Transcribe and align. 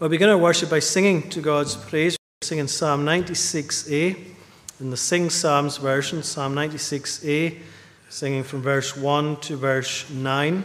We'll 0.00 0.10
begin 0.10 0.28
our 0.28 0.36
worship 0.36 0.70
by 0.70 0.80
singing 0.80 1.30
to 1.30 1.40
God's 1.40 1.76
praise. 1.76 2.16
We're 2.42 2.46
singing 2.46 2.66
Psalm 2.66 3.06
96a 3.06 4.16
in 4.80 4.90
the 4.90 4.96
Sing 4.96 5.30
Psalms 5.30 5.76
version, 5.76 6.24
Psalm 6.24 6.52
96a, 6.56 7.60
singing 8.08 8.42
from 8.42 8.60
verse 8.60 8.96
1 8.96 9.36
to 9.42 9.56
verse 9.56 10.10
9. 10.10 10.64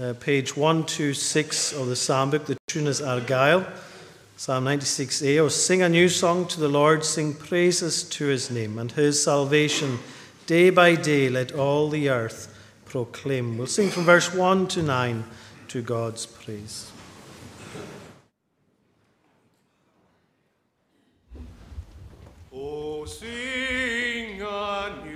Uh, 0.00 0.14
page 0.18 0.56
126 0.56 1.74
of 1.74 1.86
the 1.86 1.94
Psalm 1.94 2.30
book. 2.30 2.46
The 2.46 2.56
tune 2.66 2.88
is 2.88 3.00
Argyle. 3.00 3.64
Psalm 4.36 4.64
96a. 4.64 5.38
Oh, 5.38 5.46
sing 5.46 5.82
a 5.82 5.88
new 5.88 6.08
song 6.08 6.48
to 6.48 6.58
the 6.58 6.68
Lord, 6.68 7.04
sing 7.04 7.34
praises 7.34 8.02
to 8.02 8.26
his 8.26 8.50
name 8.50 8.80
and 8.80 8.90
his 8.90 9.22
salvation 9.22 10.00
day 10.46 10.70
by 10.70 10.96
day. 10.96 11.28
Let 11.28 11.52
all 11.52 11.88
the 11.88 12.08
earth 12.08 12.52
proclaim. 12.84 13.58
We'll 13.58 13.68
sing 13.68 13.90
from 13.90 14.02
verse 14.02 14.34
1 14.34 14.66
to 14.68 14.82
9 14.82 15.22
to 15.68 15.82
God's 15.82 16.26
praise. 16.26 16.90
Oh, 22.56 22.93
sing 23.06 24.40
a 24.40 25.04
new 25.04 25.13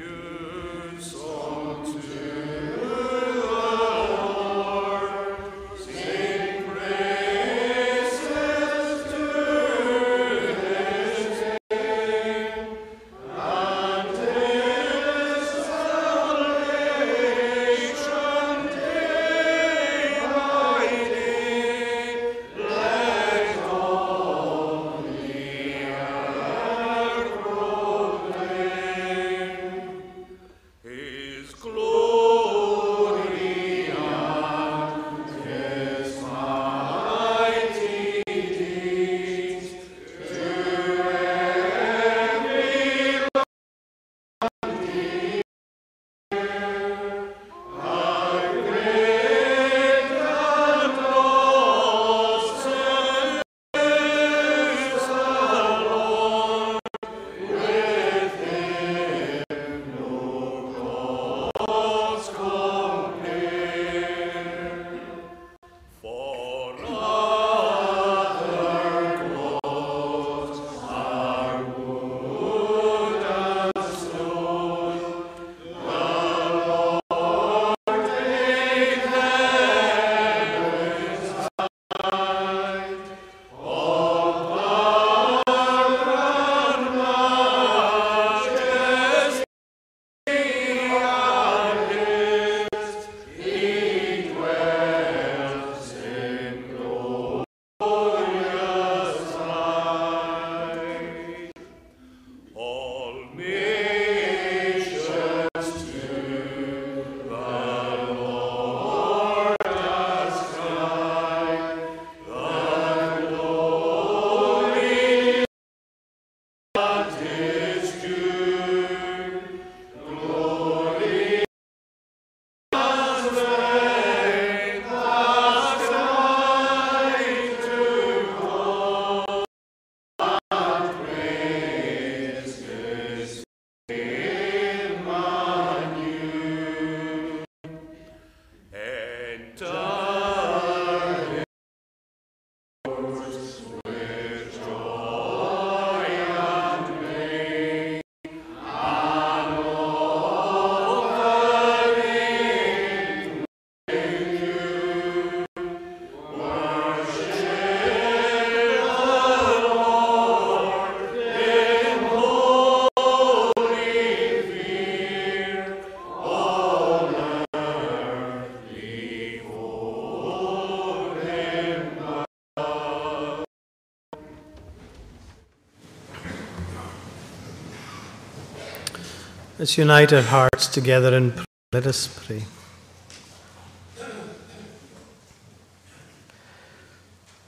Let's 179.59 179.77
unite 179.77 180.13
our 180.13 180.23
hearts 180.23 180.69
together 180.69 181.17
and 181.17 181.45
let 181.73 181.85
us 181.85 182.07
pray. 182.07 182.45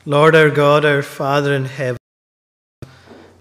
Lord 0.05 0.35
our 0.35 0.51
God, 0.51 0.85
our 0.85 1.03
Father 1.03 1.55
in 1.55 1.67
heaven, 1.67 1.99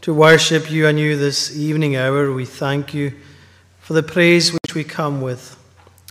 to 0.02 0.13
worship 0.13 0.69
you 0.69 0.85
anew 0.85 1.16
this 1.16 1.57
evening 1.57 1.96
hour, 1.96 2.31
we 2.31 2.46
thank 2.46 2.94
you 2.94 3.13
for 3.80 3.94
the 3.94 4.03
praise 4.03 4.53
which 4.53 4.75
we 4.75 4.84
come 4.84 5.19
with. 5.19 5.57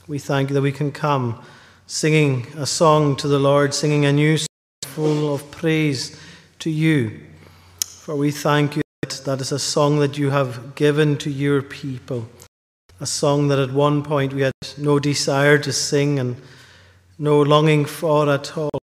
We 0.09 0.19
thank 0.19 0.49
you 0.51 0.55
that 0.55 0.63
we 0.63 0.73
can 0.73 0.91
come 0.91 1.41
singing 1.87 2.49
a 2.57 2.67
song 2.67 3.15
to 3.19 3.29
the 3.29 3.39
Lord, 3.39 3.73
singing 3.73 4.05
a 4.05 4.13
new 4.13 4.37
song 4.37 4.49
full 4.83 5.33
of 5.33 5.49
praise 5.53 6.21
to 6.59 6.71
you. 6.71 7.21
For 7.79 8.17
we 8.17 8.33
thank 8.33 8.75
you 8.75 8.83
that 9.03 9.23
that 9.27 9.41
is 9.41 9.53
a 9.53 9.61
song 9.61 10.01
that 10.01 10.19
you 10.19 10.31
have 10.31 10.75
given 10.75 11.17
to 11.19 11.31
your 11.31 11.63
people 11.63 12.29
a 13.01 13.07
song 13.07 13.49
that 13.49 13.59
at 13.59 13.73
one 13.73 14.03
point 14.03 14.33
we 14.33 14.43
had 14.43 14.53
no 14.77 14.99
desire 14.99 15.59
to 15.59 15.73
sing 15.73 16.19
and 16.19 16.37
no 17.19 17.41
longing 17.43 17.85
for 17.85 18.29
at 18.29 18.57
all. 18.57 18.81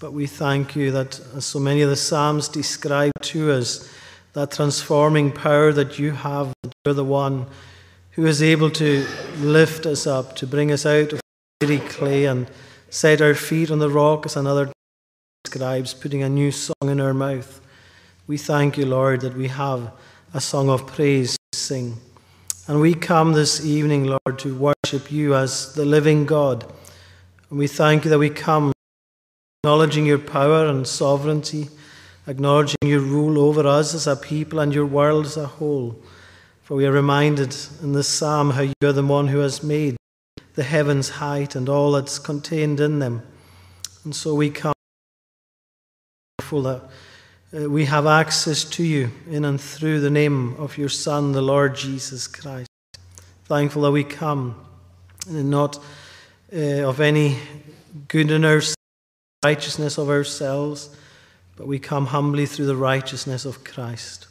But 0.00 0.12
we 0.12 0.26
thank 0.26 0.76
you 0.76 0.90
that, 0.90 1.20
as 1.34 1.46
so 1.46 1.58
many 1.58 1.80
of 1.80 1.88
the 1.88 1.96
Psalms 1.96 2.48
describe 2.48 3.12
to 3.22 3.52
us, 3.52 3.90
that 4.34 4.50
transforming 4.50 5.32
power 5.32 5.72
that 5.72 5.98
you 5.98 6.10
have, 6.10 6.52
that 6.62 6.72
you're 6.84 6.94
the 6.94 7.04
one 7.04 7.46
who 8.12 8.26
is 8.26 8.42
able 8.42 8.70
to 8.70 9.06
lift 9.38 9.86
us 9.86 10.06
up, 10.06 10.36
to 10.36 10.46
bring 10.46 10.70
us 10.70 10.84
out 10.84 11.12
of 11.12 11.20
weary 11.60 11.78
clay 11.78 12.26
and 12.26 12.46
set 12.90 13.22
our 13.22 13.34
feet 13.34 13.70
on 13.70 13.78
the 13.78 13.88
rock, 13.88 14.26
as 14.26 14.36
another 14.36 14.70
describes, 15.44 15.94
putting 15.94 16.22
a 16.22 16.28
new 16.28 16.50
song 16.50 16.74
in 16.82 17.00
our 17.00 17.14
mouth. 17.14 17.60
We 18.26 18.36
thank 18.36 18.76
you, 18.76 18.86
Lord, 18.86 19.20
that 19.22 19.36
we 19.36 19.48
have 19.48 19.92
a 20.34 20.40
song 20.40 20.68
of 20.68 20.86
praise 20.86 21.36
to 21.52 21.58
sing. 21.58 21.96
And 22.66 22.80
we 22.80 22.94
come 22.94 23.34
this 23.34 23.62
evening, 23.62 24.04
Lord, 24.04 24.38
to 24.38 24.56
worship 24.56 25.12
you 25.12 25.34
as 25.34 25.74
the 25.74 25.84
living 25.84 26.24
God. 26.24 26.64
And 27.50 27.58
we 27.58 27.66
thank 27.66 28.04
you 28.04 28.10
that 28.10 28.18
we 28.18 28.30
come 28.30 28.72
acknowledging 29.62 30.06
your 30.06 30.18
power 30.18 30.64
and 30.66 30.86
sovereignty, 30.86 31.68
acknowledging 32.26 32.78
your 32.82 33.00
rule 33.00 33.38
over 33.38 33.66
us 33.66 33.92
as 33.94 34.06
a 34.06 34.16
people 34.16 34.60
and 34.60 34.74
your 34.74 34.86
world 34.86 35.26
as 35.26 35.36
a 35.36 35.46
whole. 35.46 36.02
For 36.62 36.74
we 36.74 36.86
are 36.86 36.92
reminded 36.92 37.54
in 37.82 37.92
this 37.92 38.08
psalm 38.08 38.52
how 38.52 38.62
you 38.62 38.72
are 38.82 38.92
the 38.92 39.04
one 39.04 39.28
who 39.28 39.40
has 39.40 39.62
made 39.62 39.96
the 40.54 40.62
heavens' 40.62 41.10
height 41.10 41.54
and 41.54 41.68
all 41.68 41.92
that's 41.92 42.18
contained 42.18 42.80
in 42.80 42.98
them. 42.98 43.20
And 44.04 44.16
so 44.16 44.34
we 44.34 44.48
come 44.48 44.72
that 46.38 46.82
we 47.54 47.84
have 47.84 48.04
access 48.04 48.64
to 48.64 48.82
you 48.82 49.12
in 49.30 49.44
and 49.44 49.60
through 49.60 50.00
the 50.00 50.10
name 50.10 50.56
of 50.56 50.76
your 50.76 50.88
Son, 50.88 51.30
the 51.30 51.40
Lord 51.40 51.76
Jesus 51.76 52.26
Christ. 52.26 52.68
Thankful 53.44 53.82
that 53.82 53.92
we 53.92 54.02
come 54.02 54.56
not 55.28 55.78
uh, 56.52 56.82
of 56.82 57.00
any 57.00 57.38
good 58.08 58.32
in 58.32 58.44
our 58.44 58.60
righteousness 59.44 59.98
of 59.98 60.08
ourselves, 60.08 60.96
but 61.54 61.68
we 61.68 61.78
come 61.78 62.06
humbly 62.06 62.44
through 62.44 62.66
the 62.66 62.74
righteousness 62.74 63.44
of 63.44 63.62
Christ. 63.62 64.26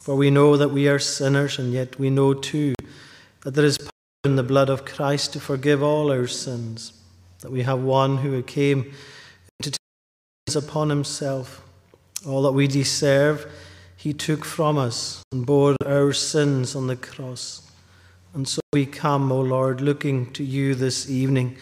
For 0.00 0.16
we 0.16 0.30
know 0.30 0.56
that 0.56 0.70
we 0.70 0.88
are 0.88 0.98
sinners, 0.98 1.58
and 1.58 1.74
yet 1.74 1.98
we 1.98 2.08
know 2.08 2.32
too 2.32 2.72
that 3.42 3.50
there 3.50 3.66
is 3.66 3.76
power 3.76 3.90
in 4.24 4.36
the 4.36 4.42
blood 4.42 4.70
of 4.70 4.86
Christ 4.86 5.34
to 5.34 5.40
forgive 5.40 5.82
all 5.82 6.10
our 6.10 6.26
sins, 6.26 6.94
that 7.40 7.52
we 7.52 7.64
have 7.64 7.82
one 7.82 8.16
who 8.16 8.42
came 8.42 8.94
to 9.60 9.72
take 9.72 10.56
upon 10.56 10.88
himself 10.88 11.60
all 12.24 12.42
that 12.42 12.52
we 12.52 12.66
deserve, 12.66 13.50
he 13.96 14.12
took 14.12 14.44
from 14.44 14.78
us 14.78 15.22
and 15.32 15.44
bore 15.44 15.76
our 15.84 16.12
sins 16.12 16.76
on 16.76 16.86
the 16.86 16.96
cross. 16.96 17.62
And 18.34 18.46
so 18.46 18.60
we 18.72 18.86
come, 18.86 19.32
O 19.32 19.40
Lord, 19.40 19.80
looking 19.80 20.30
to 20.32 20.44
you 20.44 20.74
this 20.74 21.10
evening, 21.10 21.56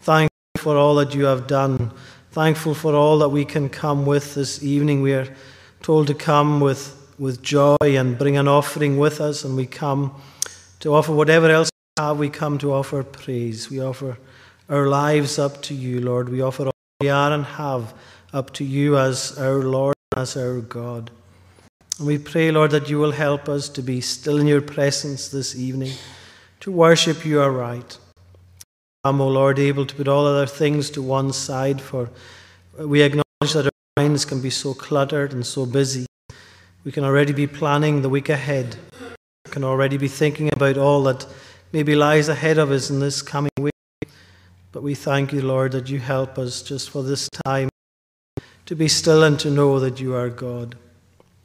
thankful 0.00 0.28
for 0.58 0.76
all 0.76 0.94
that 0.96 1.14
you 1.14 1.24
have 1.24 1.46
done, 1.46 1.90
thankful 2.30 2.74
for 2.74 2.94
all 2.94 3.18
that 3.18 3.30
we 3.30 3.44
can 3.44 3.68
come 3.68 4.06
with 4.06 4.34
this 4.34 4.62
evening. 4.62 5.02
We 5.02 5.14
are 5.14 5.34
told 5.82 6.06
to 6.08 6.14
come 6.14 6.60
with, 6.60 6.94
with 7.18 7.42
joy 7.42 7.76
and 7.80 8.18
bring 8.18 8.36
an 8.36 8.46
offering 8.46 8.98
with 8.98 9.20
us, 9.20 9.44
and 9.44 9.56
we 9.56 9.66
come 9.66 10.14
to 10.80 10.94
offer 10.94 11.12
whatever 11.12 11.50
else 11.50 11.70
we 11.96 12.02
have, 12.02 12.18
we 12.18 12.28
come 12.28 12.58
to 12.58 12.72
offer 12.72 13.02
praise. 13.02 13.70
We 13.70 13.80
offer 13.80 14.18
our 14.68 14.86
lives 14.86 15.38
up 15.38 15.62
to 15.62 15.74
you, 15.74 16.00
Lord. 16.00 16.28
We 16.28 16.42
offer 16.42 16.66
all 16.66 16.72
we 17.00 17.08
are 17.08 17.32
and 17.32 17.44
have 17.44 17.94
up 18.32 18.52
to 18.54 18.64
you 18.64 18.98
as 18.98 19.38
our 19.38 19.62
Lord 19.62 19.94
as 20.18 20.36
our 20.36 20.60
God. 20.60 21.10
And 21.98 22.06
we 22.06 22.18
pray, 22.18 22.50
Lord, 22.50 22.72
that 22.72 22.88
you 22.88 22.98
will 22.98 23.12
help 23.12 23.48
us 23.48 23.68
to 23.70 23.82
be 23.82 24.00
still 24.00 24.38
in 24.38 24.46
your 24.46 24.60
presence 24.60 25.28
this 25.28 25.56
evening, 25.56 25.92
to 26.60 26.72
worship 26.72 27.24
you 27.24 27.40
aright. 27.40 27.98
Come, 29.04 29.20
O 29.20 29.28
Lord, 29.28 29.58
able 29.58 29.86
to 29.86 29.94
put 29.94 30.08
all 30.08 30.26
other 30.26 30.46
things 30.46 30.90
to 30.90 31.02
one 31.02 31.32
side, 31.32 31.80
for 31.80 32.10
we 32.76 33.02
acknowledge 33.02 33.52
that 33.54 33.66
our 33.66 34.02
minds 34.02 34.24
can 34.24 34.40
be 34.42 34.50
so 34.50 34.74
cluttered 34.74 35.32
and 35.32 35.46
so 35.46 35.64
busy. 35.66 36.06
We 36.84 36.90
can 36.90 37.04
already 37.04 37.32
be 37.32 37.46
planning 37.46 38.02
the 38.02 38.08
week 38.08 38.28
ahead. 38.28 38.76
We 39.46 39.52
can 39.52 39.62
already 39.62 39.98
be 39.98 40.08
thinking 40.08 40.52
about 40.52 40.76
all 40.76 41.04
that 41.04 41.26
maybe 41.72 41.94
lies 41.94 42.28
ahead 42.28 42.58
of 42.58 42.72
us 42.72 42.90
in 42.90 42.98
this 42.98 43.22
coming 43.22 43.50
week. 43.58 43.72
But 44.72 44.82
we 44.82 44.94
thank 44.94 45.32
you, 45.32 45.42
Lord, 45.42 45.72
that 45.72 45.88
you 45.88 46.00
help 46.00 46.38
us 46.38 46.62
just 46.62 46.90
for 46.90 47.02
this 47.04 47.28
time 47.44 47.68
to 48.68 48.76
be 48.76 48.86
still 48.86 49.22
and 49.22 49.40
to 49.40 49.50
know 49.50 49.80
that 49.80 49.98
you 49.98 50.14
are 50.14 50.28
God. 50.28 50.76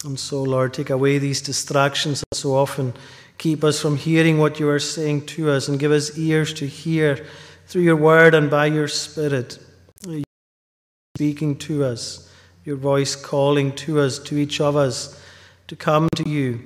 And 0.03 0.19
so, 0.19 0.43
Lord, 0.43 0.73
take 0.73 0.89
away 0.89 1.19
these 1.19 1.39
distractions 1.39 2.19
that 2.19 2.35
so 2.35 2.53
often 2.53 2.93
keep 3.37 3.63
us 3.63 3.79
from 3.79 3.95
hearing 3.95 4.39
what 4.39 4.59
you 4.59 4.67
are 4.67 4.77
saying 4.77 5.25
to 5.27 5.49
us 5.49 5.69
and 5.69 5.79
give 5.79 5.93
us 5.93 6.17
ears 6.17 6.53
to 6.55 6.67
hear 6.67 7.25
through 7.67 7.83
your 7.83 7.95
word 7.95 8.35
and 8.35 8.49
by 8.49 8.65
your 8.65 8.89
Spirit. 8.89 9.57
Speaking 11.15 11.55
to 11.59 11.85
us, 11.85 12.29
your 12.65 12.75
voice 12.75 13.15
calling 13.15 13.73
to 13.75 14.01
us, 14.01 14.19
to 14.19 14.37
each 14.37 14.59
of 14.59 14.75
us, 14.75 15.17
to 15.67 15.77
come 15.77 16.09
to 16.15 16.27
you. 16.27 16.59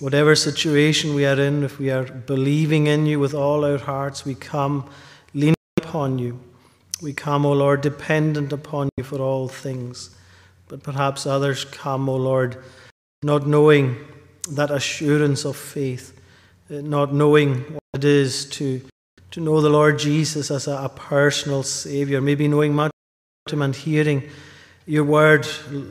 Whatever 0.00 0.36
situation 0.36 1.14
we 1.14 1.24
are 1.24 1.40
in, 1.40 1.64
if 1.64 1.78
we 1.78 1.90
are 1.90 2.04
believing 2.04 2.88
in 2.88 3.06
you 3.06 3.18
with 3.18 3.32
all 3.32 3.64
our 3.64 3.78
hearts, 3.78 4.26
we 4.26 4.34
come 4.34 4.90
leaning 5.32 5.54
upon 5.78 6.18
you. 6.18 6.38
We 7.00 7.12
come, 7.12 7.46
O 7.46 7.52
Lord, 7.52 7.80
dependent 7.80 8.52
upon 8.52 8.88
you 8.96 9.04
for 9.04 9.20
all 9.20 9.46
things. 9.46 10.10
But 10.66 10.82
perhaps 10.82 11.26
others 11.26 11.64
come, 11.64 12.08
O 12.08 12.16
Lord, 12.16 12.62
not 13.22 13.46
knowing 13.46 13.96
that 14.50 14.70
assurance 14.70 15.44
of 15.44 15.56
faith, 15.56 16.18
uh, 16.70 16.80
not 16.80 17.14
knowing 17.14 17.60
what 17.72 17.82
it 17.94 18.04
is 18.04 18.46
to, 18.50 18.80
to 19.30 19.40
know 19.40 19.60
the 19.60 19.70
Lord 19.70 19.98
Jesus 19.98 20.50
as 20.50 20.66
a, 20.66 20.72
a 20.72 20.88
personal 20.88 21.62
Savior, 21.62 22.20
maybe 22.20 22.48
knowing 22.48 22.74
much 22.74 22.90
about 23.46 23.52
Him 23.52 23.62
and 23.62 23.76
hearing 23.76 24.28
your 24.86 25.04
word 25.04 25.46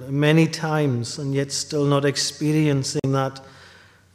many 0.09 0.47
times, 0.47 1.19
and 1.19 1.33
yet 1.33 1.51
still 1.51 1.85
not 1.85 2.03
experiencing 2.03 3.11
that 3.11 3.39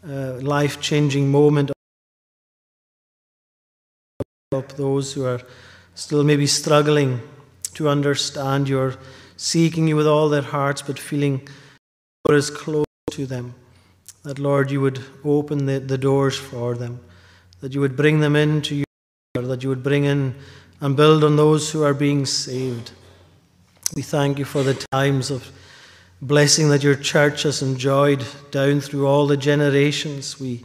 uh, 0.07 0.35
life 0.41 0.81
changing 0.81 1.31
moment 1.31 1.71
of 4.53 4.77
those 4.77 5.13
who 5.13 5.25
are 5.25 5.41
still 5.95 6.25
maybe 6.25 6.47
struggling 6.47 7.21
to 7.75 7.89
understand 7.89 8.69
you're 8.69 8.97
seeking 9.37 9.89
you 9.89 9.97
with 9.97 10.07
all 10.07 10.29
their 10.29 10.43
hearts, 10.43 10.83
but 10.83 10.99
feeling 10.99 11.49
door 12.27 12.37
is 12.37 12.51
close 12.51 12.87
to 13.11 13.27
them. 13.27 13.55
That, 14.23 14.39
Lord, 14.39 14.71
you 14.71 14.81
would 14.81 15.01
open 15.25 15.67
the, 15.67 15.81
the 15.81 15.99
doors 15.99 16.39
for 16.39 16.75
them, 16.75 17.01
that 17.61 17.75
you 17.75 17.81
would 17.81 17.97
bring 17.97 18.21
them 18.21 18.37
into 18.37 18.77
you, 18.77 18.85
that 19.35 19.63
you 19.63 19.69
would 19.69 19.83
bring 19.83 20.05
in 20.05 20.35
and 20.81 20.97
build 20.97 21.25
on 21.25 21.37
those 21.37 21.71
who 21.71 21.83
are 21.83 21.95
being 21.95 22.27
saved. 22.27 22.93
We 23.95 24.03
thank 24.03 24.39
you 24.39 24.45
for 24.45 24.63
the 24.63 24.75
times 24.93 25.31
of 25.31 25.51
blessing 26.21 26.69
that 26.69 26.85
your 26.85 26.95
church 26.95 27.43
has 27.43 27.63
enjoyed 27.63 28.25
down 28.51 28.81
through 28.81 29.07
all 29.07 29.27
the 29.27 29.37
generations. 29.37 30.39
We 30.39 30.65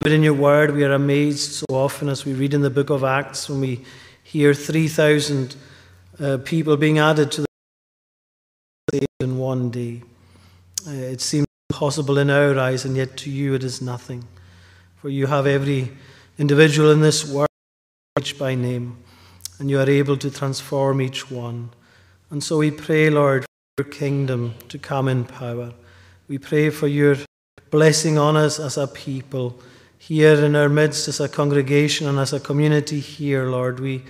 but 0.00 0.10
in 0.10 0.24
your 0.24 0.34
word, 0.34 0.74
we 0.74 0.82
are 0.82 0.92
amazed 0.92 1.52
so 1.52 1.66
often 1.70 2.08
as 2.08 2.24
we 2.24 2.32
read 2.32 2.54
in 2.54 2.62
the 2.62 2.70
book 2.70 2.90
of 2.90 3.04
Acts 3.04 3.48
when 3.48 3.60
we 3.60 3.84
hear 4.32 4.54
3,000 4.54 5.56
uh, 6.18 6.38
people 6.42 6.78
being 6.78 6.98
added 6.98 7.30
to 7.30 7.44
the 8.90 9.06
in 9.20 9.36
one 9.36 9.68
day. 9.68 10.02
Uh, 10.86 10.92
it 10.92 11.20
seems 11.20 11.44
impossible 11.68 12.16
in 12.16 12.30
our 12.30 12.58
eyes, 12.58 12.86
and 12.86 12.96
yet 12.96 13.14
to 13.18 13.30
you 13.30 13.52
it 13.52 13.62
is 13.62 13.82
nothing. 13.82 14.24
For 14.96 15.10
you 15.10 15.26
have 15.26 15.46
every 15.46 15.90
individual 16.38 16.90
in 16.90 17.02
this 17.02 17.30
world 17.30 17.50
each 18.18 18.38
by 18.38 18.54
name, 18.54 18.96
and 19.58 19.68
you 19.68 19.78
are 19.78 19.90
able 19.90 20.16
to 20.16 20.30
transform 20.30 21.02
each 21.02 21.30
one. 21.30 21.68
And 22.30 22.42
so 22.42 22.56
we 22.56 22.70
pray, 22.70 23.10
Lord, 23.10 23.42
for 23.42 23.84
your 23.84 23.92
kingdom 23.92 24.54
to 24.70 24.78
come 24.78 25.08
in 25.08 25.24
power. 25.26 25.74
We 26.26 26.38
pray 26.38 26.70
for 26.70 26.88
your 26.88 27.16
blessing 27.70 28.16
on 28.16 28.38
us 28.38 28.58
as 28.58 28.78
a 28.78 28.86
people 28.86 29.60
here 29.98 30.42
in 30.42 30.56
our 30.56 30.68
midst 30.70 31.06
as 31.06 31.20
a 31.20 31.28
congregation 31.28 32.08
and 32.08 32.18
as 32.18 32.32
a 32.32 32.40
community 32.40 32.98
here, 32.98 33.44
Lord. 33.44 33.78
We 33.78 34.02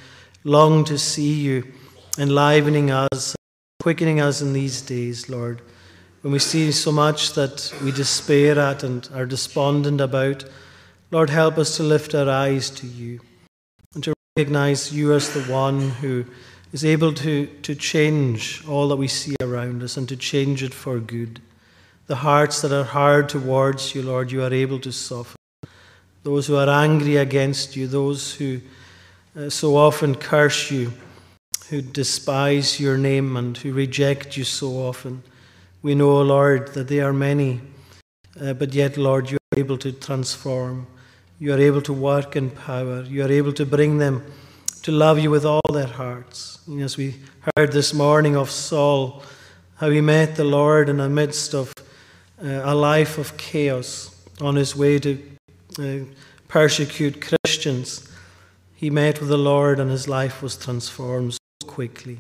long 0.44 0.84
to 0.84 0.98
see 0.98 1.34
you 1.34 1.72
enlivening 2.18 2.90
us, 2.90 3.34
quickening 3.80 4.20
us 4.20 4.42
in 4.42 4.52
these 4.52 4.82
days, 4.82 5.28
Lord. 5.28 5.62
When 6.22 6.32
we 6.32 6.38
see 6.38 6.70
so 6.72 6.92
much 6.92 7.32
that 7.32 7.72
we 7.82 7.90
despair 7.92 8.58
at 8.58 8.82
and 8.82 9.08
are 9.14 9.26
despondent 9.26 10.00
about, 10.00 10.44
Lord, 11.10 11.30
help 11.30 11.58
us 11.58 11.76
to 11.76 11.82
lift 11.82 12.14
our 12.14 12.28
eyes 12.28 12.70
to 12.70 12.86
you 12.86 13.20
and 13.94 14.04
to 14.04 14.14
recognize 14.36 14.92
you 14.92 15.12
as 15.12 15.32
the 15.32 15.42
one 15.52 15.90
who 15.90 16.24
is 16.72 16.84
able 16.84 17.12
to, 17.12 17.46
to 17.62 17.74
change 17.74 18.64
all 18.66 18.88
that 18.88 18.96
we 18.96 19.08
see 19.08 19.36
around 19.40 19.82
us 19.82 19.96
and 19.96 20.08
to 20.08 20.16
change 20.16 20.62
it 20.62 20.72
for 20.72 20.98
good. 20.98 21.40
The 22.06 22.16
hearts 22.16 22.62
that 22.62 22.72
are 22.72 22.84
hard 22.84 23.28
towards 23.28 23.94
you, 23.94 24.02
Lord, 24.02 24.32
you 24.32 24.42
are 24.42 24.52
able 24.52 24.78
to 24.80 24.92
soften 24.92 25.36
those 26.22 26.46
who 26.46 26.56
are 26.56 26.68
angry 26.68 27.16
against 27.16 27.74
you, 27.74 27.86
those 27.86 28.34
who 28.34 28.60
so 29.48 29.76
often 29.76 30.14
curse 30.14 30.70
you, 30.70 30.92
who 31.68 31.80
despise 31.80 32.78
your 32.78 32.98
name 32.98 33.36
and 33.36 33.56
who 33.56 33.72
reject 33.72 34.36
you 34.36 34.44
so 34.44 34.72
often. 34.72 35.22
We 35.80 35.94
know, 35.94 36.20
Lord, 36.20 36.74
that 36.74 36.88
they 36.88 37.00
are 37.00 37.12
many, 37.12 37.60
uh, 38.40 38.52
but 38.52 38.74
yet, 38.74 38.96
Lord, 38.96 39.30
you 39.30 39.38
are 39.52 39.58
able 39.58 39.78
to 39.78 39.92
transform. 39.92 40.86
You 41.38 41.54
are 41.54 41.58
able 41.58 41.82
to 41.82 41.92
work 41.92 42.36
in 42.36 42.50
power. 42.50 43.02
You 43.02 43.24
are 43.24 43.32
able 43.32 43.52
to 43.54 43.66
bring 43.66 43.98
them 43.98 44.22
to 44.82 44.92
love 44.92 45.18
you 45.18 45.30
with 45.30 45.44
all 45.44 45.62
their 45.72 45.86
hearts. 45.86 46.58
And 46.66 46.80
as 46.82 46.96
we 46.96 47.16
heard 47.56 47.72
this 47.72 47.94
morning 47.94 48.36
of 48.36 48.50
Saul, 48.50 49.22
how 49.76 49.90
he 49.90 50.00
met 50.00 50.36
the 50.36 50.44
Lord 50.44 50.88
in 50.88 50.98
the 50.98 51.08
midst 51.08 51.54
of 51.54 51.72
uh, 52.42 52.60
a 52.64 52.74
life 52.74 53.18
of 53.18 53.36
chaos 53.36 54.14
on 54.40 54.56
his 54.56 54.76
way 54.76 54.98
to 54.98 55.18
uh, 55.78 56.04
persecute 56.48 57.20
Christians, 57.20 58.11
he 58.82 58.90
met 58.90 59.20
with 59.20 59.28
the 59.28 59.38
Lord 59.38 59.78
and 59.78 59.88
his 59.88 60.08
life 60.08 60.42
was 60.42 60.56
transformed 60.56 61.34
so 61.34 61.68
quickly. 61.68 62.18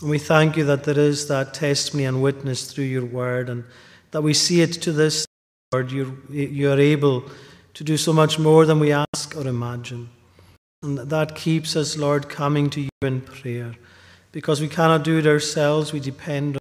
And 0.00 0.10
we 0.10 0.18
thank 0.18 0.56
you 0.56 0.64
that 0.64 0.82
there 0.82 0.98
is 0.98 1.28
that 1.28 1.54
testimony 1.54 2.06
and 2.06 2.20
witness 2.20 2.72
through 2.72 2.86
your 2.86 3.04
word, 3.04 3.48
and 3.48 3.62
that 4.10 4.22
we 4.22 4.34
see 4.34 4.62
it 4.62 4.72
to 4.82 4.90
this, 4.90 5.24
Lord. 5.72 5.92
You're, 5.92 6.12
you 6.28 6.72
are 6.72 6.80
able 6.80 7.30
to 7.74 7.84
do 7.84 7.96
so 7.96 8.12
much 8.12 8.36
more 8.36 8.66
than 8.66 8.80
we 8.80 8.90
ask 8.90 9.36
or 9.36 9.46
imagine. 9.46 10.10
And 10.82 10.98
that 10.98 11.36
keeps 11.36 11.76
us, 11.76 11.96
Lord, 11.96 12.28
coming 12.28 12.68
to 12.70 12.80
you 12.80 12.90
in 13.02 13.20
prayer. 13.20 13.76
Because 14.32 14.60
we 14.60 14.66
cannot 14.66 15.04
do 15.04 15.18
it 15.18 15.26
ourselves, 15.26 15.92
we 15.92 16.00
depend 16.00 16.56
on 16.56 16.60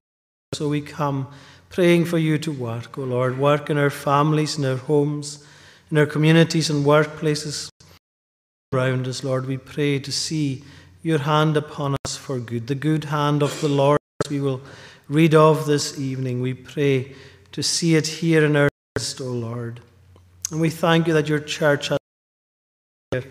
you. 0.54 0.58
So 0.60 0.70
we 0.70 0.82
come 0.82 1.28
praying 1.70 2.06
for 2.06 2.20
you 2.20 2.38
to 2.38 2.52
work, 2.52 2.96
O 3.00 3.02
oh 3.02 3.06
Lord. 3.06 3.40
Work 3.40 3.72
in 3.72 3.80
our 3.80 3.90
families, 3.90 4.60
in 4.60 4.66
our 4.66 4.78
homes 4.78 5.44
in 5.92 5.98
our 5.98 6.06
communities 6.06 6.70
and 6.70 6.86
workplaces 6.86 7.70
around 8.74 9.06
us, 9.06 9.22
Lord, 9.22 9.48
we 9.48 9.58
pray 9.58 10.00
to 10.00 10.13
see 10.13 10.63
your 11.04 11.20
hand 11.20 11.58
upon 11.58 11.98
us 12.06 12.16
for 12.16 12.40
good, 12.40 12.68
the 12.68 12.75
good 12.75 13.04
hand 13.04 13.44
of 13.44 13.60
the 13.60 13.68
Lord. 13.68 14.00
We 14.30 14.40
will 14.40 14.62
read 15.10 15.36
of 15.36 15.66
this 15.66 16.00
evening. 16.00 16.42
We 16.42 16.54
pray 16.54 17.13
to 17.51 17.62
see 17.62 17.96
it 17.96 18.08
here 18.08 18.46
in 18.46 18.56
our 18.56 18.70
midst, 18.96 19.20
O 19.20 19.25
Lord. 19.25 19.82
And 20.51 20.62
we 20.62 20.70
thank 20.70 21.06
you 21.06 21.13
that 21.16 21.28
your 21.28 21.42
church 21.42 21.90
has 21.90 21.98
here 23.12 23.25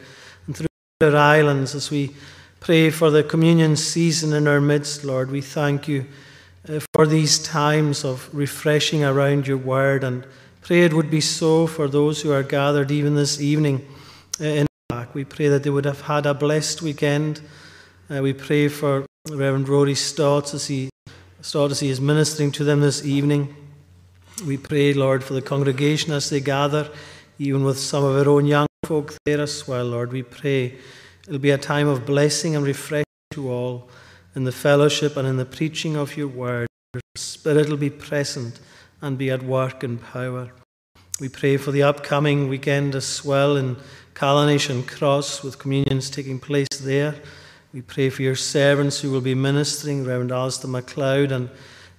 and 0.47 0.55
through 0.55 0.67
our 1.01 1.17
islands 1.17 1.75
as 1.75 1.91
we 1.91 2.15
pray 2.61 2.91
for 2.91 3.11
the 3.11 3.23
communion 3.23 3.77
season 3.77 4.35
in 4.35 4.47
our 4.47 4.61
midst, 4.61 5.05
Lord. 5.05 5.31
We 5.31 5.41
thank 5.41 5.89
you 5.89 6.05
uh, 6.69 6.81
for 6.95 7.07
these 7.07 7.39
times 7.39 8.05
of 8.05 8.29
refreshing 8.35 9.03
around 9.03 9.47
your 9.47 9.57
word 9.57 10.05
and 10.05 10.27
pray 10.61 10.83
it 10.83 10.93
would 10.93 11.11
be 11.11 11.23
so 11.23 11.67
for 11.67 11.89
those 11.89 12.21
who 12.21 12.31
are 12.31 12.43
gathered 12.43 12.91
even 12.91 13.15
this 13.15 13.41
evening 13.41 13.89
uh, 14.39 14.45
in 14.45 14.67
back. 15.11 15.15
We 15.15 15.25
pray 15.25 15.49
that 15.49 15.63
they 15.63 15.71
would 15.71 15.87
have 15.87 16.03
had 16.03 16.27
a 16.27 16.35
blessed 16.35 16.83
weekend. 16.83 17.41
Uh, 18.09 18.23
we 18.23 18.33
pray 18.33 18.69
for 18.69 19.07
Reverend 19.29 19.69
Rory 19.69 19.95
Stotts 19.95 20.55
as 20.55 20.69
he, 20.69 20.91
Stott 21.43 21.71
as 21.71 21.81
he 21.81 21.91
is 21.91 22.01
ministering 22.01 22.53
to 22.53 22.65
them 22.65 22.81
this 22.81 23.05
evening. 23.05 23.55
We 24.47 24.57
pray, 24.57 24.95
Lord, 24.95 25.23
for 25.23 25.35
the 25.35 25.43
congregation 25.43 26.13
as 26.13 26.31
they 26.31 26.41
gather, 26.41 26.89
even 27.39 27.65
with 27.65 27.79
some 27.79 28.05
of 28.05 28.17
our 28.17 28.29
own 28.29 28.47
young 28.47 28.67
folk 28.87 29.15
there 29.25 29.41
as 29.41 29.67
well, 29.69 29.85
Lord. 29.85 30.13
We 30.13 30.23
pray 30.23 30.79
it'll 31.27 31.39
be 31.39 31.51
a 31.51 31.59
time 31.59 31.89
of 31.89 32.07
blessing 32.07 32.57
and 32.57 32.65
refreshing 32.65 33.05
to 33.33 33.51
all 33.51 33.89
in 34.35 34.45
the 34.45 34.53
fellowship 34.53 35.17
and 35.17 35.27
in 35.27 35.37
the 35.37 35.45
preaching 35.45 35.97
of 35.97 36.17
your 36.17 36.29
word. 36.29 36.69
Your 36.95 37.03
Spirit 37.17 37.69
will 37.69 37.77
be 37.77 37.91
present 37.91 38.61
and 39.03 39.19
be 39.19 39.31
at 39.31 39.43
work 39.43 39.85
in 39.85 39.99
power. 39.99 40.53
We 41.21 41.29
pray 41.29 41.59
for 41.59 41.71
the 41.71 41.83
upcoming 41.83 42.49
weekend 42.49 42.95
as 42.95 43.23
well 43.23 43.59
in 43.59 43.77
Callanish 44.15 44.71
and 44.71 44.89
Cross 44.89 45.43
with 45.43 45.59
communions 45.59 46.09
taking 46.09 46.41
place 46.41 46.67
there. 46.81 47.15
We 47.75 47.83
pray 47.83 48.09
for 48.09 48.23
your 48.23 48.37
servants 48.37 49.01
who 49.01 49.11
will 49.11 49.21
be 49.21 49.35
ministering, 49.35 50.07
Reverend 50.07 50.33
Alistair 50.33 50.71
MacLeod 50.71 51.31
and 51.31 51.51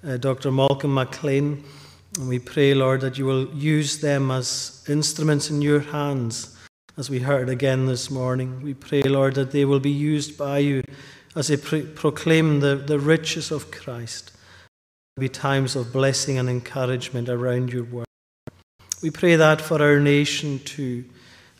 uh, 0.03 0.17
Dr. 0.17 0.51
Malcolm 0.51 0.95
MacLean. 0.95 1.63
And 2.17 2.27
we 2.27 2.39
pray, 2.39 2.73
Lord, 2.73 3.01
that 3.01 3.19
you 3.19 3.25
will 3.25 3.47
use 3.53 4.01
them 4.01 4.31
as 4.31 4.83
instruments 4.89 5.51
in 5.51 5.61
your 5.61 5.81
hands, 5.81 6.57
as 6.97 7.11
we 7.11 7.19
heard 7.19 7.47
again 7.47 7.85
this 7.85 8.09
morning. 8.09 8.63
We 8.63 8.73
pray, 8.73 9.03
Lord, 9.03 9.35
that 9.35 9.51
they 9.51 9.65
will 9.65 9.79
be 9.79 9.91
used 9.91 10.35
by 10.35 10.57
you 10.57 10.81
as 11.35 11.49
they 11.49 11.57
proclaim 11.57 12.61
the, 12.61 12.75
the 12.75 12.97
riches 12.97 13.51
of 13.51 13.69
Christ. 13.69 14.31
There 14.33 15.17
will 15.17 15.29
be 15.29 15.29
times 15.29 15.75
of 15.75 15.93
blessing 15.93 16.39
and 16.39 16.49
encouragement 16.49 17.29
around 17.29 17.71
your 17.71 17.83
word. 17.83 18.05
We 19.01 19.09
pray 19.09 19.35
that 19.35 19.61
for 19.61 19.81
our 19.81 19.99
nation 19.99 20.59
too. 20.59 21.05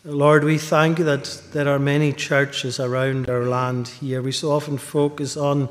Lord, 0.04 0.44
we 0.44 0.58
thank 0.58 1.00
you 1.00 1.06
that 1.06 1.42
there 1.54 1.68
are 1.68 1.80
many 1.80 2.14
churches 2.14 2.80
around 2.80 3.30
our 3.30 3.46
land 3.46 3.88
here. 3.88 4.22
We 4.22 4.32
so 4.32 4.52
often 4.52 4.78
focus 4.78 5.38
on 5.38 5.64
uh, 5.64 5.70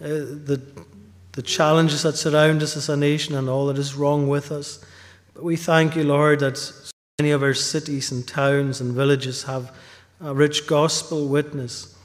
the 0.00 0.60
the 1.32 1.42
challenges 1.42 2.02
that 2.02 2.16
surround 2.16 2.62
us 2.62 2.76
as 2.76 2.88
a 2.88 2.96
nation 2.96 3.34
and 3.34 3.48
all 3.48 3.66
that 3.66 3.78
is 3.78 3.94
wrong 3.94 4.28
with 4.28 4.50
us. 4.50 4.84
But 5.34 5.44
we 5.44 5.56
thank 5.56 5.94
you, 5.94 6.04
Lord, 6.04 6.40
that 6.40 6.56
so 6.56 6.90
many 7.18 7.30
of 7.30 7.42
our 7.42 7.54
cities 7.54 8.10
and 8.10 8.26
towns 8.26 8.80
and 8.80 8.92
villages 8.92 9.44
have 9.44 9.74
a 10.20 10.34
rich 10.34 10.66
gospel 10.66 11.28
witness. 11.28 11.96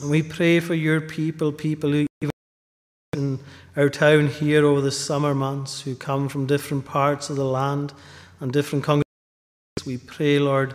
And 0.00 0.10
we 0.10 0.22
pray 0.22 0.58
for 0.58 0.74
your 0.74 1.00
people, 1.00 1.52
people 1.52 1.92
who 1.92 2.06
even 2.20 2.32
in 3.14 3.38
our 3.76 3.88
town 3.88 4.26
here 4.28 4.66
over 4.66 4.80
the 4.80 4.90
summer 4.90 5.34
months, 5.34 5.82
who 5.82 5.94
come 5.94 6.28
from 6.28 6.46
different 6.46 6.84
parts 6.84 7.30
of 7.30 7.36
the 7.36 7.44
land 7.44 7.92
and 8.42 8.52
different 8.52 8.84
congregations. 8.84 9.86
We 9.86 9.98
pray, 9.98 10.38
Lord, 10.40 10.74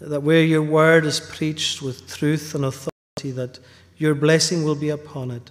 that 0.00 0.22
where 0.22 0.42
your 0.42 0.62
word 0.62 1.04
is 1.04 1.18
preached 1.18 1.82
with 1.82 2.08
truth 2.08 2.54
and 2.54 2.64
authority, 2.64 3.32
that 3.32 3.58
your 3.98 4.14
blessing 4.14 4.64
will 4.64 4.76
be 4.76 4.88
upon 4.88 5.32
it 5.32 5.50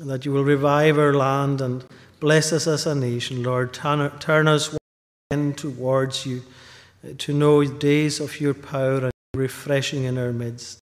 and 0.00 0.10
that 0.10 0.24
you 0.24 0.32
will 0.32 0.44
revive 0.44 0.98
our 0.98 1.14
land 1.14 1.60
and 1.60 1.84
bless 2.18 2.52
us 2.52 2.66
as 2.66 2.86
a 2.86 2.94
nation, 2.94 3.42
Lord. 3.42 3.72
Turn, 3.72 4.10
turn 4.18 4.48
us 4.48 4.76
again 5.30 5.54
towards 5.54 6.26
you 6.26 6.42
uh, 7.04 7.12
to 7.18 7.32
know 7.32 7.64
days 7.64 8.18
of 8.18 8.40
your 8.40 8.54
power 8.54 9.04
and 9.04 9.12
refreshing 9.34 10.04
in 10.04 10.18
our 10.18 10.32
midst. 10.32 10.80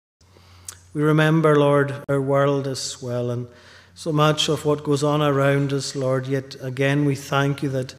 We 0.95 1.03
remember, 1.03 1.57
Lord, 1.57 1.95
our 2.09 2.21
world 2.21 2.67
as 2.67 3.03
well, 3.03 3.31
and 3.31 3.47
so 3.95 4.11
much 4.11 4.49
of 4.49 4.65
what 4.65 4.85
goes 4.85 5.03
on 5.03 5.21
around 5.21 5.73
us, 5.73 5.95
Lord. 5.95 6.27
Yet 6.27 6.57
again, 6.63 7.05
we 7.05 7.15
thank 7.15 7.63
you 7.63 7.69
that 7.71 7.95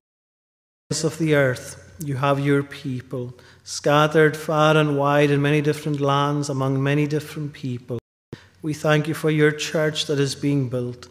of 1.04 1.20
the 1.20 1.36
earth 1.36 1.89
you 2.00 2.16
have 2.16 2.40
your 2.40 2.64
people 2.64 3.34
scattered 3.64 4.36
far 4.36 4.78
and 4.78 4.98
wide 4.98 5.30
in 5.30 5.42
many 5.42 5.62
different 5.62 6.00
lands 6.00 6.50
among 6.50 6.82
many 6.82 7.08
different 7.08 7.54
people. 7.54 8.00
We 8.62 8.74
thank 8.74 9.08
you 9.08 9.14
for 9.14 9.30
your 9.30 9.52
church 9.52 10.06
that 10.06 10.20
is 10.20 10.36
being 10.36 10.70
built. 10.70 11.08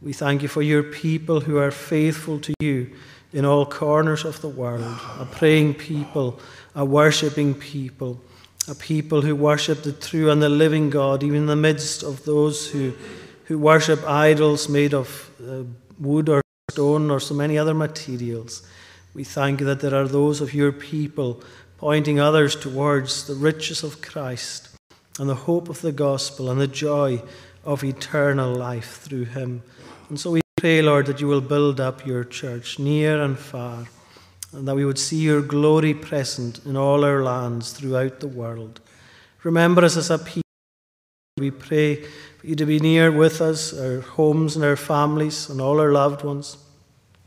We 0.00 0.12
thank 0.12 0.42
you 0.42 0.48
for 0.48 0.62
your 0.62 0.82
people 0.82 1.40
who 1.40 1.58
are 1.58 1.70
faithful 1.70 2.38
to 2.40 2.54
you 2.60 2.90
in 3.32 3.44
all 3.44 3.64
corners 3.64 4.24
of 4.24 4.40
the 4.40 4.48
world, 4.48 4.82
a 5.18 5.24
praying 5.24 5.74
people, 5.74 6.38
a 6.74 6.84
worshipping 6.84 7.54
people, 7.54 8.20
a 8.68 8.74
people 8.74 9.22
who 9.22 9.34
worship 9.34 9.82
the 9.82 9.92
true 9.92 10.30
and 10.30 10.42
the 10.42 10.48
living 10.48 10.90
God, 10.90 11.22
even 11.22 11.38
in 11.38 11.46
the 11.46 11.56
midst 11.56 12.02
of 12.02 12.24
those 12.24 12.70
who, 12.70 12.92
who 13.44 13.58
worship 13.58 14.04
idols 14.06 14.68
made 14.68 14.92
of 14.92 15.30
uh, 15.48 15.62
wood 15.98 16.28
or 16.28 16.42
stone 16.70 17.10
or 17.10 17.20
so 17.20 17.34
many 17.34 17.56
other 17.56 17.74
materials. 17.74 18.62
We 19.14 19.24
thank 19.24 19.60
you 19.60 19.66
that 19.66 19.80
there 19.80 19.94
are 19.94 20.08
those 20.08 20.40
of 20.40 20.54
your 20.54 20.72
people 20.72 21.42
pointing 21.76 22.18
others 22.18 22.56
towards 22.56 23.26
the 23.26 23.34
riches 23.34 23.82
of 23.82 24.00
Christ 24.00 24.70
and 25.18 25.28
the 25.28 25.34
hope 25.34 25.68
of 25.68 25.82
the 25.82 25.92
gospel 25.92 26.50
and 26.50 26.60
the 26.60 26.66
joy 26.66 27.22
of 27.64 27.84
eternal 27.84 28.54
life 28.54 29.00
through 29.00 29.24
him. 29.24 29.62
And 30.08 30.18
so 30.18 30.30
we 30.30 30.40
pray, 30.56 30.80
Lord, 30.80 31.06
that 31.06 31.20
you 31.20 31.26
will 31.26 31.40
build 31.40 31.80
up 31.80 32.06
your 32.06 32.24
church 32.24 32.78
near 32.78 33.20
and 33.20 33.38
far, 33.38 33.86
and 34.52 34.66
that 34.66 34.76
we 34.76 34.84
would 34.84 34.98
see 34.98 35.18
your 35.18 35.42
glory 35.42 35.92
present 35.92 36.64
in 36.64 36.76
all 36.76 37.04
our 37.04 37.22
lands 37.22 37.72
throughout 37.72 38.20
the 38.20 38.28
world. 38.28 38.80
Remember 39.42 39.84
us 39.84 39.96
as 39.96 40.10
a 40.10 40.18
people. 40.18 40.42
We 41.38 41.50
pray 41.50 41.96
for 41.96 42.46
you 42.46 42.54
to 42.54 42.66
be 42.66 42.78
near 42.78 43.10
with 43.10 43.40
us, 43.40 43.76
our 43.78 44.00
homes 44.00 44.54
and 44.54 44.64
our 44.64 44.76
families, 44.76 45.50
and 45.50 45.60
all 45.60 45.80
our 45.80 45.90
loved 45.90 46.24
ones. 46.24 46.56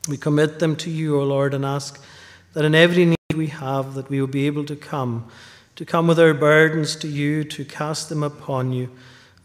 We 0.07 0.17
commit 0.17 0.59
them 0.59 0.75
to 0.77 0.89
you, 0.89 1.19
O 1.19 1.23
Lord, 1.23 1.53
and 1.53 1.65
ask 1.65 2.01
that 2.53 2.65
in 2.65 2.75
every 2.75 3.05
need 3.05 3.17
we 3.35 3.47
have, 3.47 3.95
that 3.95 4.09
we 4.09 4.19
will 4.19 4.27
be 4.27 4.47
able 4.47 4.65
to 4.65 4.75
come 4.75 5.29
to 5.75 5.85
come 5.85 6.07
with 6.07 6.19
our 6.19 6.33
burdens 6.33 6.95
to 6.97 7.07
you, 7.07 7.43
to 7.43 7.65
cast 7.65 8.09
them 8.09 8.23
upon 8.23 8.71
you, 8.71 8.89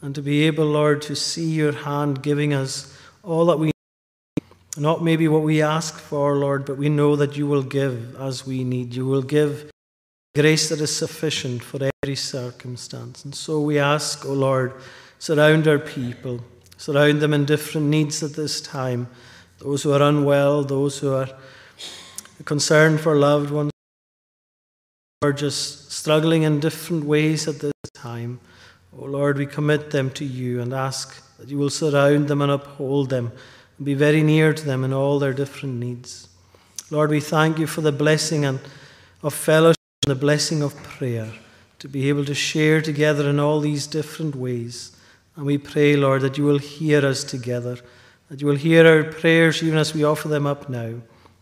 and 0.01 0.15
to 0.15 0.23
be 0.23 0.43
able, 0.45 0.65
Lord, 0.65 1.03
to 1.03 1.17
see 1.17 1.51
your 1.51 1.73
hand 1.73 2.23
giving 2.23 2.55
us 2.55 2.97
all 3.23 3.47
that 3.47 3.59
we 3.59 3.67
need. 3.67 4.45
Not 4.77 5.03
maybe 5.03 5.27
what 5.27 5.43
we 5.43 5.61
ask 5.61 5.99
for, 5.99 6.37
Lord, 6.37 6.65
but 6.65 6.79
we 6.79 6.89
know 6.89 7.17
that 7.17 7.37
you 7.37 7.47
will 7.47 7.65
give 7.65 8.19
as 8.21 8.47
we 8.47 8.63
need. 8.63 8.95
You 8.95 9.07
will 9.07 9.23
give 9.23 9.71
grace 10.35 10.69
that 10.69 10.81
is 10.81 10.95
sufficient 10.95 11.63
for 11.63 11.91
every 12.03 12.15
circumstance. 12.15 13.25
And 13.25 13.35
so 13.35 13.61
we 13.61 13.79
ask, 13.79 14.25
O 14.25 14.33
Lord, 14.33 14.73
surround 15.19 15.67
our 15.67 15.81
people, 15.81 16.41
surround 16.77 17.21
them 17.21 17.35
in 17.35 17.45
different 17.45 17.89
needs 17.89 18.23
at 18.23 18.35
this 18.35 18.61
time. 18.61 19.09
Those 19.61 19.83
who 19.83 19.93
are 19.93 20.03
unwell, 20.03 20.65
those 20.65 20.99
who 20.99 21.13
are 21.13 21.29
concerned 22.45 23.01
for 23.01 23.15
loved 23.15 23.51
ones, 23.51 23.71
are 25.23 25.33
just 25.33 25.93
struggling 25.93 26.43
in 26.45 26.61
different 26.61 27.05
ways 27.05 27.47
at 27.47 27.61
this 27.61 27.73
time. 27.93 28.41
Oh 28.99 29.05
Lord, 29.05 29.37
we 29.37 29.47
commit 29.47 29.91
them 29.91 30.11
to 30.13 30.25
you 30.25 30.61
and 30.61 30.73
ask 30.73 31.23
that 31.39 31.49
you 31.49 31.59
will 31.59 31.71
surround 31.71 32.29
them 32.29 32.41
and 32.41 32.51
uphold 32.51 33.11
them 33.11 33.31
and 33.77 33.85
be 33.85 33.95
very 33.95 34.23
near 34.23 34.53
to 34.55 34.65
them 34.65 34.83
in 34.83 34.93
all 34.93 35.19
their 35.19 35.35
different 35.35 35.77
needs. 35.77 36.29
Lord, 36.91 37.11
we 37.11 37.21
thank 37.21 37.59
you 37.59 37.67
for 37.67 37.83
the 37.83 37.93
blessing 37.93 38.45
and 38.45 38.61
of 39.23 39.35
fellowship 39.35 39.77
and 40.05 40.11
the 40.11 40.21
blessing 40.21 40.63
of 40.63 40.75
prayer 40.83 41.31
to 41.79 41.89
be 41.89 42.09
able 42.09 42.25
to 42.25 42.35
share 42.35 42.81
together 42.81 43.29
in 43.29 43.39
all 43.39 43.61
these 43.61 43.87
different 43.87 44.35
ways. 44.35 44.97
And 45.37 45.45
we 45.45 45.59
pray, 45.59 45.97
Lord, 45.97 46.23
that 46.23 46.39
you 46.39 46.45
will 46.45 46.59
hear 46.59 47.05
us 47.05 47.25
together, 47.25 47.79
that 48.31 48.41
you 48.41 48.47
will 48.47 48.57
hear 48.57 48.87
our 48.87 49.03
prayers 49.03 49.61
even 49.63 49.77
as 49.77 49.93
we 49.93 50.05
offer 50.05 50.29
them 50.29 50.47
up 50.47 50.69
now, 50.69 50.95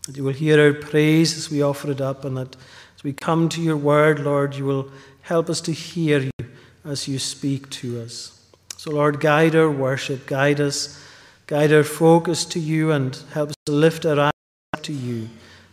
that 0.07 0.17
you 0.17 0.23
will 0.23 0.33
hear 0.33 0.59
our 0.59 0.73
praise 0.73 1.37
as 1.37 1.49
we 1.51 1.61
offer 1.61 1.91
it 1.91 2.01
up, 2.01 2.25
and 2.25 2.35
that 2.35 2.55
as 2.95 3.03
we 3.03 3.13
come 3.13 3.47
to 3.47 3.61
your 3.61 3.77
word, 3.77 4.19
Lord, 4.19 4.55
you 4.55 4.65
will 4.65 4.91
help 5.21 5.51
us 5.51 5.61
to 5.61 5.71
hear 5.71 6.19
you 6.19 6.49
as 6.83 7.07
you 7.07 7.19
speak 7.19 7.69
to 7.69 8.01
us. 8.01 8.41
So, 8.75 8.89
Lord, 8.91 9.19
guide 9.19 9.55
our 9.55 9.69
worship, 9.69 10.25
guide 10.25 10.59
us, 10.59 10.99
guide 11.45 11.71
our 11.71 11.83
focus 11.83 12.43
to 12.45 12.59
you, 12.59 12.91
and 12.91 13.15
help 13.33 13.49
us 13.49 13.55
to 13.67 13.71
lift 13.71 14.05
our 14.07 14.19
eyes 14.19 14.81
to 14.81 14.93
you 14.93 15.29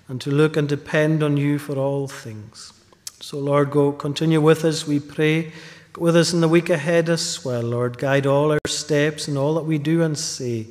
and 0.08 0.20
to 0.20 0.30
look 0.30 0.56
and 0.56 0.68
depend 0.68 1.22
on 1.22 1.38
you 1.38 1.58
for 1.58 1.76
all 1.76 2.08
things. 2.08 2.74
So, 3.20 3.38
Lord, 3.38 3.70
go 3.70 3.90
continue 3.90 4.42
with 4.42 4.66
us, 4.66 4.86
we 4.86 5.00
pray. 5.00 5.52
Go 5.94 6.02
with 6.02 6.16
us 6.16 6.34
in 6.34 6.42
the 6.42 6.48
week 6.48 6.68
ahead 6.68 7.08
as 7.08 7.42
well, 7.42 7.62
Lord. 7.62 7.96
Guide 7.96 8.26
all 8.26 8.52
our 8.52 8.58
steps 8.66 9.28
and 9.28 9.38
all 9.38 9.54
that 9.54 9.64
we 9.64 9.78
do 9.78 10.02
and 10.02 10.18
say. 10.18 10.66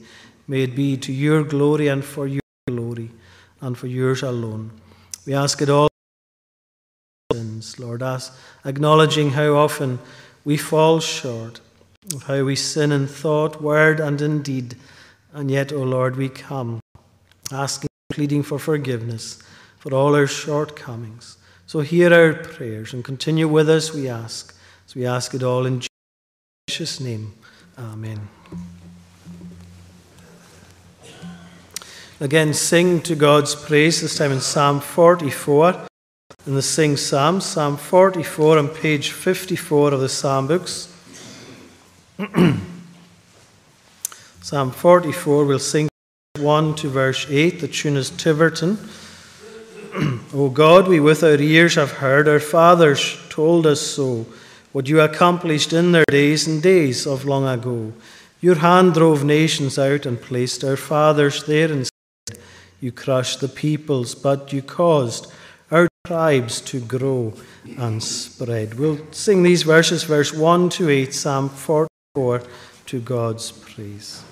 May 0.48 0.64
it 0.64 0.76
be 0.76 0.98
to 0.98 1.12
your 1.12 1.44
glory 1.44 1.88
and 1.88 2.04
for 2.04 2.28
your 2.28 2.42
glory 2.68 3.12
and 3.62 3.78
for 3.78 3.88
yours 3.88 4.24
alone. 4.24 4.72
We 5.26 5.34
ask 5.34 5.62
it 5.62 5.70
all 5.70 5.90
sins, 7.32 7.80
Lord, 7.80 8.04
us 8.04 8.32
acknowledging 8.64 9.32
how 9.32 9.56
often 9.56 10.00
we 10.44 10.58
fall 10.58 11.00
short 11.00 11.62
of 12.14 12.24
how 12.24 12.44
we 12.44 12.56
sin 12.56 12.92
in 12.92 13.08
thought, 13.08 13.62
word, 13.62 14.00
and 14.00 14.22
in 14.22 14.42
deed. 14.42 14.76
And 15.34 15.50
yet, 15.50 15.72
O 15.72 15.78
oh 15.78 15.84
Lord, 15.84 16.16
we 16.16 16.30
come 16.30 16.80
asking, 17.52 17.90
pleading 18.10 18.44
for 18.44 18.60
forgiveness 18.60 19.42
for 19.80 19.94
all 19.94 20.16
our 20.16 20.28
shortcomings. 20.28 21.38
So 21.66 21.80
hear 21.80 22.14
our 22.14 22.34
prayers 22.34 22.94
and 22.94 23.04
continue 23.04 23.48
with 23.48 23.70
us, 23.70 23.94
we 23.94 24.08
ask, 24.08 24.56
as 24.88 24.96
we 24.96 25.06
ask 25.06 25.34
it 25.34 25.44
all 25.44 25.66
in 25.66 25.82
Jesus' 26.68 27.00
name. 27.00 27.34
Amen. 27.78 28.28
Again, 32.22 32.54
sing 32.54 33.02
to 33.02 33.14
God's 33.14 33.56
praise, 33.56 34.00
this 34.00 34.18
time 34.18 34.32
in 34.32 34.40
Psalm 34.40 34.80
44. 34.80 35.86
In 36.48 36.56
the 36.56 36.62
Sing 36.62 36.96
Psalm, 36.96 37.42
Psalm 37.42 37.76
44 37.76 38.58
on 38.58 38.70
page 38.70 39.12
54 39.12 39.94
of 39.94 40.00
the 40.00 40.08
Psalm 40.08 40.48
books. 40.48 40.96
Psalm 44.42 44.72
44, 44.72 45.44
we'll 45.44 45.60
sing 45.60 45.90
1 46.40 46.76
to 46.76 46.88
verse 46.88 47.26
8. 47.30 47.60
The 47.60 47.68
tune 47.68 47.98
is 47.98 48.12
Tiverton. 48.12 48.78
o 50.34 50.48
God, 50.48 50.88
we 50.88 51.02
with 51.02 51.22
our 51.22 51.36
ears 51.36 51.76
have 51.76 51.92
heard, 51.92 52.30
our 52.30 52.40
fathers 52.40 53.18
told 53.28 53.68
us 53.68 53.82
so, 53.82 54.26
what 54.72 54.88
you 54.88 55.02
accomplished 55.02 55.74
in 55.74 55.92
their 55.92 56.06
days 56.10 56.48
and 56.48 56.64
days 56.64 57.06
of 57.06 57.26
long 57.26 57.46
ago. 57.46 57.92
Your 58.40 58.56
hand 58.56 58.94
drove 58.94 59.26
nations 59.26 59.78
out 59.78 60.06
and 60.06 60.22
placed 60.22 60.64
our 60.64 60.78
fathers 60.78 61.44
there 61.44 61.70
instead. 61.70 61.95
You 62.80 62.92
crushed 62.92 63.42
the 63.42 63.48
peoples, 63.48 64.16
but 64.16 64.54
you 64.54 64.62
caused 64.62 65.32
our 65.72 65.88
tribes 66.06 66.62
to 66.62 66.80
grow 66.80 67.34
and 67.78 68.02
spread. 68.04 68.76
We'll 68.76 69.00
sing 69.12 69.44
these 69.44 69.64
verses, 69.64 70.04
verse 70.04 70.34
1 70.34 70.70
to 70.70 70.90
8, 70.90 71.14
Psalm 71.14 71.50
44, 71.50 72.44
to 72.88 73.00
God's 73.00 73.52
praise. 73.52 74.24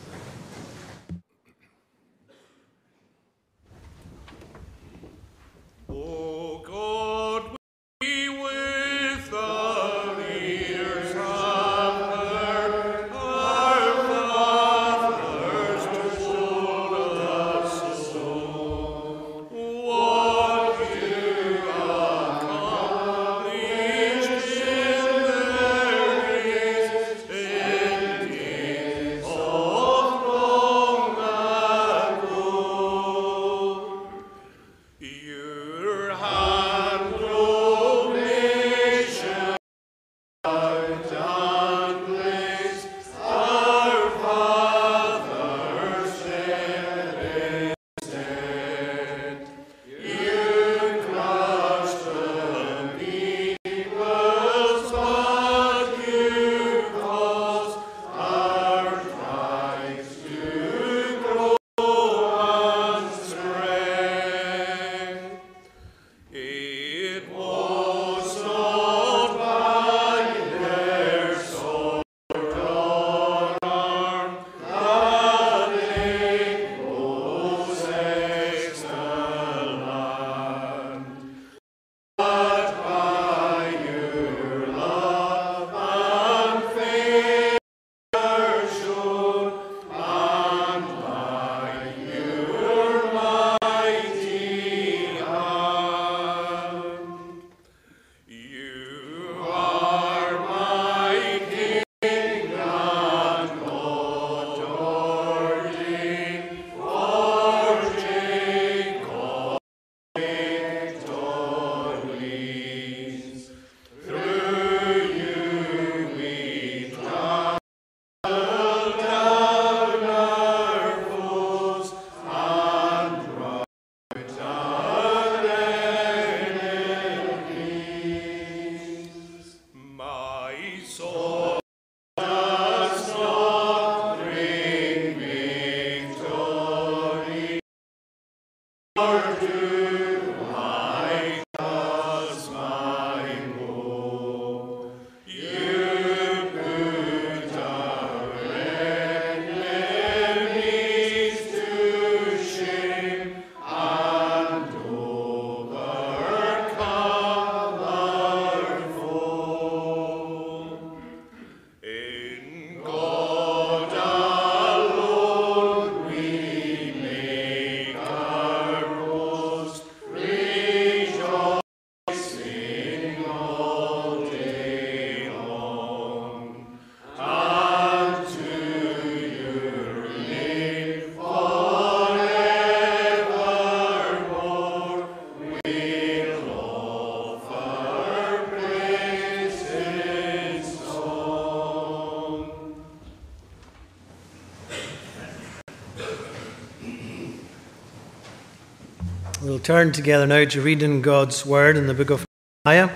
Turn 199.64 199.94
together 199.94 200.28
now 200.28 200.44
to 200.44 200.62
reading 200.62 201.02
God's 201.02 201.46
Word 201.46 201.78
in 201.78 201.88
the 201.88 201.94
book 201.94 202.10
of 202.10 202.26
Nehemiah, 202.66 202.94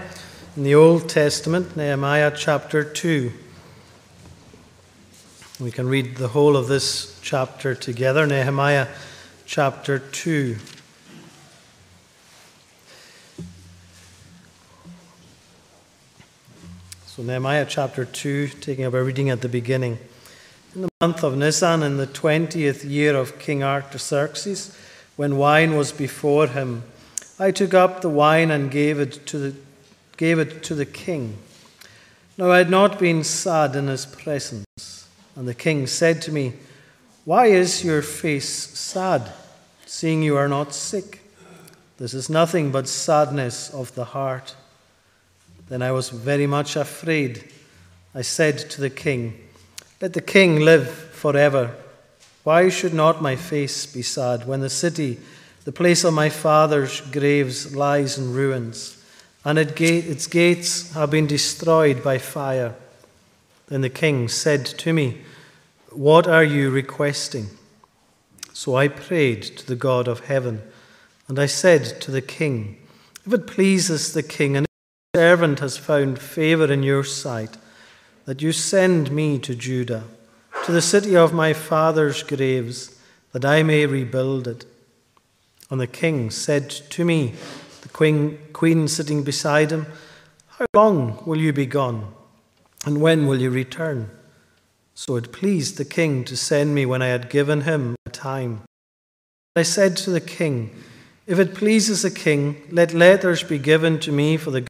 in 0.57 0.63
the 0.63 0.75
Old 0.75 1.07
Testament, 1.07 1.77
Nehemiah 1.77 2.33
chapter 2.35 2.83
2. 2.83 3.31
We 5.61 5.71
can 5.71 5.87
read 5.87 6.17
the 6.17 6.27
whole 6.27 6.57
of 6.57 6.67
this 6.67 7.17
chapter 7.21 7.73
together, 7.73 8.27
Nehemiah 8.27 8.89
chapter 9.45 9.99
2. 9.99 10.57
So, 17.05 17.23
Nehemiah 17.23 17.65
chapter 17.65 18.03
2, 18.03 18.49
taking 18.59 18.83
up 18.83 18.93
a 18.93 19.01
reading 19.01 19.29
at 19.29 19.39
the 19.39 19.47
beginning. 19.47 19.99
In 20.75 20.81
the 20.81 20.89
month 20.99 21.23
of 21.23 21.37
Nisan, 21.37 21.81
in 21.81 21.95
the 21.95 22.07
20th 22.07 22.83
year 22.83 23.15
of 23.15 23.39
King 23.39 23.63
Artaxerxes, 23.63 24.77
when 25.17 25.37
wine 25.37 25.75
was 25.75 25.91
before 25.91 26.47
him. 26.47 26.83
I 27.37 27.51
took 27.51 27.73
up 27.73 28.01
the 28.01 28.09
wine 28.09 28.49
and 28.49 28.71
gave 28.71 28.99
it 28.99 29.25
to 29.27 29.37
the, 29.37 29.55
gave 30.15 30.39
it 30.39 30.63
to 30.63 30.75
the 30.75 30.85
king. 30.85 31.37
Now 32.37 32.51
I 32.51 32.59
had 32.59 32.69
not 32.69 32.97
been 32.97 33.23
sad 33.23 33.75
in 33.75 33.87
his 33.87 34.05
presence. 34.05 35.07
And 35.35 35.47
the 35.47 35.53
king 35.53 35.85
said 35.85 36.21
to 36.23 36.31
me, 36.31 36.53
Why 37.25 37.47
is 37.47 37.83
your 37.83 38.01
face 38.01 38.47
sad? 38.47 39.33
seeing 39.85 40.21
you 40.21 40.35
are 40.35 40.47
not 40.49 40.73
sick. 40.73 41.21
This 41.97 42.13
is 42.13 42.29
nothing 42.29 42.71
but 42.71 42.87
sadness 42.87 43.73
of 43.73 43.93
the 43.95 44.05
heart. 44.05 44.55
Then 45.69 45.81
I 45.81 45.91
was 45.91 46.09
very 46.09 46.45
much 46.45 46.75
afraid. 46.75 47.51
I 48.13 48.21
said 48.21 48.57
to 48.71 48.81
the 48.81 48.89
king, 48.89 49.33
Let 50.01 50.13
the 50.13 50.21
king 50.21 50.59
live 50.59 50.89
forever. 50.89 51.75
Why 52.47 52.69
should 52.69 52.93
not 52.93 53.21
my 53.21 53.35
face 53.35 53.85
be 53.85 54.01
sad 54.01 54.47
when 54.47 54.61
the 54.61 54.69
city, 54.69 55.19
the 55.65 55.73
place 55.73 56.05
of 56.05 56.13
my 56.13 56.29
father's 56.29 57.01
graves, 57.01 57.75
lies 57.75 58.17
in 58.17 58.31
ruins, 58.31 59.03
and 59.43 59.59
its 59.59 60.27
gates 60.27 60.93
have 60.93 61.11
been 61.11 61.27
destroyed 61.27 62.01
by 62.01 62.19
fire? 62.19 62.73
Then 63.67 63.81
the 63.81 63.89
king 63.89 64.29
said 64.29 64.65
to 64.65 64.93
me, 64.93 65.23
What 65.91 66.25
are 66.25 66.41
you 66.41 66.69
requesting? 66.69 67.47
So 68.53 68.77
I 68.77 68.87
prayed 68.87 69.43
to 69.43 69.67
the 69.67 69.75
God 69.75 70.07
of 70.07 70.27
heaven, 70.27 70.61
and 71.27 71.37
I 71.39 71.47
said 71.47 71.99
to 71.99 72.11
the 72.11 72.21
king, 72.21 72.77
If 73.25 73.33
it 73.33 73.45
pleases 73.45 74.13
the 74.13 74.23
king, 74.23 74.55
and 74.55 74.65
if 74.65 75.19
servant 75.19 75.59
has 75.59 75.75
found 75.75 76.17
favor 76.17 76.71
in 76.71 76.81
your 76.81 77.03
sight, 77.03 77.57
that 78.23 78.41
you 78.41 78.53
send 78.53 79.11
me 79.11 79.37
to 79.39 79.53
Judah, 79.53 80.05
to 80.67 80.73
the 80.73 80.81
city 80.81 81.15
of 81.15 81.31
my 81.31 81.53
father's 81.53 82.23
graves, 82.23 82.99
that 83.31 83.45
I 83.45 83.63
may 83.63 83.85
rebuild 83.85 84.49
it. 84.49 84.65
And 85.69 85.79
the 85.79 85.87
king 85.87 86.29
said 86.29 86.69
to 86.69 87.05
me, 87.05 87.35
the 87.83 87.87
queen, 87.87 88.37
queen 88.51 88.89
sitting 88.89 89.23
beside 89.23 89.71
him, 89.71 89.85
How 90.47 90.65
long 90.73 91.23
will 91.25 91.37
you 91.37 91.53
be 91.53 91.65
gone? 91.65 92.13
And 92.85 92.99
when 92.99 93.27
will 93.27 93.39
you 93.39 93.49
return? 93.49 94.11
So 94.93 95.15
it 95.15 95.31
pleased 95.31 95.77
the 95.77 95.85
king 95.85 96.25
to 96.25 96.35
send 96.35 96.75
me 96.75 96.85
when 96.85 97.01
I 97.01 97.07
had 97.07 97.29
given 97.29 97.61
him 97.61 97.95
a 98.05 98.09
time. 98.09 98.63
I 99.55 99.63
said 99.63 99.95
to 99.97 100.09
the 100.09 100.19
king, 100.19 100.75
If 101.25 101.39
it 101.39 101.55
pleases 101.55 102.01
the 102.01 102.11
king, 102.11 102.61
let 102.71 102.93
letters 102.93 103.41
be 103.41 103.57
given 103.57 103.99
to 104.01 104.11
me 104.11 104.35
for 104.35 104.51
the 104.51 104.67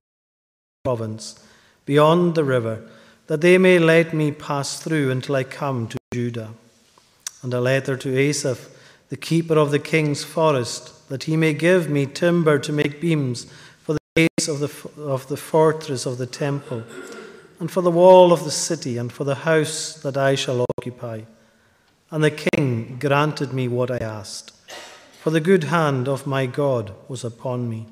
province 0.84 1.44
beyond 1.86 2.36
the 2.36 2.44
river, 2.44 2.88
that 3.28 3.42
they 3.42 3.58
may 3.58 3.80
let 3.80 4.14
me 4.14 4.32
pass 4.32 4.80
through 4.82 5.12
until 5.12 5.36
I 5.36 5.44
come 5.44 5.88
to 5.88 5.98
Judah. 6.14 6.50
And 7.44 7.54
a 7.54 7.62
letter 7.62 7.96
to 7.98 8.18
Asaph, 8.18 8.70
the 9.10 9.18
keeper 9.18 9.56
of 9.56 9.72
the 9.72 9.80
king's 9.80 10.24
forest, 10.24 11.08
that 11.10 11.24
he 11.24 11.38
may 11.38 11.54
give 11.54 11.90
me 11.90 12.06
timber 12.06 12.60
to 12.60 12.74
make 12.74 13.00
beams 13.00 13.46
for 13.82 13.94
the 13.94 14.00
gates 14.16 14.48
of 14.48 14.60
the, 14.60 15.02
of 15.02 15.28
the 15.28 15.38
fortress 15.38 16.06
of 16.06 16.18
the 16.18 16.26
temple 16.26 16.84
and 17.60 17.72
for 17.72 17.82
the 17.82 17.92
wall 17.92 18.32
of 18.32 18.44
the 18.44 18.52
city, 18.52 18.98
and 18.98 19.12
for 19.12 19.24
the 19.24 19.36
house 19.36 19.94
that 20.04 20.16
I 20.16 20.36
shall 20.36 20.66
occupy. 20.78 21.22
And 22.12 22.24
the 22.24 22.32
king 22.32 22.98
granted 23.00 23.52
me 23.52 23.68
what 23.68 23.90
I 23.90 23.98
asked, 23.98 24.52
for 25.22 25.32
the 25.32 25.40
good 25.40 25.66
hand 25.66 26.08
of 26.08 26.28
my 26.28 26.46
God 26.46 26.94
was 27.08 27.24
upon 27.24 27.68
me. 27.70 27.88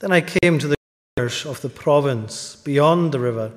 Then 0.00 0.10
I 0.10 0.20
came 0.20 0.58
to 0.58 0.68
the 0.68 0.74
of 1.46 1.60
the 1.62 1.68
province 1.68 2.56
beyond 2.56 3.12
the 3.12 3.20
river, 3.20 3.52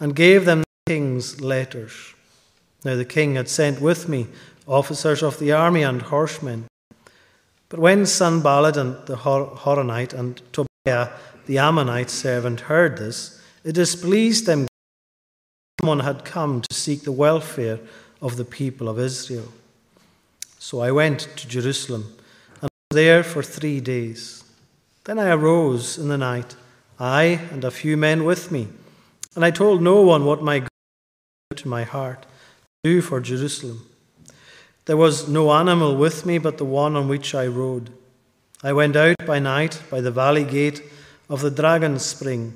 and 0.00 0.14
gave 0.14 0.44
them 0.44 0.60
the 0.60 0.92
king's 0.92 1.40
letters. 1.40 2.14
Now 2.84 2.96
the 2.96 3.04
king 3.04 3.34
had 3.36 3.48
sent 3.48 3.80
with 3.80 4.08
me 4.08 4.26
officers 4.66 5.22
of 5.22 5.38
the 5.38 5.52
army 5.52 5.82
and 5.82 6.02
horsemen. 6.02 6.66
But 7.68 7.80
when 7.80 8.06
Sanballat 8.06 8.76
and 8.76 8.94
the 9.06 9.16
Horonite 9.16 10.12
and 10.12 10.40
Tobiah 10.52 11.10
the 11.46 11.58
Ammonite 11.58 12.10
servant 12.10 12.60
heard 12.62 12.98
this, 12.98 13.40
it 13.64 13.72
displeased 13.72 14.46
them 14.46 14.66
someone 15.80 16.00
had 16.00 16.24
come 16.24 16.60
to 16.60 16.74
seek 16.74 17.02
the 17.02 17.12
welfare 17.12 17.78
of 18.20 18.36
the 18.36 18.44
people 18.44 18.88
of 18.88 18.98
Israel. 18.98 19.52
So 20.58 20.80
I 20.80 20.90
went 20.90 21.20
to 21.36 21.48
Jerusalem 21.48 22.16
and 22.60 22.70
was 22.90 22.96
there 22.96 23.22
for 23.22 23.42
three 23.42 23.80
days. 23.80 24.42
Then 25.04 25.18
I 25.18 25.30
arose 25.30 25.98
in 25.98 26.08
the 26.08 26.18
night, 26.18 26.56
I 26.98 27.40
and 27.52 27.62
a 27.62 27.70
few 27.70 27.96
men 27.96 28.24
with 28.24 28.50
me, 28.50 28.68
and 29.36 29.44
I 29.44 29.52
told 29.52 29.82
no 29.82 30.00
one 30.00 30.24
what 30.24 30.42
my 30.42 30.60
God 30.60 30.68
to 31.54 31.68
my 31.68 31.84
heart 31.84 32.22
to 32.22 32.28
do 32.90 33.00
for 33.02 33.20
Jerusalem. 33.20 33.88
There 34.86 34.96
was 34.96 35.28
no 35.28 35.52
animal 35.52 35.96
with 35.96 36.26
me 36.26 36.38
but 36.38 36.58
the 36.58 36.64
one 36.64 36.96
on 36.96 37.06
which 37.06 37.34
I 37.34 37.46
rode. 37.46 37.90
I 38.64 38.72
went 38.72 38.96
out 38.96 39.16
by 39.26 39.38
night 39.38 39.82
by 39.90 40.00
the 40.00 40.10
valley 40.10 40.44
gate 40.44 40.82
of 41.28 41.42
the 41.42 41.50
dragon's 41.50 42.04
spring 42.04 42.54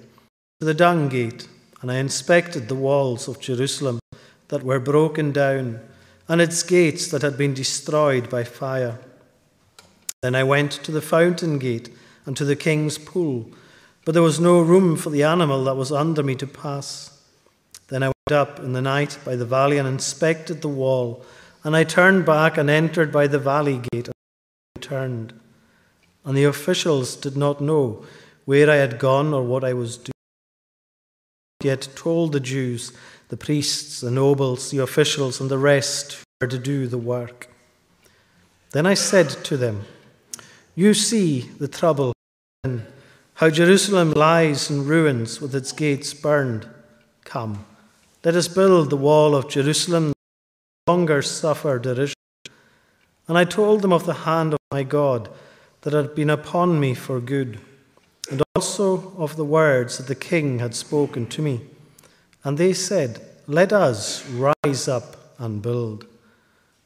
to 0.58 0.66
the 0.66 0.74
dung 0.74 1.08
gate, 1.08 1.46
and 1.82 1.90
I 1.90 1.96
inspected 1.96 2.68
the 2.68 2.74
walls 2.74 3.28
of 3.28 3.40
Jerusalem 3.40 4.00
that 4.48 4.62
were 4.62 4.80
broken 4.80 5.32
down, 5.32 5.80
and 6.28 6.40
its 6.40 6.62
gates 6.62 7.08
that 7.08 7.22
had 7.22 7.36
been 7.36 7.54
destroyed 7.54 8.30
by 8.30 8.44
fire. 8.44 8.98
Then 10.22 10.34
I 10.34 10.44
went 10.44 10.72
to 10.72 10.92
the 10.92 11.02
fountain 11.02 11.58
gate 11.58 11.90
and 12.24 12.36
to 12.36 12.44
the 12.44 12.56
king's 12.56 12.98
pool, 12.98 13.50
but 14.04 14.12
there 14.12 14.22
was 14.22 14.40
no 14.40 14.60
room 14.60 14.96
for 14.96 15.10
the 15.10 15.22
animal 15.22 15.64
that 15.64 15.76
was 15.76 15.92
under 15.92 16.22
me 16.22 16.34
to 16.36 16.46
pass. 16.46 17.22
Then 17.88 18.02
I 18.02 18.06
went 18.06 18.32
up 18.32 18.58
in 18.60 18.72
the 18.72 18.82
night 18.82 19.18
by 19.24 19.36
the 19.36 19.44
valley 19.44 19.78
and 19.78 19.86
inspected 19.86 20.62
the 20.62 20.68
wall, 20.68 21.24
and 21.64 21.76
I 21.76 21.84
turned 21.84 22.24
back 22.24 22.56
and 22.56 22.70
entered 22.70 23.12
by 23.12 23.26
the 23.26 23.38
valley 23.38 23.82
gate 23.92 24.08
and 24.08 24.14
returned. 24.76 25.34
And 26.24 26.36
the 26.36 26.44
officials 26.44 27.16
did 27.16 27.36
not 27.36 27.60
know 27.60 28.04
where 28.44 28.70
I 28.70 28.76
had 28.76 28.98
gone 28.98 29.34
or 29.34 29.42
what 29.42 29.64
I 29.64 29.72
was 29.72 29.96
doing 29.96 30.12
yet 31.62 31.88
told 31.94 32.32
the 32.32 32.40
Jews, 32.40 32.92
the 33.28 33.36
priests, 33.36 34.00
the 34.00 34.10
nobles, 34.10 34.70
the 34.70 34.78
officials, 34.78 35.40
and 35.40 35.50
the 35.50 35.58
rest 35.58 36.18
were 36.40 36.46
to 36.46 36.58
do 36.58 36.86
the 36.86 36.98
work. 36.98 37.48
Then 38.72 38.86
I 38.86 38.94
said 38.94 39.28
to 39.44 39.56
them, 39.56 39.84
You 40.74 40.94
see 40.94 41.50
the 41.58 41.68
trouble 41.68 42.12
how 43.40 43.48
Jerusalem 43.48 44.10
lies 44.10 44.68
in 44.68 44.84
ruins 44.84 45.40
with 45.40 45.54
its 45.54 45.72
gates 45.72 46.12
burned. 46.12 46.68
Come, 47.24 47.64
let 48.22 48.34
us 48.34 48.48
build 48.48 48.90
the 48.90 48.98
wall 48.98 49.34
of 49.34 49.48
Jerusalem, 49.48 50.12
no 50.86 50.92
longer 50.92 51.22
suffer 51.22 51.78
derision. 51.78 52.12
And 53.26 53.38
I 53.38 53.46
told 53.46 53.80
them 53.80 53.94
of 53.94 54.04
the 54.04 54.28
hand 54.28 54.52
of 54.52 54.58
my 54.70 54.82
God 54.82 55.30
that 55.80 55.94
had 55.94 56.14
been 56.14 56.28
upon 56.28 56.78
me 56.78 56.92
for 56.92 57.18
good 57.18 57.58
and 58.30 58.42
also 58.54 59.16
of 59.16 59.36
the 59.36 59.44
words 59.46 59.96
that 59.96 60.06
the 60.06 60.14
king 60.14 60.58
had 60.58 60.74
spoken 60.74 61.26
to 61.28 61.40
me. 61.40 61.62
And 62.44 62.58
they 62.58 62.74
said, 62.74 63.22
Let 63.46 63.72
us 63.72 64.22
rise 64.28 64.86
up 64.86 65.16
and 65.38 65.62
build. 65.62 66.04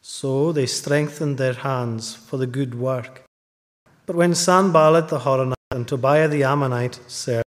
So 0.02 0.52
they 0.52 0.66
strengthened 0.66 1.36
their 1.36 1.54
hands 1.54 2.14
for 2.14 2.36
the 2.36 2.46
good 2.46 2.76
work. 2.76 3.24
But 4.06 4.14
when 4.14 4.36
Sanballat 4.36 5.08
the 5.08 5.18
Horonite 5.18 5.54
and 5.74 5.86
Tobiah 5.86 6.28
the 6.28 6.44
Ammonite 6.44 7.00
servant 7.06 7.44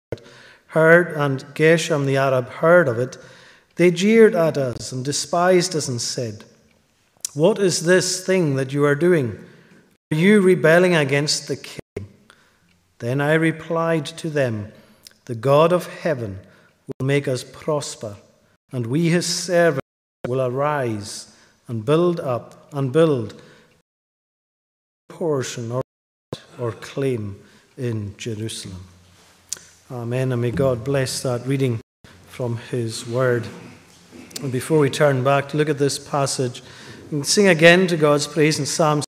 heard, 0.67 1.13
and 1.15 1.43
Geshem 1.55 2.05
the 2.05 2.17
Arab 2.17 2.49
heard 2.49 2.87
of 2.87 2.99
it, 2.99 3.17
they 3.75 3.91
jeered 3.91 4.35
at 4.35 4.57
us 4.57 4.91
and 4.91 5.03
despised 5.03 5.75
us 5.75 5.87
and 5.87 6.01
said, 6.01 6.43
What 7.33 7.59
is 7.59 7.85
this 7.85 8.25
thing 8.25 8.55
that 8.55 8.73
you 8.73 8.83
are 8.85 8.95
doing? 8.95 9.43
Are 10.11 10.17
you 10.17 10.41
rebelling 10.41 10.95
against 10.95 11.47
the 11.47 11.55
king? 11.55 12.07
Then 12.99 13.21
I 13.21 13.33
replied 13.33 14.05
to 14.05 14.29
them, 14.29 14.71
The 15.25 15.35
God 15.35 15.71
of 15.71 15.87
heaven 15.87 16.39
will 16.87 17.05
make 17.05 17.27
us 17.27 17.43
prosper, 17.43 18.17
and 18.71 18.87
we, 18.87 19.09
his 19.09 19.25
servants, 19.25 19.81
will 20.27 20.41
arise 20.41 21.33
and 21.67 21.85
build 21.85 22.19
up 22.19 22.67
and 22.73 22.91
build 22.91 23.41
portion 25.07 25.71
or, 25.71 25.81
or 26.59 26.71
claim 26.71 27.39
in 27.77 28.15
Jerusalem. 28.17 28.83
Amen. 29.91 30.31
And 30.31 30.41
may 30.41 30.51
God 30.51 30.83
bless 30.83 31.21
that 31.21 31.45
reading 31.45 31.79
from 32.27 32.57
his 32.69 33.07
word. 33.07 33.47
And 34.41 34.51
before 34.51 34.79
we 34.79 34.89
turn 34.89 35.23
back 35.23 35.49
to 35.49 35.57
look 35.57 35.69
at 35.69 35.77
this 35.77 35.97
passage, 35.97 36.61
we 37.11 37.23
sing 37.23 37.47
again 37.47 37.87
to 37.87 37.97
God's 37.97 38.27
praise 38.27 38.59
in 38.59 38.65
Psalm 38.65 39.01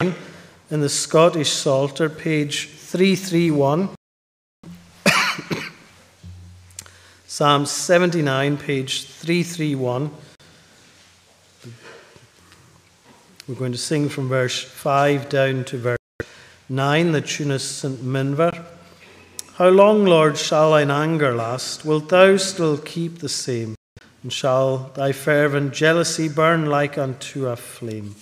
9 0.00 0.14
in 0.70 0.80
the 0.80 0.88
Scottish 0.88 1.52
Psalter, 1.52 2.08
page 2.08 2.68
331. 2.68 3.90
Psalm 7.26 7.64
79, 7.64 8.56
page 8.56 9.04
331. 9.04 10.10
We're 13.48 13.54
going 13.54 13.72
to 13.72 13.78
sing 13.78 14.08
from 14.08 14.28
verse 14.28 14.62
5 14.62 15.28
down 15.28 15.64
to 15.64 15.78
verse 15.78 16.01
9, 16.72 17.12
the 17.12 17.20
tune 17.20 17.50
is 17.50 17.62
St. 17.62 18.02
Minver. 18.02 18.64
How 19.56 19.68
long, 19.68 20.06
Lord, 20.06 20.38
shall 20.38 20.70
thine 20.70 20.90
anger 20.90 21.34
last? 21.34 21.84
Wilt 21.84 22.08
thou 22.08 22.38
still 22.38 22.78
keep 22.78 23.18
the 23.18 23.28
same? 23.28 23.74
And 24.22 24.32
shall 24.32 24.90
thy 24.94 25.12
fervent 25.12 25.74
jealousy 25.74 26.30
burn 26.30 26.64
like 26.64 26.96
unto 26.96 27.48
a 27.48 27.56
flame? 27.56 28.14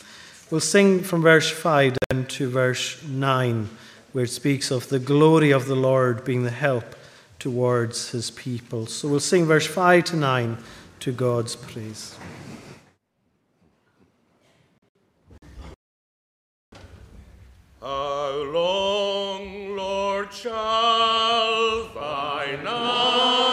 We'll 0.50 0.60
sing 0.60 1.04
from 1.04 1.22
verse 1.22 1.48
5 1.48 1.96
down 2.10 2.26
to 2.26 2.50
verse 2.50 3.00
9 3.04 3.68
where 4.10 4.24
it 4.24 4.30
speaks 4.30 4.72
of 4.72 4.88
the 4.88 4.98
glory 4.98 5.52
of 5.52 5.66
the 5.66 5.76
Lord 5.76 6.24
being 6.24 6.42
the 6.42 6.50
help 6.50 6.96
towards 7.38 8.10
his 8.10 8.32
people. 8.32 8.86
So 8.86 9.06
we'll 9.06 9.20
sing 9.20 9.46
verse 9.46 9.68
5 9.68 10.02
to 10.06 10.16
9 10.16 10.58
to 10.98 11.12
God's 11.12 11.54
praise. 11.54 12.16
How 17.82 18.42
long, 18.42 19.74
Lord, 19.74 20.34
shall 20.34 21.88
thine 21.94 22.66
anger 22.66 23.49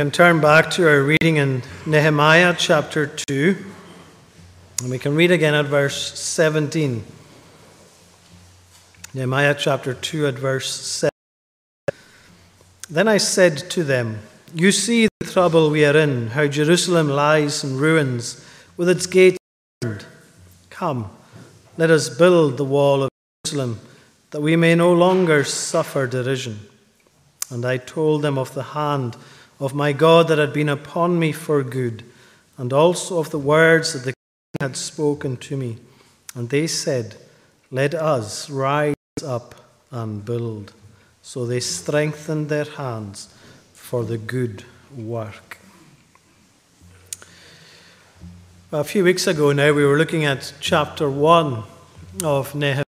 can 0.00 0.10
turn 0.10 0.40
back 0.40 0.70
to 0.70 0.88
our 0.88 1.02
reading 1.02 1.36
in 1.36 1.62
Nehemiah 1.84 2.54
chapter 2.56 3.06
2, 3.06 3.54
and 4.80 4.90
we 4.90 4.98
can 4.98 5.14
read 5.14 5.30
again 5.30 5.52
at 5.52 5.66
verse 5.66 6.18
17. 6.18 7.04
Nehemiah 9.12 9.54
chapter 9.58 9.92
2 9.92 10.28
at 10.28 10.38
verse 10.38 10.74
7. 10.74 11.10
Then 12.88 13.08
I 13.08 13.18
said 13.18 13.58
to 13.72 13.84
them, 13.84 14.20
You 14.54 14.72
see 14.72 15.06
the 15.20 15.26
trouble 15.30 15.68
we 15.68 15.84
are 15.84 15.94
in, 15.94 16.28
how 16.28 16.46
Jerusalem 16.46 17.10
lies 17.10 17.62
in 17.62 17.76
ruins, 17.76 18.42
with 18.78 18.88
its 18.88 19.04
gates 19.04 19.36
burned. 19.82 20.06
Come, 20.70 21.10
let 21.76 21.90
us 21.90 22.08
build 22.08 22.56
the 22.56 22.64
wall 22.64 23.02
of 23.02 23.10
Jerusalem, 23.44 23.80
that 24.30 24.40
we 24.40 24.56
may 24.56 24.74
no 24.74 24.94
longer 24.94 25.44
suffer 25.44 26.06
derision. 26.06 26.58
And 27.50 27.66
I 27.66 27.76
told 27.76 28.22
them 28.22 28.38
of 28.38 28.54
the 28.54 28.62
hand 28.62 29.18
of 29.60 29.74
my 29.74 29.92
God 29.92 30.26
that 30.28 30.38
had 30.38 30.54
been 30.54 30.70
upon 30.70 31.18
me 31.18 31.32
for 31.32 31.62
good, 31.62 32.02
and 32.56 32.72
also 32.72 33.18
of 33.18 33.30
the 33.30 33.38
words 33.38 33.92
that 33.92 34.00
the 34.00 34.12
king 34.12 34.60
had 34.60 34.76
spoken 34.76 35.36
to 35.36 35.56
me. 35.56 35.76
And 36.34 36.48
they 36.48 36.66
said, 36.66 37.16
Let 37.70 37.94
us 37.94 38.48
rise 38.48 38.94
up 39.24 39.54
and 39.90 40.24
build. 40.24 40.72
So 41.22 41.44
they 41.44 41.60
strengthened 41.60 42.48
their 42.48 42.64
hands 42.64 43.32
for 43.74 44.04
the 44.04 44.16
good 44.16 44.64
work. 44.96 45.58
A 48.72 48.84
few 48.84 49.04
weeks 49.04 49.26
ago 49.26 49.52
now, 49.52 49.72
we 49.72 49.84
were 49.84 49.98
looking 49.98 50.24
at 50.24 50.54
chapter 50.60 51.10
1 51.10 51.64
of 52.22 52.54
Nehemiah. 52.54 52.84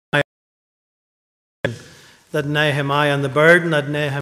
That 2.31 2.45
Nehemiah 2.45 3.13
and 3.13 3.23
the 3.23 3.29
burden 3.29 3.71
that 3.71 3.89
Nehemiah 3.89 4.20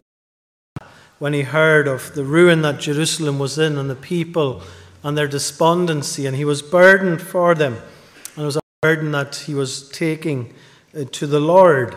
when 1.20 1.34
he 1.34 1.42
heard 1.42 1.86
of 1.86 2.14
the 2.14 2.24
ruin 2.24 2.62
that 2.62 2.80
Jerusalem 2.80 3.38
was 3.38 3.58
in 3.58 3.76
and 3.76 3.90
the 3.90 3.94
people 3.94 4.62
and 5.04 5.16
their 5.16 5.28
despondency, 5.28 6.24
and 6.24 6.34
he 6.34 6.46
was 6.46 6.62
burdened 6.62 7.20
for 7.20 7.54
them. 7.54 7.74
And 8.34 8.42
it 8.42 8.46
was 8.46 8.56
a 8.56 8.60
burden 8.80 9.12
that 9.12 9.36
he 9.36 9.54
was 9.54 9.90
taking 9.90 10.54
uh, 10.98 11.04
to 11.12 11.26
the 11.26 11.38
Lord. 11.38 11.94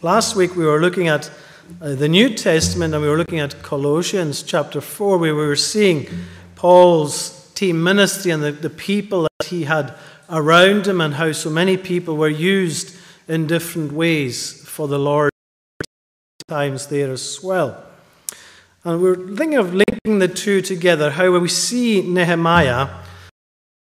Last 0.00 0.34
week 0.34 0.56
we 0.56 0.64
were 0.64 0.80
looking 0.80 1.08
at 1.08 1.30
uh, 1.82 1.94
the 1.94 2.08
New 2.08 2.34
Testament 2.34 2.94
and 2.94 3.02
we 3.02 3.08
were 3.10 3.18
looking 3.18 3.38
at 3.38 3.62
Colossians 3.62 4.42
chapter 4.42 4.80
4, 4.80 5.18
where 5.18 5.34
we 5.34 5.46
were 5.46 5.54
seeing 5.54 6.08
Paul's 6.54 7.52
team 7.54 7.82
ministry 7.82 8.30
and 8.30 8.42
the, 8.42 8.52
the 8.52 8.70
people 8.70 9.28
that 9.40 9.48
he 9.48 9.64
had 9.64 9.92
around 10.30 10.86
him, 10.86 11.02
and 11.02 11.14
how 11.14 11.32
so 11.32 11.50
many 11.50 11.76
people 11.76 12.16
were 12.16 12.28
used 12.28 12.96
in 13.28 13.46
different 13.46 13.92
ways 13.92 14.66
for 14.66 14.88
the 14.88 14.98
Lord 14.98 15.30
times 16.48 16.86
there 16.86 17.12
as 17.12 17.42
well. 17.42 17.87
And 18.88 19.02
we're 19.02 19.16
thinking 19.16 19.58
of 19.58 19.74
linking 19.74 20.18
the 20.18 20.28
two 20.28 20.62
together, 20.62 21.10
how 21.10 21.38
we 21.38 21.50
see 21.50 22.00
Nehemiah, 22.00 22.88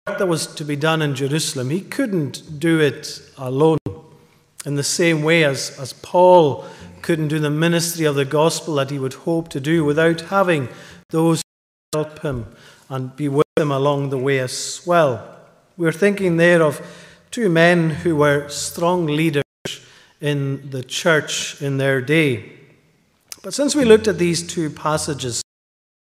that 0.05 0.27
was 0.27 0.45
to 0.45 0.63
be 0.63 0.75
done 0.75 1.01
in 1.01 1.15
Jerusalem, 1.15 1.71
he 1.71 1.81
couldn't 1.81 2.59
do 2.59 2.79
it 2.79 3.19
alone. 3.35 3.79
In 4.63 4.75
the 4.75 4.83
same 4.83 5.23
way 5.23 5.43
as, 5.43 5.75
as 5.79 5.93
Paul 5.93 6.65
couldn't 7.01 7.29
do 7.29 7.39
the 7.39 7.49
ministry 7.49 8.05
of 8.05 8.13
the 8.13 8.25
gospel 8.25 8.75
that 8.75 8.91
he 8.91 8.99
would 8.99 9.15
hope 9.15 9.49
to 9.49 9.59
do 9.59 9.83
without 9.83 10.21
having 10.21 10.69
those 11.09 11.41
who 11.91 12.01
help 12.01 12.19
him 12.19 12.55
and 12.87 13.15
be 13.15 13.27
with 13.27 13.47
him 13.57 13.71
along 13.71 14.11
the 14.11 14.19
way 14.19 14.37
as 14.37 14.83
well. 14.85 15.35
We're 15.77 15.91
thinking 15.91 16.37
there 16.37 16.61
of 16.61 16.79
two 17.31 17.49
men 17.49 17.89
who 17.89 18.17
were 18.17 18.49
strong 18.49 19.07
leaders 19.07 19.43
in 20.19 20.69
the 20.69 20.83
church 20.83 21.59
in 21.59 21.77
their 21.77 22.01
day. 22.01 22.60
But 23.43 23.55
since 23.55 23.75
we 23.75 23.85
looked 23.85 24.07
at 24.07 24.19
these 24.19 24.45
two 24.45 24.69
passages 24.69 25.41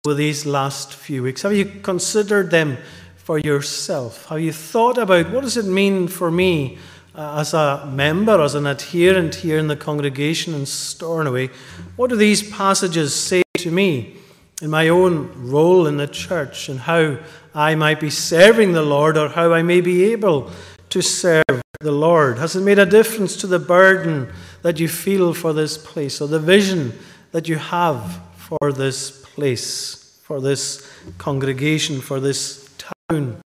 over 0.07 0.15
these 0.15 0.45
last 0.45 0.93
few 0.93 1.23
weeks, 1.23 1.41
have 1.41 1.55
you 1.55 1.65
considered 1.65 2.51
them 2.51 2.77
for 3.17 3.39
yourself? 3.39 4.27
Have 4.27 4.43
you 4.43 4.53
thought 4.53 4.99
about 4.99 5.31
what 5.31 5.41
does 5.41 5.57
it 5.57 5.65
mean 5.65 6.07
for 6.07 6.31
me 6.31 6.77
uh, 7.15 7.39
as 7.41 7.55
a 7.55 7.91
member, 7.91 8.39
as 8.43 8.55
an 8.55 8.67
adherent 8.67 9.37
here 9.37 9.57
in 9.59 9.69
the 9.69 9.77
congregation 9.77 10.53
in 10.53 10.67
Stornoway? 10.67 11.49
What 11.97 12.11
do 12.11 12.17
these 12.17 12.43
passages 12.43 13.15
say 13.15 13.43
to 13.57 13.71
me 13.71 14.17
in 14.61 14.69
my 14.69 14.89
own 14.89 15.33
role 15.35 15.87
in 15.87 15.97
the 15.97 16.09
church 16.09 16.69
and 16.69 16.81
how 16.81 17.17
I 17.55 17.75
might 17.75 18.01
be 18.01 18.11
serving 18.11 18.73
the 18.73 18.83
Lord 18.83 19.17
or 19.17 19.31
how 19.31 19.55
I 19.55 19.63
may 19.63 19.81
be 19.81 20.13
able 20.13 20.51
to 20.91 21.01
serve 21.01 21.63
the 21.81 21.91
Lord? 21.91 22.37
Has 22.37 22.55
it 22.55 22.61
made 22.61 22.79
a 22.79 22.85
difference 22.85 23.35
to 23.37 23.47
the 23.47 23.59
burden 23.59 24.31
that 24.61 24.79
you 24.79 24.89
feel 24.89 25.33
for 25.33 25.55
this 25.55 25.79
place 25.79 26.21
or 26.21 26.29
the 26.29 26.39
vision 26.39 26.93
that 27.33 27.49
you 27.49 27.57
have 27.57 28.21
for 28.37 28.73
this 28.73 29.11
place, 29.35 30.21
for 30.23 30.41
this 30.41 30.91
congregation, 31.19 32.01
for 32.01 32.21
this 32.21 32.69
town, 33.09 33.41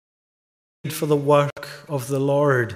for 0.89 1.05
the 1.05 1.15
work 1.15 1.69
of 1.87 2.07
the 2.07 2.19
Lord? 2.19 2.75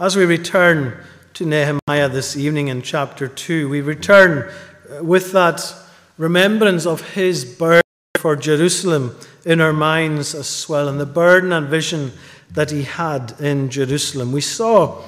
As 0.00 0.16
we 0.16 0.24
return 0.24 0.96
to 1.34 1.44
Nehemiah 1.44 2.08
this 2.08 2.36
evening 2.36 2.68
in 2.68 2.82
chapter 2.82 3.28
2, 3.28 3.68
we 3.68 3.80
return 3.80 4.50
uh, 4.90 5.04
with 5.04 5.32
that 5.32 5.74
remembrance 6.16 6.86
of 6.86 7.12
his 7.14 7.44
burden 7.44 7.82
for 8.16 8.36
Jerusalem 8.36 9.16
in 9.44 9.60
our 9.60 9.72
minds 9.72 10.34
as 10.34 10.68
well, 10.68 10.88
and 10.88 10.98
the 10.98 11.06
burden 11.06 11.52
and 11.52 11.68
vision 11.68 12.12
that 12.50 12.70
he 12.70 12.82
had 12.82 13.34
in 13.40 13.70
Jerusalem. 13.70 14.32
We 14.32 14.40
saw 14.40 15.02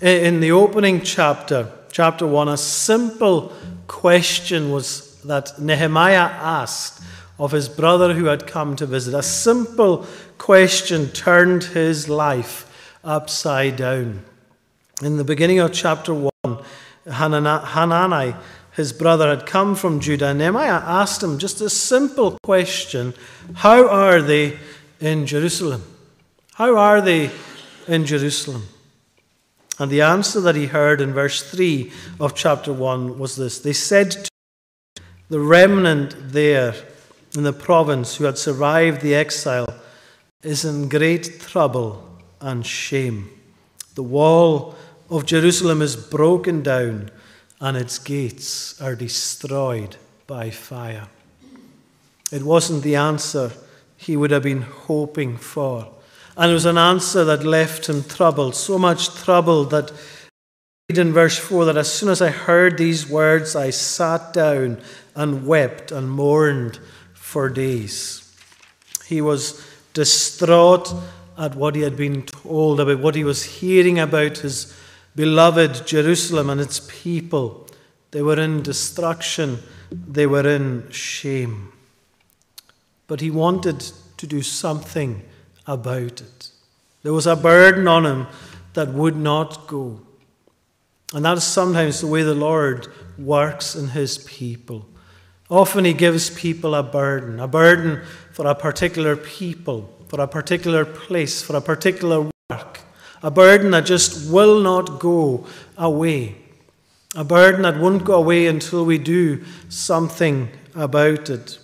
in 0.00 0.40
the 0.40 0.52
opening 0.52 1.02
chapter, 1.02 1.70
chapter 1.90 2.26
1, 2.26 2.48
a 2.48 2.56
simple 2.56 3.52
question 3.86 4.70
was 4.70 5.20
that 5.22 5.60
Nehemiah 5.60 6.16
asked 6.16 7.02
of 7.38 7.52
his 7.52 7.68
brother 7.68 8.14
who 8.14 8.26
had 8.26 8.46
come 8.46 8.76
to 8.76 8.86
visit. 8.86 9.14
A 9.14 9.22
simple 9.22 10.06
question 10.38 11.08
turned 11.08 11.64
his 11.64 12.08
life 12.08 12.94
upside 13.04 13.76
down. 13.76 14.24
In 15.02 15.16
the 15.18 15.24
beginning 15.24 15.58
of 15.58 15.72
chapter 15.72 16.14
1, 16.14 16.30
Hanani, 17.08 18.34
his 18.72 18.92
brother, 18.92 19.28
had 19.28 19.46
come 19.46 19.74
from 19.74 20.00
Judah. 20.00 20.32
Nehemiah 20.32 20.82
asked 20.84 21.22
him 21.22 21.38
just 21.38 21.60
a 21.60 21.70
simple 21.70 22.38
question 22.42 23.14
How 23.54 23.88
are 23.88 24.22
they 24.22 24.58
in 25.00 25.26
Jerusalem? 25.26 25.82
How 26.54 26.76
are 26.76 27.00
they 27.00 27.30
in 27.86 28.06
Jerusalem? 28.06 28.66
And 29.78 29.90
the 29.90 30.00
answer 30.00 30.40
that 30.40 30.56
he 30.56 30.66
heard 30.66 31.00
in 31.00 31.12
verse 31.12 31.42
3 31.42 31.92
of 32.18 32.34
chapter 32.34 32.72
1 32.72 33.18
was 33.18 33.36
this 33.36 33.58
They 33.58 33.72
said 33.72 34.10
to 34.10 34.30
the 35.28 35.40
remnant 35.40 36.32
there 36.32 36.74
in 37.36 37.42
the 37.42 37.52
province 37.52 38.16
who 38.16 38.24
had 38.24 38.38
survived 38.38 39.00
the 39.00 39.14
exile 39.14 39.68
is 40.42 40.64
in 40.64 40.88
great 40.88 41.40
trouble 41.40 42.02
and 42.40 42.64
shame. 42.64 43.30
The 43.94 44.02
wall 44.02 44.76
of 45.10 45.26
Jerusalem 45.26 45.82
is 45.82 45.96
broken 45.96 46.62
down 46.62 47.10
and 47.60 47.76
its 47.76 47.98
gates 47.98 48.80
are 48.80 48.94
destroyed 48.94 49.96
by 50.26 50.50
fire. 50.50 51.08
It 52.32 52.42
wasn't 52.42 52.82
the 52.82 52.96
answer 52.96 53.52
he 53.96 54.16
would 54.16 54.30
have 54.30 54.42
been 54.42 54.62
hoping 54.62 55.36
for. 55.36 55.88
And 56.36 56.50
it 56.50 56.54
was 56.54 56.66
an 56.66 56.78
answer 56.78 57.24
that 57.24 57.44
left 57.44 57.88
him 57.88 58.04
troubled, 58.04 58.54
so 58.54 58.78
much 58.78 59.14
troubled 59.14 59.70
that 59.70 59.90
read 60.88 60.98
in 60.98 61.12
verse 61.12 61.38
4 61.38 61.64
that 61.66 61.76
as 61.76 61.92
soon 61.92 62.10
as 62.10 62.20
I 62.20 62.30
heard 62.30 62.76
these 62.76 63.08
words, 63.08 63.56
I 63.56 63.70
sat 63.70 64.32
down 64.32 64.82
and 65.14 65.46
wept 65.46 65.90
and 65.90 66.10
mourned 66.10 66.78
for 67.14 67.48
days. 67.48 68.22
He 69.06 69.20
was 69.20 69.66
distraught 69.94 70.92
at 71.38 71.54
what 71.54 71.74
he 71.74 71.82
had 71.82 71.96
been 71.96 72.22
told 72.22 72.80
about, 72.80 73.00
what 73.00 73.14
he 73.14 73.24
was 73.24 73.42
hearing 73.44 73.98
about 73.98 74.38
his 74.38 74.76
beloved 75.14 75.86
Jerusalem 75.86 76.50
and 76.50 76.60
its 76.60 76.80
people. 76.80 77.66
They 78.10 78.22
were 78.22 78.38
in 78.38 78.62
destruction, 78.62 79.60
they 79.90 80.26
were 80.26 80.46
in 80.46 80.90
shame. 80.90 81.72
But 83.06 83.20
he 83.20 83.30
wanted 83.30 83.80
to 84.18 84.26
do 84.26 84.42
something 84.42 85.22
about 85.66 86.20
it. 86.20 86.50
There 87.02 87.12
was 87.12 87.26
a 87.26 87.36
burden 87.36 87.86
on 87.86 88.04
him 88.06 88.26
that 88.74 88.88
would 88.88 89.16
not 89.16 89.66
go. 89.66 90.00
And 91.14 91.24
that 91.24 91.38
is 91.38 91.44
sometimes 91.44 92.00
the 92.00 92.06
way 92.06 92.22
the 92.22 92.34
Lord 92.34 92.88
works 93.18 93.74
in 93.74 93.88
his 93.88 94.18
people. 94.18 94.86
Often 95.48 95.84
he 95.84 95.92
gives 95.92 96.30
people 96.30 96.74
a 96.74 96.82
burden, 96.82 97.38
a 97.38 97.46
burden 97.46 98.02
for 98.32 98.46
a 98.46 98.54
particular 98.54 99.16
people, 99.16 99.88
for 100.08 100.20
a 100.20 100.26
particular 100.26 100.84
place, 100.84 101.42
for 101.42 101.56
a 101.56 101.60
particular 101.60 102.28
work, 102.50 102.80
a 103.22 103.30
burden 103.30 103.70
that 103.70 103.86
just 103.86 104.30
will 104.30 104.60
not 104.60 104.98
go 104.98 105.46
away, 105.78 106.36
a 107.14 107.22
burden 107.22 107.62
that 107.62 107.78
won't 107.78 108.04
go 108.04 108.14
away 108.14 108.46
until 108.46 108.84
we 108.84 108.98
do 108.98 109.44
something 109.68 110.48
about 110.74 111.30
it. 111.30 111.58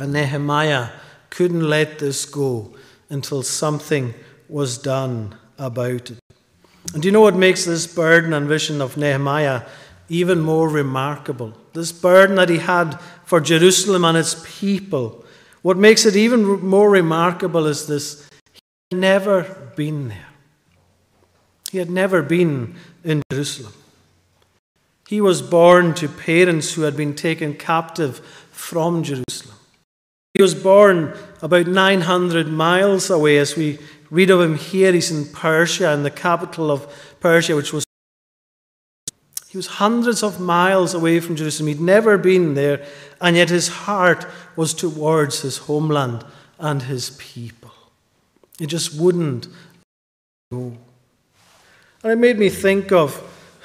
And 0.00 0.12
Nehemiah 0.12 0.88
couldn't 1.30 1.68
let 1.68 2.00
this 2.00 2.24
go 2.24 2.74
until 3.08 3.42
something 3.42 4.14
was 4.48 4.78
done 4.78 5.34
about 5.58 6.10
it. 6.10 6.18
And 6.94 7.02
do 7.02 7.08
you 7.08 7.12
know 7.12 7.20
what 7.20 7.36
makes 7.36 7.64
this 7.64 7.86
burden 7.86 8.32
and 8.32 8.48
vision 8.48 8.80
of 8.80 8.96
Nehemiah 8.96 9.62
even 10.08 10.40
more 10.40 10.68
remarkable? 10.68 11.52
This 11.74 11.92
burden 11.92 12.36
that 12.36 12.48
he 12.48 12.58
had 12.58 12.98
for 13.24 13.40
Jerusalem 13.40 14.04
and 14.04 14.16
its 14.16 14.42
people. 14.58 15.24
What 15.62 15.76
makes 15.76 16.06
it 16.06 16.16
even 16.16 16.44
more 16.64 16.88
remarkable 16.88 17.66
is 17.66 17.86
this 17.86 18.28
he 18.90 18.96
had 18.96 19.00
never 19.00 19.42
been 19.76 20.08
there. 20.08 20.28
He 21.70 21.78
had 21.78 21.90
never 21.90 22.22
been 22.22 22.76
in 23.04 23.22
Jerusalem. 23.30 23.74
He 25.06 25.20
was 25.20 25.42
born 25.42 25.94
to 25.94 26.08
parents 26.08 26.74
who 26.74 26.82
had 26.82 26.96
been 26.96 27.14
taken 27.14 27.54
captive 27.54 28.18
from 28.50 29.02
Jerusalem. 29.02 29.57
He 30.38 30.42
was 30.42 30.54
born 30.54 31.14
about 31.42 31.66
900 31.66 32.46
miles 32.46 33.10
away. 33.10 33.38
As 33.38 33.56
we 33.56 33.80
read 34.08 34.30
of 34.30 34.40
him 34.40 34.54
here, 34.54 34.92
he's 34.92 35.10
in 35.10 35.26
Persia, 35.26 35.92
in 35.92 36.04
the 36.04 36.12
capital 36.12 36.70
of 36.70 36.86
Persia, 37.18 37.56
which 37.56 37.72
was. 37.72 37.84
He 39.48 39.56
was 39.56 39.66
hundreds 39.66 40.22
of 40.22 40.38
miles 40.38 40.94
away 40.94 41.18
from 41.18 41.34
Jerusalem. 41.34 41.66
He'd 41.66 41.80
never 41.80 42.16
been 42.16 42.54
there, 42.54 42.86
and 43.20 43.36
yet 43.36 43.50
his 43.50 43.66
heart 43.66 44.26
was 44.54 44.74
towards 44.74 45.40
his 45.40 45.58
homeland 45.58 46.24
and 46.60 46.82
his 46.82 47.10
people. 47.18 47.72
It 48.60 48.66
just 48.66 48.94
wouldn't 48.94 49.48
go. 50.52 50.76
And 52.04 52.12
it 52.12 52.18
made 52.18 52.38
me 52.38 52.48
think 52.48 52.92
of 52.92 53.20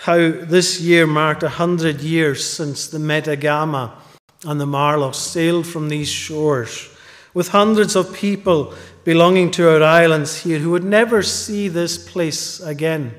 how 0.05 0.17
this 0.17 0.81
year 0.81 1.05
marked 1.05 1.43
a 1.43 1.49
hundred 1.49 2.01
years 2.01 2.43
since 2.43 2.87
the 2.87 2.97
Metagama 2.97 3.91
and 4.45 4.59
the 4.59 4.65
Marlocks 4.65 5.15
sailed 5.15 5.65
from 5.65 5.89
these 5.89 6.09
shores 6.09 6.89
with 7.33 7.49
hundreds 7.49 7.95
of 7.95 8.13
people 8.13 8.73
belonging 9.03 9.51
to 9.51 9.69
our 9.69 9.83
islands 9.83 10.43
here 10.43 10.59
who 10.59 10.71
would 10.71 10.83
never 10.83 11.23
see 11.23 11.67
this 11.67 11.97
place 11.97 12.59
again, 12.59 13.13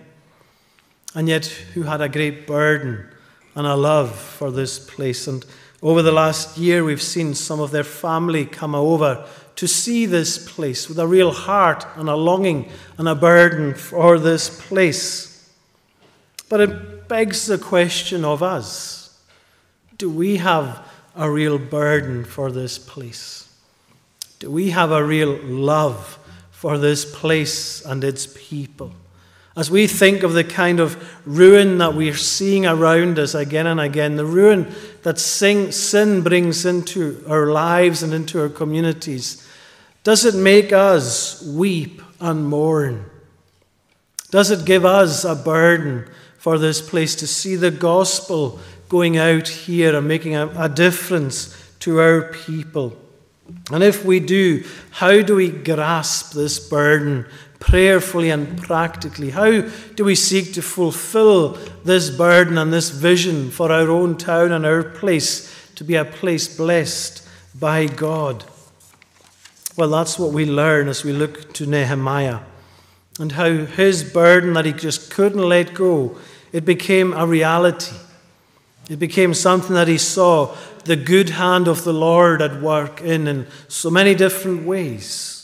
and 1.14 1.28
yet 1.28 1.46
who 1.46 1.82
had 1.82 2.00
a 2.00 2.08
great 2.08 2.46
burden 2.46 3.08
and 3.54 3.66
a 3.66 3.74
love 3.74 4.14
for 4.14 4.50
this 4.50 4.78
place. 4.78 5.26
And 5.26 5.44
over 5.82 6.02
the 6.02 6.12
last 6.12 6.56
year, 6.56 6.84
we've 6.84 7.02
seen 7.02 7.34
some 7.34 7.60
of 7.60 7.70
their 7.70 7.84
family 7.84 8.46
come 8.46 8.74
over 8.74 9.26
to 9.56 9.68
see 9.68 10.06
this 10.06 10.50
place 10.50 10.88
with 10.88 10.98
a 10.98 11.06
real 11.06 11.30
heart 11.30 11.86
and 11.96 12.08
a 12.08 12.16
longing 12.16 12.70
and 12.98 13.08
a 13.08 13.14
burden 13.14 13.74
for 13.74 14.18
this 14.18 14.60
place. 14.68 15.50
But 16.48 16.60
it 16.60 17.08
begs 17.08 17.46
the 17.46 17.58
question 17.58 18.24
of 18.24 18.42
us 18.42 19.00
do 19.96 20.10
we 20.10 20.38
have 20.38 20.84
a 21.16 21.30
real 21.30 21.58
burden 21.58 22.24
for 22.24 22.50
this 22.50 22.78
place? 22.78 23.48
Do 24.38 24.50
we 24.50 24.70
have 24.70 24.90
a 24.90 25.04
real 25.04 25.36
love 25.42 26.18
for 26.50 26.78
this 26.78 27.04
place 27.04 27.84
and 27.84 28.02
its 28.02 28.26
people? 28.26 28.92
As 29.56 29.70
we 29.70 29.86
think 29.86 30.24
of 30.24 30.32
the 30.32 30.42
kind 30.42 30.80
of 30.80 30.96
ruin 31.24 31.78
that 31.78 31.94
we're 31.94 32.16
seeing 32.16 32.66
around 32.66 33.20
us 33.20 33.34
again 33.34 33.68
and 33.68 33.80
again, 33.80 34.16
the 34.16 34.26
ruin 34.26 34.72
that 35.04 35.20
sin 35.20 36.22
brings 36.22 36.66
into 36.66 37.24
our 37.28 37.46
lives 37.46 38.02
and 38.02 38.12
into 38.12 38.40
our 38.40 38.48
communities, 38.48 39.48
does 40.02 40.24
it 40.24 40.34
make 40.34 40.72
us 40.72 41.40
weep 41.42 42.02
and 42.20 42.48
mourn? 42.48 43.08
Does 44.30 44.50
it 44.50 44.66
give 44.66 44.84
us 44.84 45.24
a 45.24 45.36
burden 45.36 46.08
for 46.36 46.58
this 46.58 46.82
place 46.82 47.14
to 47.14 47.26
see 47.26 47.54
the 47.54 47.70
gospel 47.70 48.58
going 48.88 49.16
out 49.16 49.48
here 49.48 49.96
and 49.96 50.06
making 50.06 50.34
a, 50.34 50.48
a 50.56 50.68
difference 50.68 51.56
to 51.80 51.98
our 52.00 52.32
people? 52.32 52.96
And 53.70 53.82
if 53.82 54.04
we 54.04 54.20
do, 54.20 54.64
how 54.90 55.22
do 55.22 55.36
we 55.36 55.50
grasp 55.50 56.32
this 56.32 56.58
burden 56.58 57.26
prayerfully 57.58 58.30
and 58.30 58.60
practically? 58.62 59.30
How 59.30 59.62
do 59.94 60.04
we 60.04 60.14
seek 60.14 60.52
to 60.54 60.62
fulfill 60.62 61.58
this 61.84 62.10
burden 62.10 62.58
and 62.58 62.72
this 62.72 62.90
vision 62.90 63.50
for 63.50 63.70
our 63.72 63.90
own 63.90 64.16
town 64.16 64.52
and 64.52 64.64
our 64.64 64.82
place 64.82 65.52
to 65.76 65.84
be 65.84 65.94
a 65.94 66.04
place 66.04 66.56
blessed 66.56 67.26
by 67.58 67.86
God? 67.86 68.44
Well, 69.76 69.90
that's 69.90 70.18
what 70.18 70.32
we 70.32 70.46
learn 70.46 70.88
as 70.88 71.04
we 71.04 71.12
look 71.12 71.52
to 71.54 71.66
Nehemiah 71.66 72.40
and 73.18 73.32
how 73.32 73.50
his 73.64 74.02
burden 74.04 74.54
that 74.54 74.64
he 74.64 74.72
just 74.72 75.10
couldn't 75.10 75.42
let 75.42 75.74
go, 75.74 76.16
it 76.52 76.64
became 76.64 77.12
a 77.12 77.26
reality. 77.26 77.94
It 78.88 78.98
became 78.98 79.34
something 79.34 79.74
that 79.74 79.88
he 79.88 79.98
saw 79.98 80.54
the 80.84 80.96
good 80.96 81.30
hand 81.30 81.68
of 81.68 81.84
the 81.84 81.92
Lord 81.92 82.42
at 82.42 82.60
work 82.60 83.00
in 83.00 83.26
in 83.26 83.46
so 83.68 83.90
many 83.90 84.14
different 84.14 84.66
ways. 84.66 85.40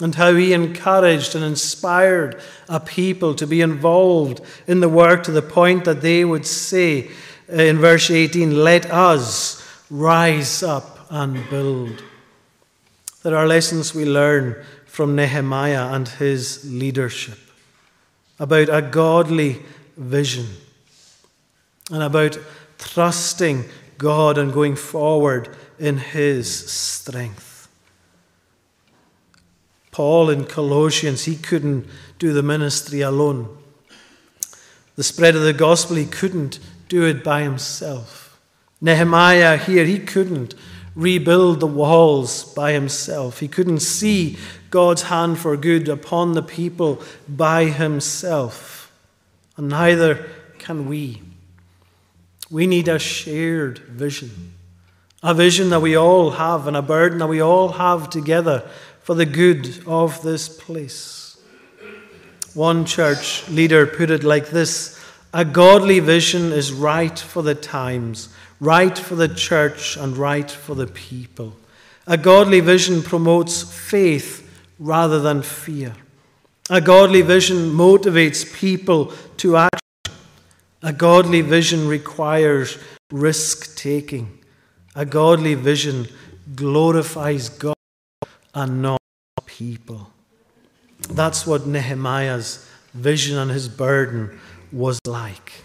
And 0.00 0.14
how 0.14 0.34
he 0.34 0.52
encouraged 0.52 1.34
and 1.34 1.44
inspired 1.44 2.40
a 2.68 2.78
people 2.78 3.34
to 3.34 3.46
be 3.48 3.60
involved 3.60 4.40
in 4.68 4.78
the 4.78 4.88
work 4.88 5.24
to 5.24 5.32
the 5.32 5.42
point 5.42 5.84
that 5.86 6.02
they 6.02 6.24
would 6.24 6.46
say 6.46 7.10
uh, 7.50 7.54
in 7.54 7.78
verse 7.78 8.10
18, 8.10 8.62
Let 8.62 8.88
us 8.92 9.60
rise 9.90 10.62
up 10.62 11.06
and 11.10 11.48
build. 11.50 12.04
There 13.24 13.36
are 13.36 13.46
lessons 13.46 13.92
we 13.92 14.04
learn 14.04 14.64
from 14.86 15.16
Nehemiah 15.16 15.92
and 15.92 16.06
his 16.06 16.64
leadership 16.70 17.38
about 18.38 18.68
a 18.68 18.82
godly 18.82 19.62
vision 19.96 20.46
and 21.90 22.02
about 22.02 22.38
trusting 22.78 23.64
God 23.98 24.38
and 24.38 24.52
going 24.52 24.76
forward 24.76 25.56
in 25.78 25.98
his 25.98 26.70
strength. 26.70 27.68
Paul 29.90 30.30
in 30.30 30.44
Colossians, 30.44 31.24
he 31.24 31.36
couldn't 31.36 31.86
do 32.18 32.32
the 32.32 32.42
ministry 32.42 33.00
alone. 33.00 33.56
The 34.94 35.02
spread 35.02 35.34
of 35.34 35.42
the 35.42 35.52
gospel, 35.52 35.96
he 35.96 36.06
couldn't 36.06 36.60
do 36.88 37.04
it 37.04 37.24
by 37.24 37.42
himself. 37.42 38.38
Nehemiah 38.80 39.56
here, 39.56 39.84
he 39.84 39.98
couldn't 39.98 40.54
rebuild 40.94 41.60
the 41.60 41.66
walls 41.66 42.44
by 42.54 42.72
himself. 42.72 43.40
He 43.40 43.48
couldn't 43.48 43.80
see 43.80 44.36
God's 44.70 45.02
hand 45.02 45.38
for 45.38 45.56
good 45.56 45.88
upon 45.88 46.32
the 46.32 46.42
people 46.42 47.02
by 47.28 47.66
himself. 47.66 48.92
And 49.56 49.68
neither 49.68 50.28
can 50.58 50.88
we. 50.88 51.22
We 52.50 52.66
need 52.66 52.88
a 52.88 52.98
shared 52.98 53.78
vision, 53.78 54.54
a 55.22 55.34
vision 55.34 55.70
that 55.70 55.80
we 55.80 55.96
all 55.96 56.30
have, 56.30 56.66
and 56.66 56.76
a 56.76 56.82
burden 56.82 57.18
that 57.18 57.26
we 57.26 57.40
all 57.42 57.68
have 57.72 58.08
together 58.08 58.68
for 59.02 59.14
the 59.14 59.26
good 59.26 59.86
of 59.86 60.22
this 60.22 60.48
place. 60.48 61.38
One 62.54 62.84
church 62.84 63.48
leader 63.48 63.86
put 63.86 64.10
it 64.10 64.24
like 64.24 64.48
this 64.48 64.98
A 65.32 65.44
godly 65.44 66.00
vision 66.00 66.52
is 66.52 66.72
right 66.72 67.18
for 67.18 67.42
the 67.42 67.54
times, 67.54 68.30
right 68.60 68.96
for 68.96 69.14
the 69.14 69.28
church, 69.28 69.96
and 69.96 70.16
right 70.16 70.50
for 70.50 70.74
the 70.74 70.86
people. 70.86 71.54
A 72.06 72.16
godly 72.16 72.60
vision 72.60 73.02
promotes 73.02 73.62
faith 73.62 74.44
rather 74.78 75.20
than 75.20 75.42
fear. 75.42 75.94
A 76.70 76.80
godly 76.80 77.20
vision 77.20 77.70
motivates 77.70 78.50
people 78.54 79.12
to 79.38 79.56
act 79.56 79.82
a 80.82 80.92
godly 80.92 81.40
vision 81.40 81.88
requires 81.88 82.78
risk 83.10 83.76
taking. 83.76 84.38
A 84.94 85.04
godly 85.04 85.54
vision 85.54 86.08
glorifies 86.54 87.48
God 87.48 87.74
and 88.54 88.82
not 88.82 89.00
people. 89.46 90.12
That's 91.10 91.46
what 91.46 91.66
Nehemiah's 91.66 92.68
vision 92.94 93.38
and 93.38 93.50
his 93.50 93.68
burden 93.68 94.38
was 94.72 95.00
like. 95.06 95.64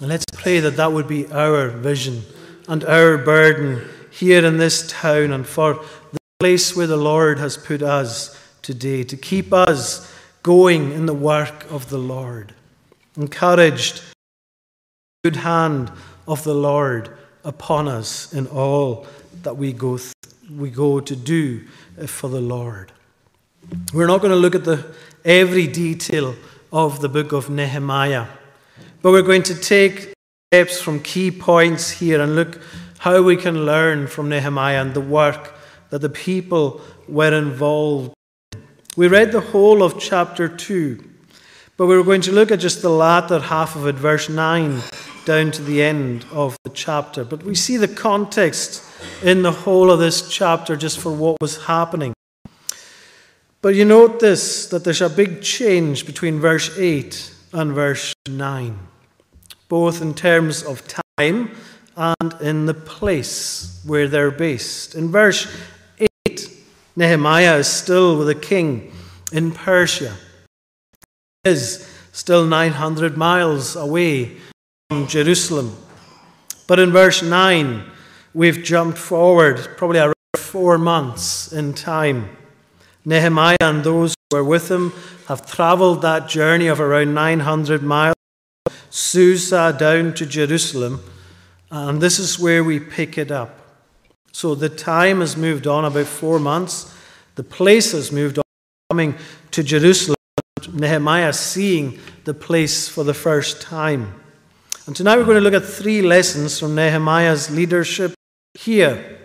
And 0.00 0.08
let's 0.08 0.24
pray 0.32 0.60
that 0.60 0.76
that 0.76 0.92
would 0.92 1.08
be 1.08 1.26
our 1.30 1.68
vision 1.68 2.22
and 2.68 2.84
our 2.84 3.18
burden 3.18 3.86
here 4.10 4.44
in 4.44 4.58
this 4.58 4.90
town 4.90 5.32
and 5.32 5.46
for 5.46 5.74
the 6.12 6.18
place 6.40 6.76
where 6.76 6.86
the 6.86 6.96
Lord 6.96 7.38
has 7.38 7.56
put 7.56 7.82
us 7.82 8.38
today, 8.62 9.02
to 9.04 9.16
keep 9.16 9.52
us 9.52 10.12
going 10.42 10.92
in 10.92 11.06
the 11.06 11.14
work 11.14 11.68
of 11.70 11.88
the 11.88 11.98
Lord 11.98 12.54
encouraged 13.16 14.02
good 15.24 15.36
hand 15.36 15.90
of 16.26 16.42
the 16.44 16.54
Lord 16.54 17.16
upon 17.44 17.88
us 17.88 18.32
in 18.32 18.46
all 18.46 19.06
that 19.42 19.56
we 19.56 19.72
go, 19.72 19.96
th- 19.98 20.14
we 20.50 20.70
go 20.70 21.00
to 21.00 21.16
do 21.16 21.64
uh, 22.00 22.06
for 22.06 22.28
the 22.28 22.40
Lord. 22.40 22.92
We're 23.92 24.06
not 24.06 24.20
going 24.20 24.32
to 24.32 24.36
look 24.36 24.54
at 24.54 24.64
the, 24.64 24.84
every 25.24 25.66
detail 25.66 26.34
of 26.72 27.00
the 27.00 27.08
book 27.08 27.32
of 27.32 27.50
Nehemiah, 27.50 28.26
but 29.02 29.12
we're 29.12 29.22
going 29.22 29.42
to 29.44 29.54
take 29.54 30.12
steps 30.52 30.80
from 30.80 31.00
key 31.00 31.30
points 31.30 31.90
here 31.90 32.20
and 32.20 32.34
look 32.34 32.60
how 32.98 33.22
we 33.22 33.36
can 33.36 33.64
learn 33.64 34.06
from 34.06 34.28
Nehemiah 34.28 34.80
and 34.80 34.94
the 34.94 35.00
work 35.00 35.54
that 35.90 36.00
the 36.00 36.08
people 36.08 36.80
were 37.08 37.32
involved 37.32 38.12
in. 38.52 38.62
We 38.96 39.08
read 39.08 39.32
the 39.32 39.40
whole 39.40 39.82
of 39.82 39.98
chapter 39.98 40.48
2. 40.48 41.11
But 41.78 41.86
we 41.86 41.96
are 41.96 42.02
going 42.02 42.20
to 42.22 42.32
look 42.32 42.50
at 42.50 42.60
just 42.60 42.82
the 42.82 42.90
latter 42.90 43.40
half 43.40 43.76
of 43.76 43.86
it, 43.86 43.94
verse 43.94 44.28
9, 44.28 44.82
down 45.24 45.50
to 45.52 45.62
the 45.62 45.82
end 45.82 46.26
of 46.30 46.54
the 46.64 46.70
chapter. 46.70 47.24
But 47.24 47.44
we 47.44 47.54
see 47.54 47.78
the 47.78 47.88
context 47.88 48.84
in 49.22 49.40
the 49.40 49.52
whole 49.52 49.90
of 49.90 49.98
this 49.98 50.28
chapter 50.28 50.76
just 50.76 50.98
for 50.98 51.10
what 51.10 51.40
was 51.40 51.64
happening. 51.64 52.12
But 53.62 53.74
you 53.74 53.86
note 53.86 54.20
this 54.20 54.66
that 54.66 54.84
there's 54.84 55.00
a 55.00 55.08
big 55.08 55.40
change 55.40 56.04
between 56.04 56.40
verse 56.40 56.76
8 56.78 57.34
and 57.54 57.72
verse 57.72 58.12
9, 58.28 58.78
both 59.70 60.02
in 60.02 60.12
terms 60.12 60.62
of 60.62 60.82
time 61.16 61.56
and 61.96 62.34
in 62.42 62.66
the 62.66 62.74
place 62.74 63.82
where 63.86 64.08
they're 64.08 64.30
based. 64.30 64.94
In 64.94 65.10
verse 65.10 65.46
8, 66.26 66.50
Nehemiah 66.96 67.56
is 67.56 67.68
still 67.68 68.18
with 68.18 68.28
a 68.28 68.34
king 68.34 68.92
in 69.32 69.52
Persia 69.52 70.14
is 71.44 71.88
still 72.12 72.46
900 72.46 73.16
miles 73.16 73.74
away 73.74 74.36
from 74.88 75.08
Jerusalem. 75.08 75.76
But 76.68 76.78
in 76.78 76.92
verse 76.92 77.20
9, 77.20 77.84
we've 78.32 78.62
jumped 78.62 78.96
forward 78.96 79.76
probably 79.76 79.98
around 79.98 80.14
four 80.36 80.78
months 80.78 81.52
in 81.52 81.74
time. 81.74 82.36
Nehemiah 83.04 83.56
and 83.60 83.82
those 83.82 84.14
who 84.30 84.36
were 84.36 84.44
with 84.44 84.70
him 84.70 84.92
have 85.26 85.44
traveled 85.44 86.02
that 86.02 86.28
journey 86.28 86.68
of 86.68 86.80
around 86.80 87.12
900 87.14 87.82
miles, 87.82 88.14
from 88.64 88.76
Susa 88.90 89.74
down 89.76 90.14
to 90.14 90.26
Jerusalem, 90.26 91.02
and 91.70 92.00
this 92.00 92.20
is 92.20 92.38
where 92.38 92.62
we 92.62 92.78
pick 92.78 93.18
it 93.18 93.32
up. 93.32 93.58
So 94.30 94.54
the 94.54 94.68
time 94.68 95.20
has 95.20 95.36
moved 95.36 95.66
on 95.66 95.84
about 95.84 96.06
four 96.06 96.38
months. 96.38 96.94
The 97.34 97.42
place 97.42 97.92
has 97.92 98.12
moved 98.12 98.38
on, 98.38 98.44
coming 98.90 99.16
to 99.50 99.62
Jerusalem. 99.62 100.16
Nehemiah 100.68 101.32
seeing 101.32 101.98
the 102.24 102.34
place 102.34 102.88
for 102.88 103.04
the 103.04 103.14
first 103.14 103.62
time. 103.62 104.20
And 104.86 104.96
tonight 104.96 105.16
we're 105.16 105.24
going 105.24 105.36
to 105.36 105.40
look 105.40 105.54
at 105.54 105.64
three 105.64 106.02
lessons 106.02 106.58
from 106.58 106.74
Nehemiah's 106.74 107.50
leadership 107.50 108.14
here 108.54 109.18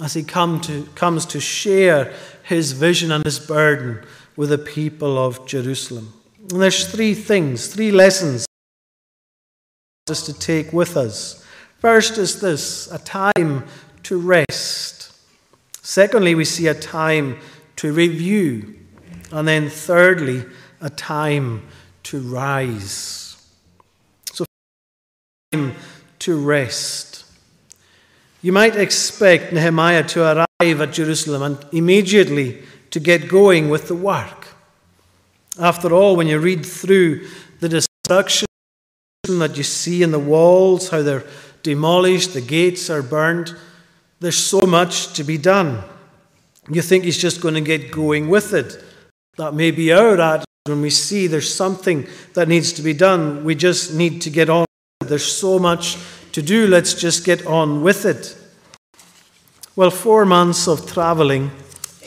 as 0.00 0.14
he 0.14 0.22
come 0.22 0.60
to, 0.62 0.84
comes 0.94 1.26
to 1.26 1.40
share 1.40 2.12
his 2.42 2.72
vision 2.72 3.12
and 3.12 3.24
his 3.24 3.38
burden 3.38 4.04
with 4.36 4.48
the 4.48 4.58
people 4.58 5.18
of 5.18 5.46
Jerusalem. 5.46 6.12
And 6.50 6.62
there's 6.62 6.90
three 6.90 7.14
things, 7.14 7.68
three 7.68 7.90
lessons 7.90 8.46
just 10.08 10.26
to 10.26 10.32
take 10.32 10.72
with 10.72 10.96
us. 10.96 11.44
First 11.78 12.18
is 12.18 12.40
this 12.40 12.90
a 12.90 12.98
time 12.98 13.64
to 14.04 14.18
rest. 14.18 15.12
Secondly, 15.82 16.34
we 16.34 16.44
see 16.44 16.66
a 16.66 16.74
time 16.74 17.38
to 17.76 17.92
review. 17.92 18.78
And 19.30 19.46
then 19.46 19.68
thirdly, 19.68 20.44
a 20.82 20.90
time 20.90 21.62
to 22.02 22.20
rise. 22.20 23.36
So, 24.32 24.44
time 25.52 25.74
to 26.18 26.36
rest. 26.38 27.24
You 28.42 28.52
might 28.52 28.76
expect 28.76 29.52
Nehemiah 29.52 30.02
to 30.08 30.46
arrive 30.60 30.80
at 30.80 30.92
Jerusalem 30.92 31.42
and 31.42 31.64
immediately 31.72 32.62
to 32.90 33.00
get 33.00 33.28
going 33.28 33.70
with 33.70 33.86
the 33.86 33.94
work. 33.94 34.48
After 35.58 35.92
all, 35.94 36.16
when 36.16 36.26
you 36.26 36.38
read 36.38 36.66
through 36.66 37.28
the 37.60 37.68
destruction 37.68 38.46
that 39.28 39.56
you 39.56 39.62
see 39.62 40.02
in 40.02 40.10
the 40.10 40.18
walls, 40.18 40.90
how 40.90 41.02
they're 41.02 41.24
demolished, 41.62 42.34
the 42.34 42.40
gates 42.40 42.90
are 42.90 43.02
burned, 43.02 43.54
there's 44.18 44.36
so 44.36 44.60
much 44.60 45.12
to 45.14 45.24
be 45.24 45.38
done. 45.38 45.84
You 46.68 46.82
think 46.82 47.04
he's 47.04 47.18
just 47.18 47.40
going 47.40 47.54
to 47.54 47.60
get 47.60 47.92
going 47.92 48.28
with 48.28 48.52
it. 48.54 48.82
That 49.36 49.54
may 49.54 49.70
be 49.70 49.92
our 49.92 50.20
attitude 50.20 50.46
when 50.66 50.80
we 50.80 50.90
see 50.90 51.26
there's 51.26 51.52
something 51.52 52.06
that 52.34 52.48
needs 52.48 52.72
to 52.74 52.82
be 52.82 52.92
done, 52.92 53.44
we 53.44 53.54
just 53.54 53.94
need 53.94 54.22
to 54.22 54.30
get 54.30 54.48
on. 54.48 54.64
There's 55.00 55.26
so 55.26 55.58
much 55.58 55.98
to 56.32 56.42
do, 56.42 56.66
let's 56.66 56.94
just 56.94 57.24
get 57.24 57.44
on 57.46 57.82
with 57.82 58.04
it. 58.04 58.36
Well, 59.74 59.90
four 59.90 60.24
months 60.24 60.68
of 60.68 60.86
travelling 60.86 61.50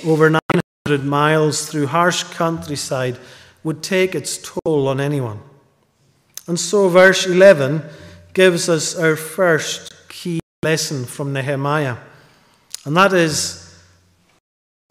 over 0.05 0.29
900 0.29 1.03
miles 1.03 1.69
through 1.69 1.87
harsh 1.87 2.23
countryside 2.23 3.17
would 3.63 3.83
take 3.83 4.15
its 4.15 4.37
toll 4.37 4.87
on 4.87 5.01
anyone. 5.01 5.39
And 6.47 6.59
so, 6.59 6.87
verse 6.89 7.25
11 7.25 7.83
gives 8.33 8.69
us 8.69 8.95
our 8.97 9.15
first 9.15 9.93
key 10.07 10.39
lesson 10.63 11.05
from 11.05 11.33
Nehemiah, 11.33 11.97
and 12.85 12.95
that 12.95 13.13
is 13.13 13.75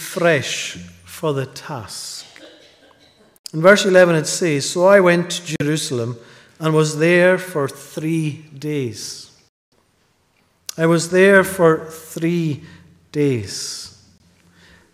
fresh 0.01 0.77
for 1.05 1.33
the 1.33 1.47
task. 1.47 2.14
In 3.55 3.63
verse 3.63 3.85
11 3.87 4.17
it 4.17 4.27
says, 4.27 4.69
So 4.69 4.87
I 4.87 4.99
went 4.99 5.31
to 5.31 5.57
Jerusalem 5.61 6.19
and 6.59 6.75
was 6.75 6.99
there 6.99 7.39
for 7.39 7.69
three 7.69 8.45
days. 8.59 9.31
I 10.77 10.87
was 10.87 11.11
there 11.11 11.45
for 11.45 11.89
three 11.89 12.65
days. 13.13 14.03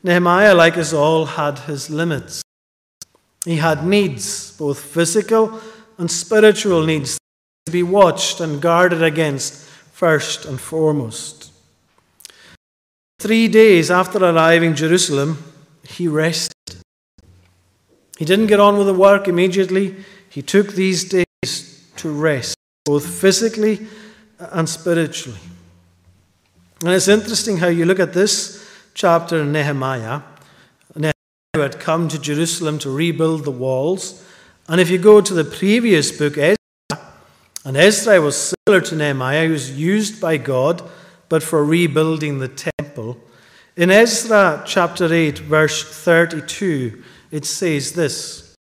Nehemiah, 0.02 0.54
like 0.54 0.76
us 0.76 0.92
all, 0.92 1.24
had 1.24 1.60
his 1.60 1.88
limits. 1.88 2.42
He 3.46 3.56
had 3.56 3.86
needs, 3.86 4.54
both 4.58 4.78
physical 4.78 5.58
and 5.96 6.10
spiritual 6.10 6.84
needs, 6.84 7.16
to 7.64 7.72
be 7.72 7.82
watched 7.82 8.40
and 8.40 8.60
guarded 8.60 9.02
against 9.02 9.54
first 9.92 10.44
and 10.44 10.60
foremost. 10.60 11.50
Three 13.18 13.48
days 13.48 13.90
after 13.90 14.18
arriving 14.18 14.74
Jerusalem, 14.74 15.42
he 15.82 16.08
rested. 16.08 16.59
He 18.20 18.26
didn't 18.26 18.48
get 18.48 18.60
on 18.60 18.76
with 18.76 18.86
the 18.86 18.92
work 18.92 19.28
immediately. 19.28 19.96
He 20.28 20.42
took 20.42 20.74
these 20.74 21.04
days 21.04 21.88
to 21.96 22.10
rest, 22.10 22.54
both 22.84 23.06
physically 23.06 23.86
and 24.38 24.68
spiritually. 24.68 25.40
And 26.84 26.92
it's 26.92 27.08
interesting 27.08 27.56
how 27.56 27.68
you 27.68 27.86
look 27.86 27.98
at 27.98 28.12
this 28.12 28.62
chapter 28.92 29.40
in 29.40 29.52
Nehemiah. 29.52 30.20
Nehemiah 30.94 31.14
had 31.54 31.80
come 31.80 32.08
to 32.08 32.18
Jerusalem 32.18 32.78
to 32.80 32.94
rebuild 32.94 33.44
the 33.44 33.50
walls. 33.50 34.22
And 34.68 34.82
if 34.82 34.90
you 34.90 34.98
go 34.98 35.22
to 35.22 35.32
the 35.32 35.42
previous 35.42 36.12
book, 36.12 36.36
Ezra, 36.36 37.02
and 37.64 37.74
Ezra 37.74 38.20
was 38.20 38.54
similar 38.66 38.82
to 38.82 38.96
Nehemiah, 38.96 39.46
he 39.46 39.52
was 39.52 39.78
used 39.78 40.20
by 40.20 40.36
God, 40.36 40.82
but 41.30 41.42
for 41.42 41.64
rebuilding 41.64 42.38
the 42.38 42.48
temple. 42.78 43.16
In 43.76 43.90
Ezra 43.90 44.62
chapter 44.66 45.10
8, 45.10 45.38
verse 45.38 45.82
32, 45.82 47.02
it 47.30 47.44
says 47.44 47.92
this 47.92 48.54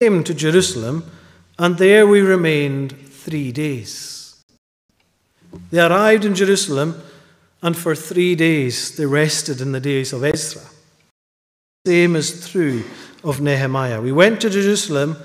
Came 0.00 0.24
to 0.24 0.34
Jerusalem, 0.34 1.10
and 1.58 1.78
there 1.78 2.06
we 2.06 2.20
remained 2.20 2.92
three 2.92 3.52
days. 3.52 4.42
They 5.70 5.80
arrived 5.80 6.24
in 6.24 6.34
Jerusalem 6.34 7.02
and 7.62 7.76
for 7.76 7.94
three 7.94 8.34
days 8.34 8.96
they 8.96 9.06
rested 9.06 9.60
in 9.60 9.72
the 9.72 9.80
days 9.80 10.12
of 10.12 10.22
Ezra. 10.22 10.62
Same 11.86 12.16
is 12.16 12.50
true 12.50 12.84
of 13.22 13.40
Nehemiah. 13.40 14.02
We 14.02 14.12
went 14.12 14.40
to 14.42 14.50
Jerusalem 14.50 15.16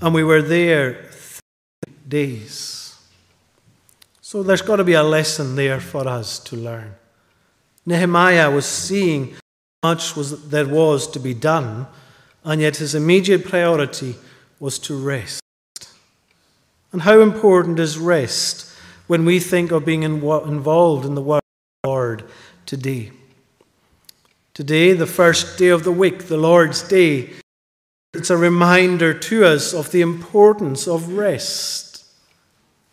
and 0.00 0.12
we 0.12 0.24
were 0.24 0.42
there 0.42 1.08
three 1.12 1.94
days. 2.08 2.96
So 4.20 4.42
there's 4.42 4.62
got 4.62 4.76
to 4.76 4.84
be 4.84 4.94
a 4.94 5.04
lesson 5.04 5.54
there 5.54 5.80
for 5.80 6.08
us 6.08 6.40
to 6.40 6.56
learn. 6.56 6.94
Nehemiah 7.86 8.50
was 8.50 8.66
seeing 8.66 9.34
how 9.82 9.90
much 9.90 10.16
was, 10.16 10.48
there 10.48 10.66
was 10.66 11.06
to 11.12 11.20
be 11.20 11.34
done, 11.34 11.86
and 12.44 12.60
yet 12.60 12.76
his 12.76 12.94
immediate 12.94 13.44
priority 13.44 14.16
was 14.60 14.78
to 14.80 14.96
rest. 14.96 15.40
And 16.92 17.02
how 17.02 17.20
important 17.20 17.78
is 17.78 17.98
rest 17.98 18.70
when 19.06 19.24
we 19.24 19.40
think 19.40 19.72
of 19.72 19.84
being 19.84 20.02
involved 20.02 21.04
in 21.04 21.14
the 21.14 21.22
work 21.22 21.42
Lord 21.84 22.24
today. 22.64 23.12
Today, 24.54 24.92
the 24.92 25.06
first 25.06 25.58
day 25.58 25.68
of 25.68 25.84
the 25.84 25.92
week, 25.92 26.28
the 26.28 26.36
Lord's 26.36 26.80
Day, 26.82 27.30
it's 28.14 28.30
a 28.30 28.36
reminder 28.36 29.12
to 29.12 29.44
us 29.44 29.74
of 29.74 29.90
the 29.90 30.00
importance 30.00 30.86
of 30.86 31.08
rest. 31.08 32.04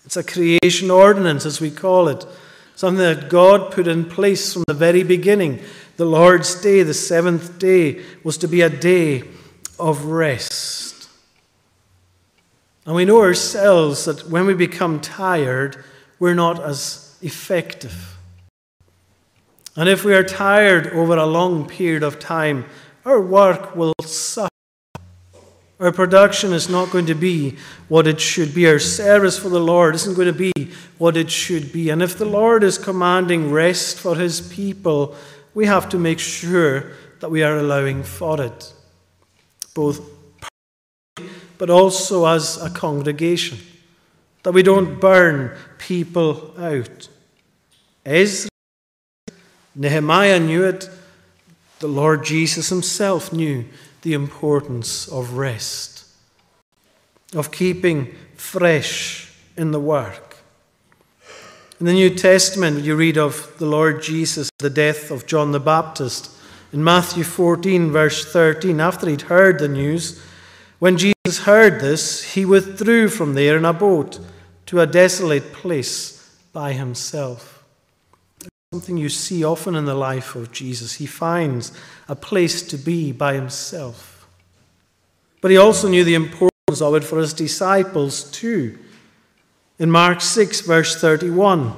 It's 0.04 0.18
a 0.18 0.24
creation 0.24 0.92
ordinance, 0.92 1.46
as 1.46 1.62
we 1.62 1.72
call 1.72 2.08
it, 2.08 2.26
something 2.76 2.98
that 2.98 3.30
God 3.30 3.72
put 3.72 3.88
in 3.88 4.06
place 4.06 4.54
from 4.54 4.64
the 4.68 4.74
very 4.74 5.04
beginning. 5.04 5.62
The 5.98 6.06
Lord's 6.06 6.60
Day, 6.60 6.84
the 6.84 6.94
seventh 6.94 7.60
day, 7.60 8.04
was 8.24 8.38
to 8.40 8.48
be 8.48 8.62
a 8.62 8.70
day 8.70 9.24
of 9.82 10.06
rest. 10.06 11.10
And 12.86 12.96
we 12.96 13.06
know 13.06 13.22
ourselves 13.22 14.06
that 14.06 14.30
when 14.30 14.46
we 14.46 14.54
become 14.54 15.00
tired, 15.00 15.84
we're 16.20 16.34
not 16.34 16.62
as 16.62 17.18
effective. 17.22 18.18
And 19.76 19.88
if 19.88 20.04
we 20.04 20.14
are 20.14 20.24
tired 20.24 20.88
over 20.88 21.16
a 21.16 21.26
long 21.26 21.68
period 21.68 22.04
of 22.04 22.20
time, 22.20 22.66
our 23.06 23.22
work 23.22 23.76
will 23.76 23.94
suffer. 24.02 24.50
Our 25.80 25.92
production 25.92 26.54
is 26.54 26.70
not 26.70 26.92
going 26.92 27.08
to 27.08 27.16
be 27.16 27.58
what 27.88 28.06
it 28.06 28.20
should 28.20 28.54
be. 28.54 28.68
Our 28.68 28.78
service 28.78 29.40
for 29.40 29.50
the 29.50 29.60
Lord 29.60 29.96
isn't 29.96 30.14
going 30.14 30.32
to 30.32 30.52
be 30.54 30.72
what 31.00 31.18
it 31.18 31.32
should 31.32 31.74
be. 31.74 31.90
And 31.90 32.04
if 32.04 32.18
the 32.18 32.26
Lord 32.26 32.64
is 32.64 32.78
commanding 32.78 33.52
rest 33.52 33.98
for 33.98 34.16
his 34.16 34.42
people, 34.42 35.16
we 35.56 35.66
have 35.66 35.90
to 35.90 35.98
make 35.98 36.20
sure 36.20 36.92
that 37.20 37.32
we 37.32 37.42
are 37.42 37.58
allowing 37.58 38.04
for 38.04 38.40
it, 38.42 38.74
both 39.74 40.02
but 41.62 41.70
also 41.70 42.26
as 42.26 42.60
a 42.60 42.72
congregation, 42.72 43.60
that 44.42 44.52
we 44.52 44.64
don't 44.64 45.00
burn 45.00 45.56
people 45.78 46.56
out. 46.58 47.08
Ezra 48.04 48.50
Nehemiah 49.76 50.40
knew 50.40 50.64
it. 50.64 50.90
The 51.78 51.88
Lord 51.88 52.26
Jesus 52.26 52.70
himself 52.70 53.32
knew 53.32 53.66
the 54.02 54.14
importance 54.14 55.08
of 55.08 55.34
rest, 55.34 56.06
of 57.36 57.52
keeping 57.52 58.16
fresh 58.36 59.32
in 59.56 59.70
the 59.70 59.80
work. 59.80 60.38
In 61.80 61.86
the 61.86 61.94
New 61.94 62.10
Testament, 62.16 62.84
you 62.84 62.96
read 62.96 63.20
of 63.20 63.54
the 63.60 63.68
Lord 63.68 64.02
Jesus, 64.02 64.50
the 64.58 64.72
death 64.72 65.12
of 65.12 65.28
John 65.28 65.52
the 65.52 65.60
Baptist. 65.60 66.32
In 66.74 66.84
Matthew 66.84 67.24
14, 67.24 67.92
verse 67.92 68.32
13, 68.32 68.80
after 68.80 69.10
he'd 69.10 69.24
heard 69.24 69.60
the 69.60 69.68
news, 69.68 70.22
when 70.80 70.98
Jesus 70.98 71.40
heard 71.44 71.82
this, 71.82 72.34
he 72.34 72.46
withdrew 72.46 73.10
from 73.10 73.34
there 73.34 73.58
in 73.58 73.66
a 73.66 73.74
boat 73.74 74.20
to 74.68 74.80
a 74.80 74.88
desolate 74.88 75.52
place 75.52 76.34
by 76.54 76.72
himself. 76.72 77.64
Something 78.74 78.96
you 78.96 79.10
see 79.10 79.44
often 79.44 79.76
in 79.76 79.84
the 79.84 79.96
life 79.96 80.34
of 80.34 80.54
Jesus. 80.54 80.94
He 80.94 81.06
finds 81.06 81.74
a 82.08 82.16
place 82.16 82.62
to 82.64 82.78
be 82.78 83.12
by 83.12 83.34
himself. 83.34 84.26
But 85.42 85.52
he 85.52 85.58
also 85.58 85.90
knew 85.90 86.06
the 86.06 86.16
importance 86.16 86.82
of 86.82 86.96
it 86.96 87.04
for 87.04 87.20
his 87.20 87.34
disciples 87.34 88.24
too. 88.32 88.80
In 89.78 89.92
Mark 89.92 90.22
6, 90.22 90.62
verse 90.62 91.02
31, 91.02 91.74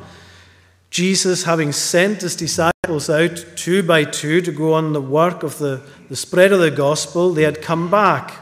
Jesus, 0.91 1.45
having 1.45 1.71
sent 1.71 2.21
his 2.21 2.35
disciples 2.35 2.72
out 2.85 3.45
two 3.55 3.81
by 3.83 4.03
two 4.03 4.41
to 4.41 4.51
go 4.51 4.73
on 4.73 4.93
the 4.93 5.01
work 5.01 5.43
of 5.43 5.57
the, 5.57 5.81
the 6.09 6.15
spread 6.15 6.51
of 6.51 6.59
the 6.59 6.71
gospel, 6.71 7.33
they 7.33 7.43
had 7.43 7.61
come 7.61 7.89
back. 7.89 8.39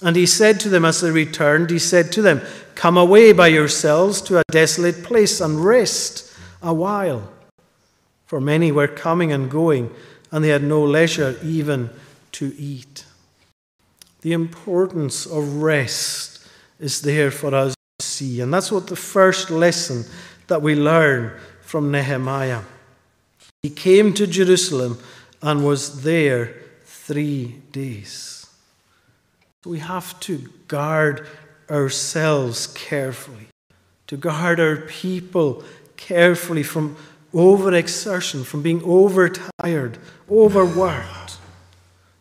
And 0.00 0.16
he 0.16 0.26
said 0.26 0.58
to 0.60 0.68
them 0.68 0.84
as 0.84 1.00
they 1.00 1.10
returned, 1.10 1.70
He 1.70 1.78
said 1.78 2.10
to 2.12 2.22
them, 2.22 2.40
Come 2.74 2.96
away 2.96 3.32
by 3.32 3.48
yourselves 3.48 4.20
to 4.22 4.38
a 4.38 4.42
desolate 4.50 5.04
place 5.04 5.40
and 5.40 5.64
rest 5.64 6.34
a 6.60 6.74
while 6.74 7.32
for 8.32 8.40
many 8.40 8.72
were 8.72 8.88
coming 8.88 9.30
and 9.30 9.50
going, 9.50 9.90
and 10.30 10.42
they 10.42 10.48
had 10.48 10.62
no 10.62 10.82
leisure 10.82 11.38
even 11.44 11.90
to 12.32 12.54
eat. 12.56 13.04
The 14.22 14.32
importance 14.32 15.26
of 15.26 15.56
rest 15.56 16.48
is 16.80 17.02
there 17.02 17.30
for 17.30 17.54
us 17.54 17.74
to 17.98 18.06
see, 18.06 18.40
and 18.40 18.50
that's 18.50 18.72
what 18.72 18.86
the 18.86 18.96
first 18.96 19.50
lesson 19.50 20.10
that 20.46 20.62
we 20.62 20.74
learn 20.74 21.38
from 21.60 21.92
Nehemiah. 21.92 22.62
He 23.62 23.70
came 23.70 24.12
to 24.14 24.26
Jerusalem 24.26 24.98
and 25.40 25.64
was 25.64 26.02
there 26.02 26.52
three 26.84 27.60
days. 27.70 28.48
We 29.64 29.78
have 29.78 30.18
to 30.20 30.50
guard 30.66 31.28
ourselves 31.70 32.66
carefully, 32.66 33.46
to 34.08 34.16
guard 34.16 34.58
our 34.58 34.76
people 34.76 35.62
carefully 35.96 36.64
from 36.64 36.96
overexertion, 37.32 38.44
from 38.44 38.62
being 38.62 38.82
overtired, 38.82 39.98
overworked. 40.28 41.38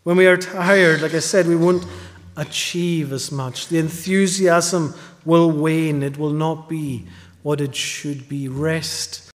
When 0.04 0.18
we 0.18 0.28
are 0.28 0.38
tired, 0.38 1.02
like 1.02 1.16
I 1.16 1.20
said, 1.20 1.48
we 1.48 1.56
won't 1.56 1.88
achieve 2.38 3.12
as 3.12 3.32
much. 3.32 3.68
The 3.68 3.80
enthusiasm 3.80 4.94
will 5.26 5.50
wane. 5.50 6.04
It 6.04 6.20
will 6.20 6.34
not 6.34 6.70
be 6.70 7.08
what 7.42 7.62
it 7.62 7.76
should 7.76 8.30
be. 8.30 8.48
Rest 8.48 9.32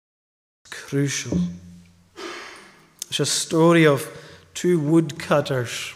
is 0.66 0.72
crucial. 0.72 1.40
It's 3.10 3.20
a 3.20 3.26
story 3.26 3.86
of 3.86 4.08
two 4.54 4.80
woodcutters. 4.80 5.94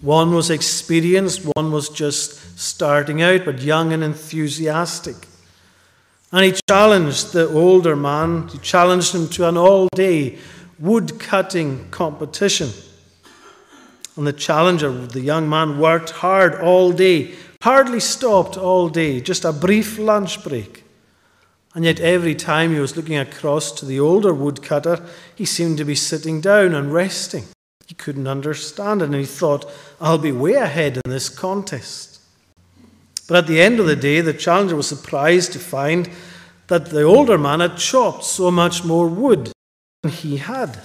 One 0.00 0.34
was 0.34 0.50
experienced, 0.50 1.46
one 1.54 1.70
was 1.70 1.88
just 1.88 2.58
starting 2.58 3.22
out, 3.22 3.44
but 3.44 3.62
young 3.62 3.92
and 3.92 4.02
enthusiastic. 4.02 5.16
And 6.32 6.44
he 6.44 6.58
challenged 6.68 7.32
the 7.32 7.48
older 7.48 7.94
man, 7.94 8.48
he 8.48 8.58
challenged 8.58 9.14
him 9.14 9.28
to 9.28 9.48
an 9.48 9.56
all 9.56 9.88
day 9.94 10.38
wood 10.78 11.20
cutting 11.20 11.88
competition. 11.90 12.70
And 14.16 14.26
the 14.26 14.32
challenger, 14.32 14.90
the 14.90 15.20
young 15.20 15.48
man, 15.48 15.78
worked 15.78 16.10
hard 16.10 16.54
all 16.56 16.92
day, 16.92 17.34
hardly 17.62 18.00
stopped 18.00 18.56
all 18.56 18.88
day, 18.88 19.20
just 19.20 19.44
a 19.44 19.52
brief 19.52 19.98
lunch 19.98 20.42
break. 20.42 20.81
And 21.74 21.84
yet, 21.84 22.00
every 22.00 22.34
time 22.34 22.72
he 22.72 22.80
was 22.80 22.96
looking 22.96 23.16
across 23.16 23.72
to 23.72 23.86
the 23.86 23.98
older 23.98 24.34
woodcutter, 24.34 25.04
he 25.34 25.46
seemed 25.46 25.78
to 25.78 25.84
be 25.84 25.94
sitting 25.94 26.40
down 26.40 26.74
and 26.74 26.92
resting. 26.92 27.44
He 27.86 27.94
couldn't 27.94 28.26
understand 28.26 29.00
it, 29.00 29.06
and 29.06 29.14
he 29.14 29.24
thought, 29.24 29.70
I'll 30.00 30.18
be 30.18 30.32
way 30.32 30.54
ahead 30.54 30.98
in 31.02 31.10
this 31.10 31.28
contest. 31.30 32.20
But 33.26 33.38
at 33.38 33.46
the 33.46 33.62
end 33.62 33.80
of 33.80 33.86
the 33.86 33.96
day, 33.96 34.20
the 34.20 34.34
challenger 34.34 34.76
was 34.76 34.86
surprised 34.86 35.52
to 35.52 35.58
find 35.58 36.10
that 36.66 36.86
the 36.86 37.02
older 37.02 37.38
man 37.38 37.60
had 37.60 37.78
chopped 37.78 38.24
so 38.24 38.50
much 38.50 38.84
more 38.84 39.08
wood 39.08 39.50
than 40.02 40.12
he 40.12 40.36
had. 40.36 40.80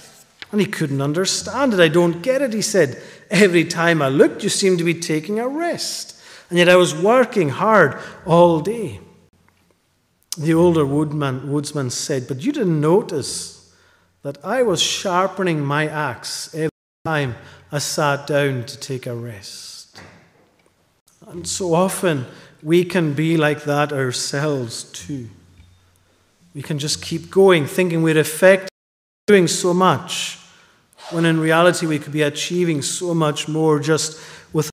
And 0.50 0.60
he 0.60 0.66
couldn't 0.66 1.02
understand 1.02 1.74
it. 1.74 1.80
I 1.80 1.88
don't 1.88 2.22
get 2.22 2.40
it, 2.40 2.54
he 2.54 2.62
said. 2.62 3.02
Every 3.30 3.64
time 3.64 4.00
I 4.00 4.08
looked, 4.08 4.42
you 4.42 4.48
seemed 4.48 4.78
to 4.78 4.84
be 4.84 4.94
taking 4.94 5.38
a 5.38 5.46
rest. 5.46 6.18
And 6.48 6.58
yet 6.58 6.70
I 6.70 6.76
was 6.76 6.94
working 6.94 7.50
hard 7.50 7.98
all 8.24 8.60
day. 8.60 9.00
The 10.36 10.54
older 10.54 10.84
woodman, 10.84 11.50
woodsman 11.50 11.90
said, 11.90 12.28
But 12.28 12.44
you 12.44 12.52
didn't 12.52 12.80
notice 12.80 13.72
that 14.22 14.44
I 14.44 14.62
was 14.62 14.82
sharpening 14.82 15.64
my 15.64 15.88
axe 15.88 16.54
every 16.54 16.70
time 17.04 17.36
I 17.72 17.78
sat 17.78 18.26
down 18.26 18.64
to 18.64 18.78
take 18.78 19.06
a 19.06 19.14
rest. 19.14 20.00
And 21.26 21.46
so 21.46 21.74
often 21.74 22.26
we 22.62 22.84
can 22.84 23.14
be 23.14 23.36
like 23.36 23.64
that 23.64 23.92
ourselves 23.92 24.84
too. 24.84 25.28
We 26.54 26.62
can 26.62 26.78
just 26.78 27.02
keep 27.02 27.30
going, 27.30 27.66
thinking 27.66 28.02
we're 28.02 28.18
effective, 28.18 28.68
doing 29.26 29.46
so 29.46 29.72
much, 29.74 30.38
when 31.10 31.24
in 31.24 31.38
reality 31.38 31.86
we 31.86 31.98
could 31.98 32.12
be 32.12 32.22
achieving 32.22 32.82
so 32.82 33.14
much 33.14 33.46
more 33.48 33.78
just 33.78 34.18
with 34.52 34.68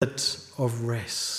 a 0.00 0.06
bit 0.06 0.38
of 0.58 0.84
rest. 0.84 1.33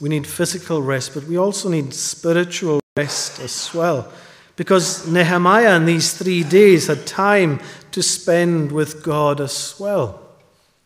We 0.00 0.08
need 0.08 0.26
physical 0.26 0.80
rest, 0.80 1.14
but 1.14 1.24
we 1.24 1.36
also 1.36 1.68
need 1.68 1.92
spiritual 1.92 2.80
rest 2.96 3.40
as 3.40 3.74
well. 3.74 4.12
Because 4.54 5.06
Nehemiah 5.06 5.76
in 5.76 5.86
these 5.86 6.12
three 6.12 6.42
days 6.42 6.86
had 6.86 7.06
time 7.06 7.60
to 7.92 8.02
spend 8.02 8.72
with 8.72 9.02
God 9.02 9.40
as 9.40 9.74
well. 9.78 10.20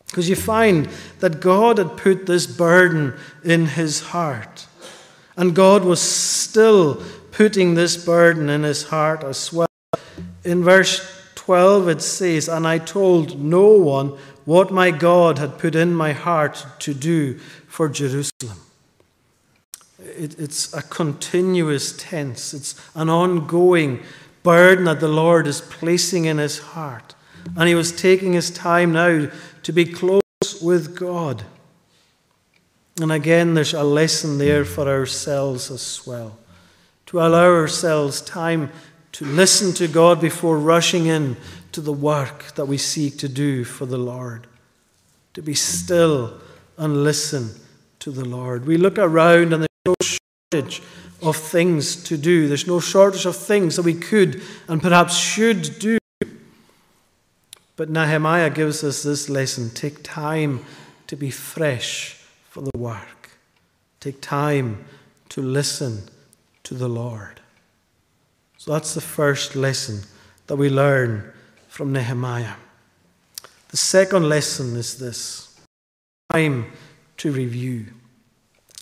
Because 0.05 0.29
you 0.29 0.35
find 0.35 0.89
that 1.19 1.39
God 1.39 1.79
had 1.79 1.97
put 1.97 2.25
this 2.25 2.45
burden 2.45 3.15
in 3.43 3.65
his 3.65 3.99
heart. 3.99 4.67
And 5.35 5.55
God 5.55 5.83
was 5.83 6.01
still 6.01 7.03
putting 7.31 7.73
this 7.73 7.97
burden 7.97 8.49
in 8.49 8.61
his 8.61 8.83
heart 8.83 9.23
as 9.23 9.51
well. 9.51 9.67
In 10.43 10.63
verse 10.63 11.01
12, 11.35 11.87
it 11.87 12.01
says, 12.01 12.47
And 12.47 12.67
I 12.67 12.77
told 12.77 13.39
no 13.39 13.69
one 13.69 14.09
what 14.45 14.71
my 14.71 14.91
God 14.91 15.39
had 15.39 15.57
put 15.57 15.73
in 15.73 15.95
my 15.95 16.13
heart 16.13 16.65
to 16.79 16.93
do 16.93 17.39
for 17.67 17.89
Jerusalem. 17.89 18.57
It, 20.15 20.39
it's 20.39 20.73
a 20.73 20.81
continuous 20.81 21.95
tense, 21.97 22.53
it's 22.53 22.75
an 22.95 23.09
ongoing 23.09 24.03
burden 24.43 24.85
that 24.85 24.99
the 24.99 25.07
Lord 25.07 25.47
is 25.47 25.61
placing 25.61 26.25
in 26.25 26.37
his 26.37 26.59
heart. 26.59 27.15
And 27.57 27.67
he 27.67 27.75
was 27.75 27.91
taking 27.91 28.33
his 28.33 28.49
time 28.49 28.93
now 28.93 29.29
to 29.63 29.71
be 29.71 29.85
close 29.85 30.21
with 30.61 30.95
God. 30.97 31.43
And 33.01 33.11
again, 33.11 33.53
there's 33.53 33.73
a 33.73 33.83
lesson 33.83 34.37
there 34.37 34.65
for 34.65 34.87
ourselves 34.87 35.71
as 35.71 36.05
well. 36.05 36.37
To 37.07 37.19
allow 37.19 37.45
ourselves 37.45 38.21
time 38.21 38.71
to 39.13 39.25
listen 39.25 39.73
to 39.73 39.87
God 39.87 40.21
before 40.21 40.57
rushing 40.57 41.05
in 41.05 41.37
to 41.71 41.81
the 41.81 41.93
work 41.93 42.53
that 42.55 42.65
we 42.65 42.77
seek 42.77 43.17
to 43.19 43.29
do 43.29 43.63
for 43.63 43.85
the 43.85 43.97
Lord. 43.97 44.47
To 45.33 45.41
be 45.41 45.53
still 45.53 46.39
and 46.77 47.03
listen 47.03 47.49
to 47.99 48.11
the 48.11 48.25
Lord. 48.25 48.65
We 48.65 48.77
look 48.77 48.97
around 48.97 49.53
and 49.53 49.67
no 49.85 49.95
shortage 50.01 50.81
of 51.21 51.35
things 51.35 51.95
to 52.03 52.17
do. 52.17 52.47
There's 52.47 52.67
no 52.67 52.79
shortage 52.79 53.25
of 53.25 53.35
things 53.35 53.75
that 53.75 53.83
we 53.83 53.93
could 53.93 54.41
and 54.67 54.81
perhaps 54.81 55.17
should 55.17 55.79
do. 55.79 55.97
But 57.75 57.89
Nehemiah 57.89 58.49
gives 58.49 58.83
us 58.83 59.03
this 59.03 59.29
lesson 59.29 59.69
take 59.71 60.03
time 60.03 60.65
to 61.07 61.15
be 61.15 61.31
fresh 61.31 62.19
for 62.49 62.61
the 62.61 62.77
work, 62.77 63.31
take 63.99 64.21
time 64.21 64.85
to 65.29 65.41
listen 65.41 66.03
to 66.63 66.75
the 66.75 66.87
Lord. 66.87 67.41
So 68.57 68.71
that's 68.71 68.93
the 68.93 69.01
first 69.01 69.55
lesson 69.55 70.01
that 70.47 70.55
we 70.55 70.69
learn 70.69 71.33
from 71.67 71.91
Nehemiah. 71.91 72.55
The 73.69 73.77
second 73.77 74.29
lesson 74.29 74.75
is 74.75 74.99
this 74.99 75.59
time 76.31 76.71
to 77.17 77.31
review. 77.31 77.87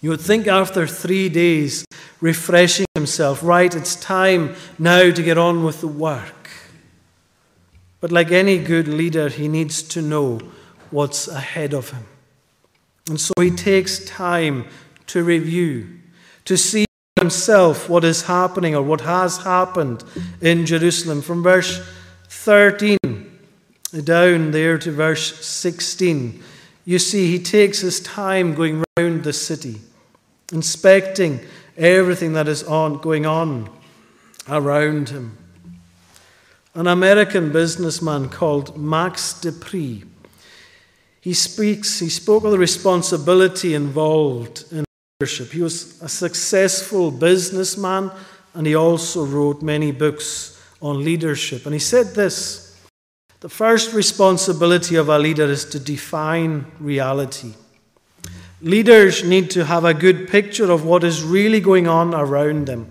You 0.01 0.09
would 0.09 0.21
think 0.21 0.47
after 0.47 0.87
three 0.87 1.29
days, 1.29 1.85
refreshing 2.19 2.87
himself, 2.95 3.43
right, 3.43 3.73
it's 3.73 3.95
time 3.95 4.55
now 4.79 5.11
to 5.11 5.23
get 5.23 5.37
on 5.37 5.63
with 5.63 5.81
the 5.81 5.87
work. 5.87 6.49
But 7.99 8.11
like 8.11 8.31
any 8.31 8.57
good 8.57 8.87
leader, 8.87 9.29
he 9.29 9.47
needs 9.47 9.83
to 9.83 10.01
know 10.01 10.39
what's 10.89 11.27
ahead 11.27 11.73
of 11.73 11.91
him. 11.91 12.05
And 13.07 13.21
so 13.21 13.33
he 13.39 13.51
takes 13.51 14.03
time 14.05 14.65
to 15.07 15.23
review, 15.23 15.99
to 16.45 16.57
see 16.57 16.85
himself 17.19 17.87
what 17.87 18.03
is 18.03 18.23
happening 18.23 18.75
or 18.75 18.81
what 18.81 19.01
has 19.01 19.37
happened 19.37 20.03
in 20.41 20.65
Jerusalem. 20.65 21.21
From 21.21 21.43
verse 21.43 21.79
13 22.29 22.97
down 24.03 24.51
there 24.51 24.77
to 24.77 24.91
verse 24.91 25.45
16, 25.45 26.41
you 26.85 26.97
see 26.97 27.29
he 27.29 27.37
takes 27.37 27.79
his 27.81 27.99
time 27.99 28.55
going 28.55 28.83
round 28.97 29.23
the 29.23 29.33
city, 29.33 29.79
inspecting 30.51 31.39
everything 31.77 32.33
that 32.33 32.47
is 32.47 32.63
on, 32.63 32.97
going 32.99 33.25
on 33.25 33.69
around 34.49 35.09
him 35.09 35.37
an 36.73 36.87
American 36.87 37.51
businessman 37.51 38.29
called 38.29 38.77
Max 38.77 39.39
De 39.41 39.51
Pree. 39.51 40.03
He 41.19 41.33
speaks, 41.33 41.99
he 41.99 42.09
spoke 42.09 42.43
of 42.43 42.51
the 42.51 42.57
responsibility 42.57 43.73
involved 43.73 44.63
in 44.71 44.85
leadership. 45.19 45.51
He 45.51 45.61
was 45.61 46.01
a 46.01 46.09
successful 46.09 47.11
businessman 47.11 48.09
and 48.53 48.65
he 48.65 48.75
also 48.75 49.25
wrote 49.25 49.61
many 49.61 49.91
books 49.91 50.59
on 50.81 51.03
leadership. 51.03 51.65
And 51.65 51.73
he 51.73 51.79
said 51.79 52.15
this 52.15 52.69
the 53.41 53.49
first 53.49 53.93
responsibility 53.93 54.95
of 54.95 55.09
a 55.09 55.19
leader 55.19 55.45
is 55.45 55.65
to 55.65 55.79
define 55.79 56.65
reality. 56.79 57.53
Leaders 58.61 59.23
need 59.23 59.49
to 59.51 59.65
have 59.65 59.85
a 59.85 59.93
good 59.93 60.29
picture 60.29 60.71
of 60.71 60.85
what 60.85 61.03
is 61.03 61.23
really 61.23 61.59
going 61.59 61.87
on 61.87 62.13
around 62.13 62.67
them, 62.67 62.87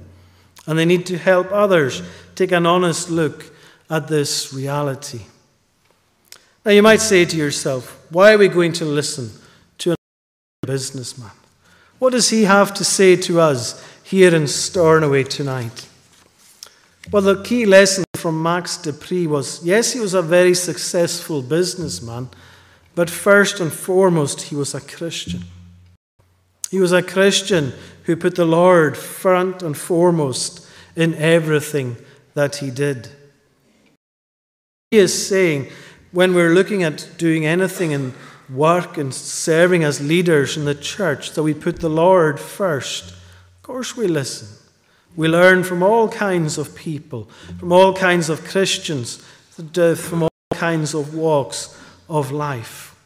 and 0.67 0.79
they 0.79 0.85
need 0.85 1.07
to 1.07 1.17
help 1.17 1.51
others 1.53 2.03
take 2.35 2.51
an 2.51 2.67
honest 2.67 3.09
look 3.09 3.53
at 3.89 4.09
this 4.09 4.53
reality. 4.53 5.21
Now, 6.65 6.73
you 6.73 6.83
might 6.83 7.01
say 7.01 7.25
to 7.25 7.37
yourself, 7.37 8.05
why 8.11 8.35
are 8.35 8.39
we 8.39 8.49
going 8.49 8.73
to 8.75 8.85
listen 8.85 9.31
to 9.79 9.93
a 9.93 10.67
businessman? 10.67 11.31
What 12.01 12.11
does 12.11 12.31
he 12.31 12.45
have 12.45 12.75
to 12.75 12.85
say 12.85 13.15
to 13.17 13.41
us 13.41 13.85
here 14.03 14.35
in 14.35 14.47
Stornoway 14.49 15.25
tonight? 15.25 15.89
Well, 17.13 17.23
the 17.23 17.43
key 17.43 17.65
lesson 17.65 18.05
from 18.17 18.43
Max 18.43 18.77
De 18.77 18.93
Pree 18.93 19.27
was 19.27 19.65
yes, 19.65 19.93
he 19.93 20.01
was 20.01 20.15
a 20.15 20.23
very 20.23 20.55
successful 20.55 21.43
businessman, 21.43 22.29
but 22.95 23.09
first 23.09 23.61
and 23.61 23.73
foremost, 23.73 24.43
he 24.43 24.57
was 24.57 24.75
a 24.75 24.81
Christian. 24.81 25.45
He 26.71 26.79
was 26.79 26.93
a 26.93 27.03
Christian 27.03 27.73
who 28.05 28.15
put 28.17 28.37
the 28.37 28.45
Lord 28.45 28.97
front 28.97 29.63
and 29.63 29.77
foremost 29.77 30.67
in 30.95 31.15
everything 31.15 31.97
that 32.35 32.57
he 32.57 32.71
did. 32.71 33.09
He 34.91 34.99
is 34.99 35.29
saying 35.29 35.69
when 36.13 36.35
we're 36.35 36.55
looking 36.55 36.83
at 36.83 37.11
doing 37.19 37.45
anything 37.45 37.91
in 37.91 38.15
work 38.49 38.97
and 38.99 39.13
serving 39.13 39.85
as 39.85 40.01
leaders 40.01 40.57
in 40.57 40.65
the 40.65 40.75
church 40.75 41.33
that 41.33 41.43
we 41.43 41.55
put 41.55 41.81
the 41.81 41.89
Lord 41.89 42.41
first. 42.41 43.11
Of 43.11 43.63
course, 43.63 43.97
we 43.97 44.07
listen. 44.07 44.49
We 45.17 45.29
learn 45.29 45.65
from 45.65 45.83
all 45.83 46.09
kinds 46.09 46.57
of 46.57 46.75
people, 46.75 47.29
from 47.59 47.73
all 47.73 47.95
kinds 47.95 48.29
of 48.29 48.45
Christians, 48.45 49.17
from 49.57 50.23
all 50.23 50.31
kinds 50.53 50.95
of 50.95 51.15
walks 51.15 51.77
of 52.09 52.31
life. 52.31 52.97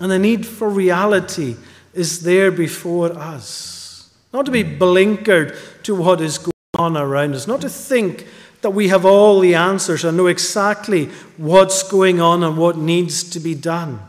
And 0.00 0.10
the 0.10 0.18
need 0.18 0.46
for 0.46 0.68
reality 0.68 1.56
is 1.94 2.20
there 2.20 2.50
before 2.50 3.12
us. 3.12 4.10
Not 4.32 4.46
to 4.46 4.52
be 4.52 4.64
blinkered 4.64 5.56
to 5.84 5.94
what 5.94 6.20
is 6.20 6.38
going 6.38 6.52
on 6.78 6.96
around 6.96 7.34
us, 7.34 7.46
not 7.46 7.60
to 7.60 7.68
think 7.68 8.26
that 8.62 8.70
we 8.70 8.88
have 8.88 9.04
all 9.04 9.40
the 9.40 9.54
answers 9.54 10.04
and 10.04 10.16
know 10.16 10.26
exactly 10.26 11.06
what's 11.36 11.82
going 11.82 12.20
on 12.20 12.42
and 12.42 12.56
what 12.56 12.76
needs 12.76 13.22
to 13.30 13.38
be 13.38 13.54
done. 13.54 14.00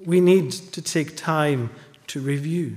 We 0.00 0.20
need 0.20 0.50
to 0.50 0.82
take 0.82 1.16
time 1.16 1.70
to 2.08 2.20
review. 2.20 2.76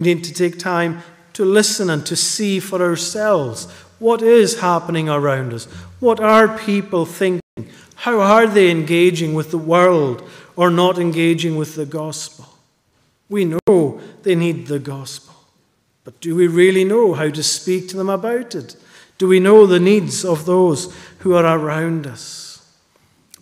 We 0.00 0.06
need 0.06 0.24
to 0.24 0.34
take 0.34 0.58
time 0.58 1.02
to 1.34 1.44
listen 1.44 1.88
and 1.88 2.04
to 2.06 2.16
see 2.16 2.60
for 2.60 2.82
ourselves 2.82 3.70
what 3.98 4.22
is 4.22 4.60
happening 4.60 5.08
around 5.08 5.52
us. 5.52 5.66
What 6.00 6.20
are 6.20 6.58
people 6.58 7.06
thinking? 7.06 7.40
How 7.94 8.20
are 8.20 8.46
they 8.46 8.70
engaging 8.70 9.34
with 9.34 9.50
the 9.50 9.58
world 9.58 10.28
or 10.56 10.70
not 10.70 10.98
engaging 10.98 11.56
with 11.56 11.76
the 11.76 11.86
gospel? 11.86 12.53
We 13.34 13.46
know 13.46 14.00
they 14.22 14.36
need 14.36 14.68
the 14.68 14.78
gospel, 14.78 15.34
but 16.04 16.20
do 16.20 16.36
we 16.36 16.46
really 16.46 16.84
know 16.84 17.14
how 17.14 17.30
to 17.30 17.42
speak 17.42 17.88
to 17.88 17.96
them 17.96 18.08
about 18.08 18.54
it? 18.54 18.76
Do 19.18 19.26
we 19.26 19.40
know 19.40 19.66
the 19.66 19.80
needs 19.80 20.24
of 20.24 20.46
those 20.46 20.94
who 21.18 21.34
are 21.34 21.58
around 21.58 22.06
us? 22.06 22.64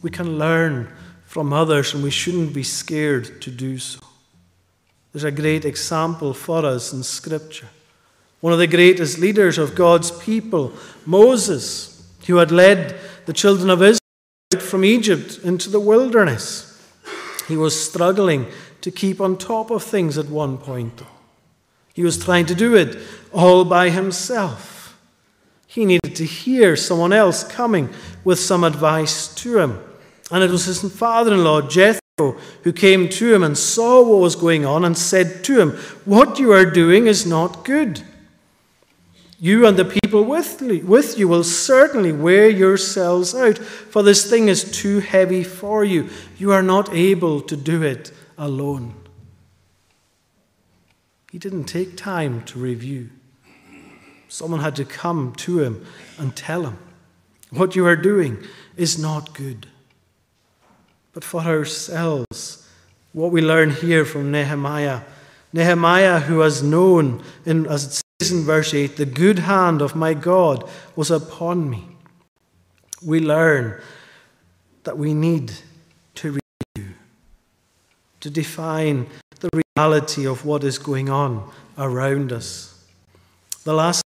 We 0.01 0.09
can 0.09 0.39
learn 0.39 0.91
from 1.27 1.53
others, 1.53 1.93
and 1.93 2.03
we 2.03 2.09
shouldn't 2.11 2.55
be 2.55 2.63
scared 2.63 3.43
to 3.43 3.51
do 3.51 3.77
so. 3.77 4.01
There's 5.13 5.25
a 5.25 5.31
great 5.31 5.67
example 5.67 6.33
for 6.33 6.65
us 6.65 6.95
in 6.95 7.03
Scripture. 7.03 7.69
One 8.41 8.55
of 8.55 8.59
the 8.59 8.67
greatest 8.67 9.19
leaders 9.19 9.59
of 9.59 9.75
God's 9.75 10.11
people, 10.11 10.73
Moses, 11.05 12.03
who 12.27 12.37
had 12.37 12.51
led 12.51 12.99
the 13.27 13.35
children 13.35 13.69
of 13.69 13.83
Israel 13.83 13.99
from 14.59 14.87
Egypt 14.87 15.41
into 15.45 15.69
the 15.69 15.81
wilderness. 15.81 16.71
He 17.47 17.59
was 17.59 17.79
struggling 17.79 18.47
to 18.83 18.91
keep 18.91 19.21
on 19.21 19.39
top 19.39 19.71
of 19.71 19.83
things 19.83 20.19
at 20.19 20.27
one 20.27 20.59
point. 20.59 20.99
though. 20.99 21.07
He 21.95 22.03
was 22.03 22.23
trying 22.23 22.47
to 22.47 22.55
do 22.55 22.75
it 22.75 22.99
all 23.33 23.65
by 23.65 23.91
himself. 23.91 24.99
He 25.67 25.87
needed 25.87 26.17
to 26.17 26.25
hear 26.25 26.77
someone 26.77 27.13
else 27.13 27.45
coming 27.45 27.89
with 28.25 28.39
some 28.39 28.65
advice 28.65 29.35
to 29.37 29.59
him. 29.59 29.79
And 30.31 30.43
it 30.43 30.51
was 30.51 30.67
his 30.67 30.81
father 30.93 31.33
in 31.33 31.45
law, 31.45 31.63
Jethro, 31.63 32.39
who 32.63 32.73
came 32.73 33.09
to 33.09 33.35
him 33.35 33.43
and 33.43 33.57
saw 33.57 34.03
what 34.03 34.21
was 34.21 34.37
going 34.37 34.65
on 34.65 34.85
and 34.85 34.97
said 34.97 35.45
to 35.45 35.61
him, 35.61 35.71
What 36.05 36.39
you 36.39 36.53
are 36.53 36.65
doing 36.67 37.07
is 37.07 37.27
not 37.27 37.65
good. 37.65 38.03
You 39.39 39.67
and 39.67 39.77
the 39.77 39.85
people 39.85 40.25
with, 40.25 40.63
with 40.85 41.19
you 41.19 41.27
will 41.27 41.43
certainly 41.43 42.13
wear 42.13 42.49
yourselves 42.49 43.35
out, 43.35 43.59
for 43.59 44.03
this 44.03 44.29
thing 44.29 44.49
is 44.49 44.71
too 44.71 45.01
heavy 45.01 45.43
for 45.43 45.85
you. 45.85 46.09
You 46.39 46.53
are 46.53 46.63
not 46.63 46.93
able 46.95 47.41
to 47.43 47.57
do 47.57 47.83
it 47.83 48.13
alone. 48.37 48.95
He 51.31 51.39
didn't 51.39 51.65
take 51.65 51.97
time 51.97 52.43
to 52.45 52.59
review. 52.59 53.11
Someone 54.29 54.61
had 54.61 54.77
to 54.77 54.85
come 54.85 55.35
to 55.37 55.61
him 55.61 55.87
and 56.19 56.37
tell 56.37 56.65
him, 56.65 56.79
What 57.51 57.75
you 57.75 57.87
are 57.87 57.97
doing 57.97 58.39
is 58.77 58.99
not 58.99 59.35
good. 59.35 59.67
But 61.13 61.25
for 61.25 61.43
ourselves, 61.43 62.69
what 63.13 63.31
we 63.31 63.43
learn 63.43 63.71
here 63.71 64.05
from 64.05 64.31
Nehemiah, 64.31 65.03
Nehemiah, 65.53 66.21
who 66.21 66.41
has 66.41 66.63
known, 66.63 67.23
in, 67.45 67.67
as 67.67 67.85
it 67.85 68.03
says 68.21 68.33
in 68.33 68.45
verse 68.45 68.73
8, 68.73 68.97
the 68.97 69.07
good 69.07 69.41
hand 69.41 69.83
of 69.83 69.95
my 69.95 70.15
God 70.15 70.69
was 70.97 71.11
upon 71.11 71.69
me. 71.69 71.89
We 73.05 73.21
learn 73.21 73.81
that 74.85 74.97
we 74.97 75.13
need 75.13 75.53
to 78.23 78.31
define 78.31 79.07
the 79.41 79.63
reality 79.77 80.27
of 80.27 80.47
what 80.47 80.65
is 80.65 80.79
going 80.79 81.11
on 81.11 81.51
around 81.77 82.33
us. 82.33 82.85
The 83.65 83.75
last 83.75 84.03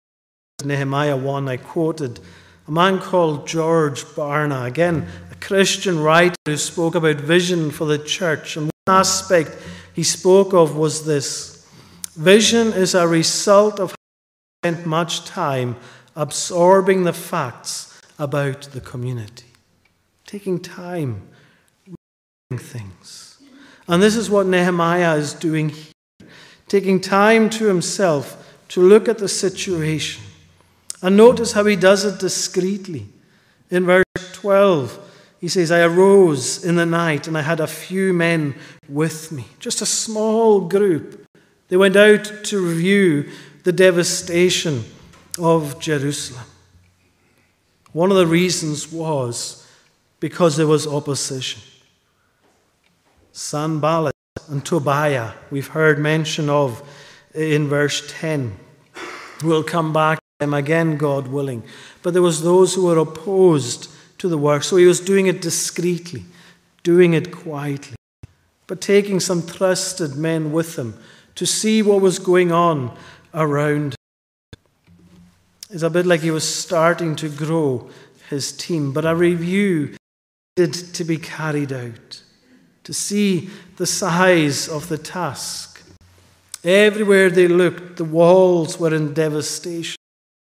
Nehemiah 0.65 1.17
1 1.17 1.49
I 1.49 1.59
quoted, 1.59 2.19
a 2.67 2.71
man 2.71 2.99
called 2.99 3.47
George 3.47 4.05
Barna, 4.05 4.67
again, 4.67 5.07
a 5.31 5.35
Christian 5.37 6.01
writer 6.01 6.35
who 6.47 6.57
spoke 6.57 6.95
about 6.95 7.17
vision 7.17 7.71
for 7.71 7.85
the 7.85 7.99
church. 7.99 8.57
And 8.57 8.71
one 8.87 8.97
aspect 8.97 9.57
he 9.95 10.03
spoke 10.03 10.53
of 10.55 10.77
was 10.77 11.05
this 11.05 11.69
vision 12.17 12.73
is 12.73 12.95
a 12.95 13.07
result 13.07 13.79
of 13.79 13.95
spent 14.63 14.87
much 14.87 15.25
time 15.27 15.77
absorbing 16.17 17.05
the 17.05 17.13
facts 17.13 18.01
about 18.19 18.63
the 18.73 18.81
community, 18.81 19.53
taking 20.27 20.59
time 20.59 21.29
reading 21.87 22.65
things. 22.65 23.26
And 23.89 24.03
this 24.03 24.17
is 24.17 24.29
what 24.29 24.47
Nehemiah 24.47 25.17
is 25.17 25.33
doing 25.33 25.71
here, 25.71 26.29
taking 26.69 27.01
time 27.01 27.49
to 27.51 27.67
himself 27.67 28.43
to 28.69 28.81
look 28.81 29.09
at 29.09 29.19
the 29.19 29.29
situation. 29.29 30.25
And 31.03 31.17
notice 31.17 31.53
how 31.53 31.65
he 31.65 31.77
does 31.77 32.05
it 32.05 32.19
discreetly. 32.19 33.07
In 33.71 33.85
verse 33.85 34.05
12, 34.33 34.99
he 35.41 35.49
says, 35.49 35.71
I 35.71 35.83
arose 35.83 36.65
in 36.65 36.77
the 36.77 36.87
night 36.87 37.29
and 37.29 37.37
I 37.37 37.43
had 37.43 37.61
a 37.61 37.67
few 37.67 38.13
men 38.13 38.55
with 38.89 39.31
me, 39.31 39.47
just 39.61 39.83
a 39.83 39.87
small 39.87 40.61
group. 40.61 41.25
They 41.69 41.77
went 41.77 41.97
out 41.97 42.31
to 42.45 42.67
review 42.67 43.31
the 43.65 43.73
devastation 43.73 44.85
of 45.39 45.79
Jerusalem. 45.81 46.45
One 47.93 48.11
of 48.11 48.17
the 48.17 48.27
reasons 48.27 48.91
was 48.91 49.67
because 50.21 50.57
there 50.57 50.67
was 50.67 50.87
opposition. 50.87 51.63
Sanballat 53.37 54.15
and 54.49 54.65
Tobiah, 54.65 55.33
we've 55.51 55.67
heard 55.67 55.99
mention 55.99 56.49
of 56.49 56.83
in 57.35 57.69
verse 57.69 58.03
10. 58.09 58.59
We'll 59.45 59.63
come 59.63 59.93
back 59.93 60.17
to 60.17 60.25
them 60.41 60.55
again, 60.55 60.97
God 60.97 61.29
willing. 61.29 61.63
But 62.03 62.15
there 62.15 62.23
was 62.23 62.43
those 62.43 62.75
who 62.75 62.87
were 62.87 62.97
opposed 62.97 63.91
to 64.17 64.31
the 64.31 64.39
work, 64.39 64.63
so 64.63 64.79
he 64.79 64.87
was 64.87 65.01
doing 65.01 65.27
it 65.27 65.43
discreetly, 65.43 66.25
doing 66.83 67.13
it 67.13 67.31
quietly, 67.31 67.97
but 68.67 68.81
taking 68.81 69.21
some 69.21 69.47
trusted 69.47 70.17
men 70.17 70.51
with 70.51 70.79
him 70.79 70.95
to 71.35 71.45
see 71.45 71.83
what 71.83 72.01
was 72.01 72.19
going 72.19 72.53
on 72.53 72.97
around. 73.35 73.97
It's 75.69 75.83
a 75.83 75.91
bit 75.91 76.07
like 76.07 76.23
he 76.23 76.31
was 76.31 76.49
starting 76.49 77.15
to 77.17 77.29
grow 77.29 77.91
his 78.31 78.51
team, 78.51 78.95
but 78.95 79.05
a 79.05 79.15
review 79.15 79.95
needed 80.57 80.73
to 80.95 81.05
be 81.05 81.19
carried 81.19 81.71
out 81.71 82.23
to 82.87 82.95
see 82.95 83.51
the 83.79 83.87
size 83.87 84.69
of 84.69 84.89
the 84.89 84.97
task. 84.97 85.83
Everywhere 86.63 87.31
they 87.31 87.49
looked, 87.49 87.97
the 87.97 88.05
walls 88.05 88.79
were 88.79 88.95
in 88.95 89.13
devastation. 89.13 89.97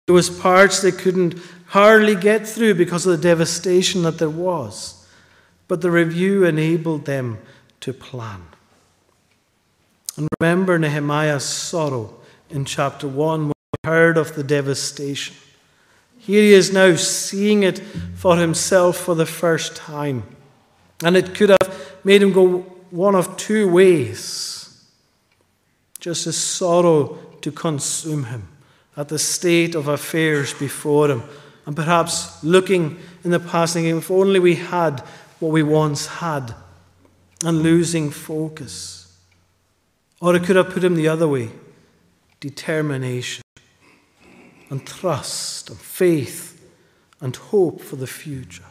There 0.06 0.14
was 0.14 0.30
parts 0.30 0.80
they 0.80 0.92
couldn't 0.92 1.34
hardly 1.66 2.14
get 2.14 2.46
through 2.46 2.74
because 2.74 3.04
of 3.04 3.16
the 3.16 3.28
devastation 3.28 4.04
that 4.04 4.18
there 4.18 4.30
was. 4.30 5.04
But 5.66 5.80
the 5.80 5.90
review 5.90 6.44
enabled 6.44 7.04
them 7.04 7.38
to 7.80 7.92
plan. 7.92 8.44
And 10.16 10.28
remember 10.40 10.78
Nehemiah's 10.78 11.44
sorrow 11.44 12.14
in 12.48 12.64
chapter 12.64 13.08
1 13.08 13.46
when 13.46 13.52
he 13.82 13.88
heard 13.88 14.16
of 14.16 14.36
the 14.36 14.44
devastation. 14.44 15.34
Here 16.16 16.42
he 16.42 16.52
is 16.52 16.72
now 16.72 16.94
seeing 16.94 17.64
it 17.64 17.80
for 18.14 18.36
himself 18.36 18.96
for 18.96 19.16
the 19.16 19.26
first 19.26 19.74
time. 19.74 20.22
And 21.02 21.16
it 21.16 21.34
could 21.34 21.48
have 21.48 21.89
made 22.04 22.22
him 22.22 22.32
go 22.32 22.58
one 22.90 23.14
of 23.14 23.36
two 23.36 23.68
ways. 23.70 24.56
Just 25.98 26.26
as 26.26 26.36
sorrow 26.36 27.18
to 27.42 27.52
consume 27.52 28.24
him 28.24 28.48
at 28.96 29.08
the 29.08 29.18
state 29.18 29.74
of 29.74 29.88
affairs 29.88 30.52
before 30.54 31.08
him, 31.10 31.22
and 31.66 31.76
perhaps 31.76 32.42
looking 32.42 32.98
in 33.24 33.30
the 33.30 33.40
past, 33.40 33.74
thinking, 33.74 33.98
if 33.98 34.10
only 34.10 34.40
we 34.40 34.56
had 34.56 35.00
what 35.38 35.52
we 35.52 35.62
once 35.62 36.06
had, 36.06 36.54
and 37.44 37.62
losing 37.62 38.10
focus. 38.10 39.18
Or 40.20 40.34
it 40.34 40.44
could 40.44 40.56
have 40.56 40.70
put 40.70 40.84
him 40.84 40.96
the 40.96 41.08
other 41.08 41.28
way 41.28 41.50
determination, 42.40 43.42
and 44.70 44.86
trust, 44.86 45.68
and 45.68 45.78
faith, 45.78 46.66
and 47.20 47.36
hope 47.36 47.82
for 47.82 47.96
the 47.96 48.06
future. 48.06 48.64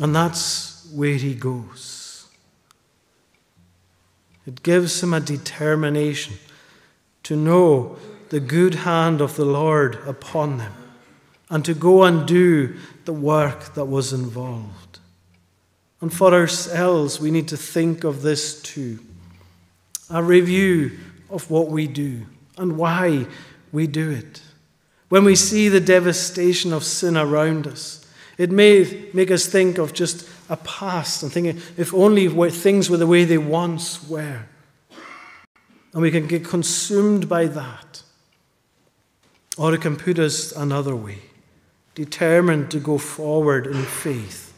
And 0.00 0.14
that's 0.14 0.90
where 0.92 1.14
he 1.14 1.34
goes. 1.34 1.91
It 4.46 4.62
gives 4.62 5.02
him 5.02 5.14
a 5.14 5.20
determination 5.20 6.34
to 7.24 7.36
know 7.36 7.96
the 8.30 8.40
good 8.40 8.74
hand 8.76 9.20
of 9.20 9.36
the 9.36 9.44
Lord 9.44 9.96
upon 10.06 10.58
them 10.58 10.72
and 11.50 11.64
to 11.64 11.74
go 11.74 12.02
and 12.04 12.26
do 12.26 12.76
the 13.04 13.12
work 13.12 13.74
that 13.74 13.84
was 13.84 14.12
involved. 14.12 14.98
And 16.00 16.12
for 16.12 16.34
ourselves, 16.34 17.20
we 17.20 17.30
need 17.30 17.48
to 17.48 17.56
think 17.56 18.04
of 18.04 18.22
this 18.22 18.60
too 18.62 18.98
a 20.10 20.22
review 20.22 20.98
of 21.30 21.50
what 21.50 21.68
we 21.68 21.86
do 21.86 22.26
and 22.58 22.76
why 22.76 23.26
we 23.70 23.86
do 23.86 24.10
it. 24.10 24.42
When 25.08 25.24
we 25.24 25.36
see 25.36 25.68
the 25.68 25.80
devastation 25.80 26.72
of 26.72 26.84
sin 26.84 27.16
around 27.16 27.66
us, 27.66 28.06
it 28.36 28.50
may 28.50 29.08
make 29.14 29.30
us 29.30 29.46
think 29.46 29.78
of 29.78 29.94
just 29.94 30.28
a 30.52 30.56
past 30.58 31.22
and 31.22 31.32
thinking, 31.32 31.60
if 31.78 31.94
only 31.94 32.28
things 32.50 32.90
were 32.90 32.98
the 32.98 33.06
way 33.06 33.24
they 33.24 33.38
once 33.38 34.06
were. 34.06 34.42
And 35.94 36.02
we 36.02 36.10
can 36.10 36.26
get 36.26 36.44
consumed 36.44 37.26
by 37.26 37.46
that. 37.46 38.02
Or 39.56 39.72
it 39.74 39.80
can 39.80 39.96
put 39.96 40.18
us 40.18 40.52
another 40.52 40.94
way, 40.94 41.20
determined 41.94 42.70
to 42.70 42.78
go 42.78 42.98
forward 42.98 43.66
in 43.66 43.82
faith, 43.82 44.52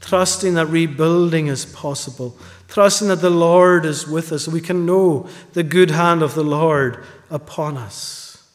trusting 0.00 0.54
that 0.54 0.66
rebuilding 0.66 1.48
is 1.48 1.66
possible, 1.66 2.36
trusting 2.68 3.08
that 3.08 3.20
the 3.20 3.30
Lord 3.30 3.84
is 3.84 4.06
with 4.06 4.30
us, 4.30 4.46
we 4.46 4.60
can 4.60 4.86
know 4.86 5.28
the 5.54 5.64
good 5.64 5.90
hand 5.90 6.22
of 6.22 6.34
the 6.34 6.44
Lord 6.44 7.04
upon 7.30 7.76
us. 7.76 8.48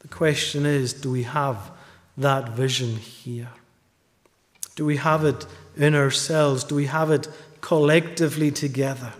The 0.00 0.08
question 0.08 0.66
is 0.66 0.92
do 0.92 1.10
we 1.10 1.22
have 1.22 1.70
that 2.18 2.50
vision 2.50 2.96
here? 2.96 3.48
Do 4.74 4.84
we 4.84 4.96
have 4.96 5.24
it 5.24 5.46
in 5.76 5.94
ourselves? 5.94 6.64
Do 6.64 6.74
we 6.74 6.86
have 6.86 7.10
it 7.10 7.28
collectively 7.60 8.50
together? 8.50 9.12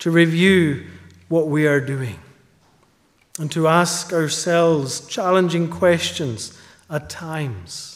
To 0.00 0.10
review 0.10 0.86
what 1.28 1.48
we 1.48 1.66
are 1.66 1.80
doing 1.80 2.18
and 3.38 3.50
to 3.52 3.68
ask 3.68 4.12
ourselves 4.12 5.06
challenging 5.06 5.68
questions 5.68 6.58
at 6.90 7.10
times. 7.10 7.94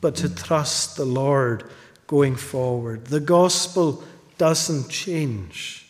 but 0.00 0.14
to 0.16 0.28
trust 0.28 0.96
the 0.96 1.04
Lord 1.04 1.64
going 2.06 2.36
forward. 2.36 3.06
The 3.06 3.20
gospel 3.20 4.04
doesn't 4.38 4.88
change, 4.88 5.86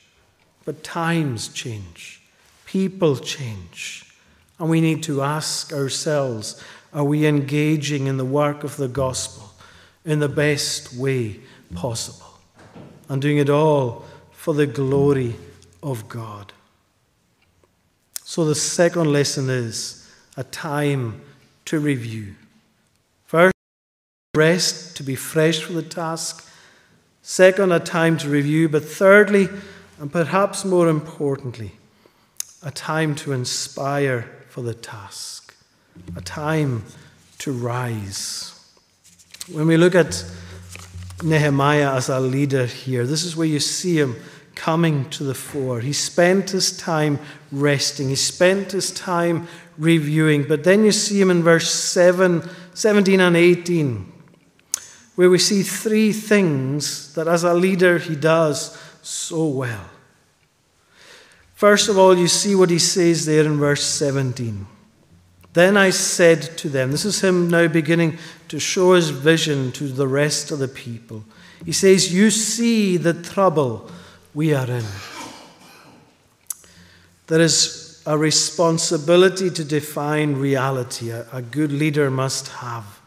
but 0.64 0.82
times 0.82 1.48
change, 1.48 2.22
people 2.66 3.16
change. 3.16 4.04
And 4.58 4.68
we 4.68 4.80
need 4.80 5.02
to 5.04 5.22
ask 5.22 5.72
ourselves 5.72 6.62
are 6.92 7.04
we 7.04 7.26
engaging 7.26 8.06
in 8.06 8.16
the 8.16 8.24
work 8.24 8.64
of 8.64 8.76
the 8.78 8.88
gospel 8.88 9.47
in 10.08 10.18
the 10.20 10.28
best 10.28 10.94
way 10.94 11.38
possible? 11.74 12.26
And 13.08 13.20
doing 13.20 13.38
it 13.38 13.50
all 13.50 14.04
for 14.32 14.54
the 14.54 14.66
glory 14.66 15.36
of 15.82 16.08
God. 16.08 16.52
So 18.24 18.44
the 18.44 18.54
second 18.54 19.12
lesson 19.12 19.48
is 19.50 20.10
a 20.36 20.44
time 20.44 21.20
to 21.66 21.78
review. 21.78 22.34
First, 23.26 23.54
rest, 24.34 24.96
to 24.96 25.02
be 25.02 25.14
fresh 25.14 25.60
for 25.60 25.74
the 25.74 25.82
task. 25.82 26.50
Second, 27.22 27.72
a 27.72 27.80
time 27.80 28.16
to 28.18 28.28
review. 28.28 28.68
But 28.68 28.84
thirdly, 28.84 29.48
and 30.00 30.10
perhaps 30.10 30.64
more 30.64 30.88
importantly, 30.88 31.72
a 32.62 32.70
time 32.70 33.14
to 33.16 33.32
inspire 33.32 34.30
for 34.48 34.62
the 34.62 34.74
task, 34.74 35.54
a 36.16 36.20
time 36.20 36.84
to 37.38 37.52
rise. 37.52 38.57
When 39.52 39.66
we 39.66 39.78
look 39.78 39.94
at 39.94 40.24
Nehemiah 41.22 41.94
as 41.94 42.10
a 42.10 42.20
leader 42.20 42.66
here, 42.66 43.06
this 43.06 43.24
is 43.24 43.34
where 43.34 43.46
you 43.46 43.60
see 43.60 43.98
him 43.98 44.16
coming 44.54 45.08
to 45.10 45.24
the 45.24 45.34
fore. 45.34 45.80
He 45.80 45.94
spent 45.94 46.50
his 46.50 46.76
time 46.76 47.18
resting, 47.50 48.10
he 48.10 48.16
spent 48.16 48.72
his 48.72 48.90
time 48.90 49.48
reviewing. 49.78 50.46
But 50.46 50.64
then 50.64 50.84
you 50.84 50.92
see 50.92 51.18
him 51.18 51.30
in 51.30 51.42
verse 51.42 51.70
7, 51.72 52.46
17 52.74 53.20
and 53.20 53.36
18, 53.36 54.12
where 55.14 55.30
we 55.30 55.38
see 55.38 55.62
three 55.62 56.12
things 56.12 57.14
that 57.14 57.26
as 57.26 57.44
a 57.44 57.54
leader 57.54 57.98
he 57.98 58.16
does 58.16 58.76
so 59.00 59.46
well. 59.46 59.88
First 61.54 61.88
of 61.88 61.96
all, 61.96 62.16
you 62.16 62.28
see 62.28 62.54
what 62.54 62.70
he 62.70 62.78
says 62.78 63.24
there 63.24 63.44
in 63.44 63.56
verse 63.56 63.84
17. 63.84 64.66
Then 65.54 65.76
I 65.76 65.90
said 65.90 66.42
to 66.58 66.68
them, 66.68 66.90
this 66.90 67.04
is 67.04 67.22
him 67.22 67.48
now 67.48 67.68
beginning 67.68 68.18
to 68.48 68.58
show 68.58 68.94
his 68.94 69.10
vision 69.10 69.72
to 69.72 69.88
the 69.88 70.06
rest 70.06 70.50
of 70.50 70.58
the 70.58 70.68
people. 70.68 71.24
He 71.64 71.72
says, 71.72 72.12
You 72.12 72.30
see 72.30 72.96
the 72.96 73.14
trouble 73.14 73.90
we 74.34 74.54
are 74.54 74.70
in. 74.70 74.84
There 77.26 77.40
is 77.40 78.02
a 78.06 78.16
responsibility 78.16 79.50
to 79.50 79.64
define 79.64 80.34
reality, 80.34 81.10
a, 81.10 81.26
a 81.32 81.42
good 81.42 81.72
leader 81.72 82.10
must 82.10 82.48
have. 82.48 83.00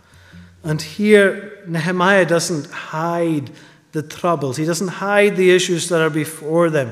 And 0.64 0.80
here, 0.80 1.64
Nehemiah 1.68 2.26
doesn't 2.26 2.70
hide 2.70 3.50
the 3.94 4.04
troubles, 4.04 4.58
he 4.58 4.66
doesn't 4.66 4.88
hide 4.90 5.36
the 5.38 5.52
issues 5.52 5.90
that 5.90 6.02
are 6.02 6.10
before 6.10 6.70
them. 6.70 6.92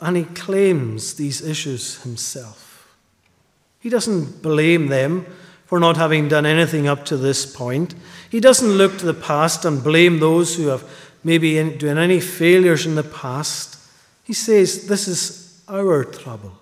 And 0.00 0.16
he 0.16 0.24
claims 0.24 1.14
these 1.14 1.42
issues 1.42 2.02
himself. 2.02 2.69
He 3.80 3.88
doesn't 3.88 4.42
blame 4.42 4.86
them 4.86 5.26
for 5.66 5.80
not 5.80 5.96
having 5.96 6.28
done 6.28 6.46
anything 6.46 6.86
up 6.86 7.04
to 7.06 7.16
this 7.16 7.46
point. 7.46 7.94
He 8.30 8.40
doesn't 8.40 8.72
look 8.72 8.98
to 8.98 9.06
the 9.06 9.14
past 9.14 9.64
and 9.64 9.82
blame 9.82 10.18
those 10.18 10.56
who 10.56 10.68
have 10.68 10.84
maybe 11.24 11.62
done 11.76 11.98
any 11.98 12.20
failures 12.20 12.86
in 12.86 12.94
the 12.94 13.02
past. 13.02 13.78
He 14.24 14.32
says, 14.32 14.86
This 14.86 15.08
is 15.08 15.62
our 15.68 16.04
trouble. 16.04 16.52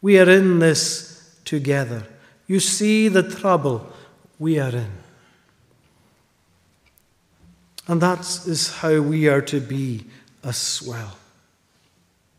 We 0.00 0.18
are 0.18 0.28
in 0.30 0.58
this 0.60 1.38
together. 1.44 2.06
You 2.46 2.60
see 2.60 3.08
the 3.08 3.28
trouble 3.28 3.86
we 4.38 4.58
are 4.58 4.70
in. 4.70 4.90
And 7.86 8.00
that 8.00 8.20
is 8.46 8.74
how 8.76 9.00
we 9.00 9.28
are 9.28 9.42
to 9.42 9.60
be 9.60 10.04
as 10.44 10.82
well. 10.86 11.16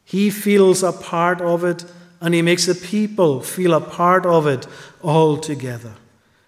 He 0.06 0.30
feels 0.30 0.84
a 0.84 0.92
part 0.92 1.42
of 1.42 1.64
it, 1.64 1.86
and 2.22 2.34
he 2.34 2.42
makes 2.42 2.68
the 2.68 2.76
people 2.76 3.42
feel 3.42 3.74
a 3.74 3.82
part 3.82 4.26
of 4.26 4.46
it 4.46 4.68
all 5.02 5.38
together. 5.38 5.94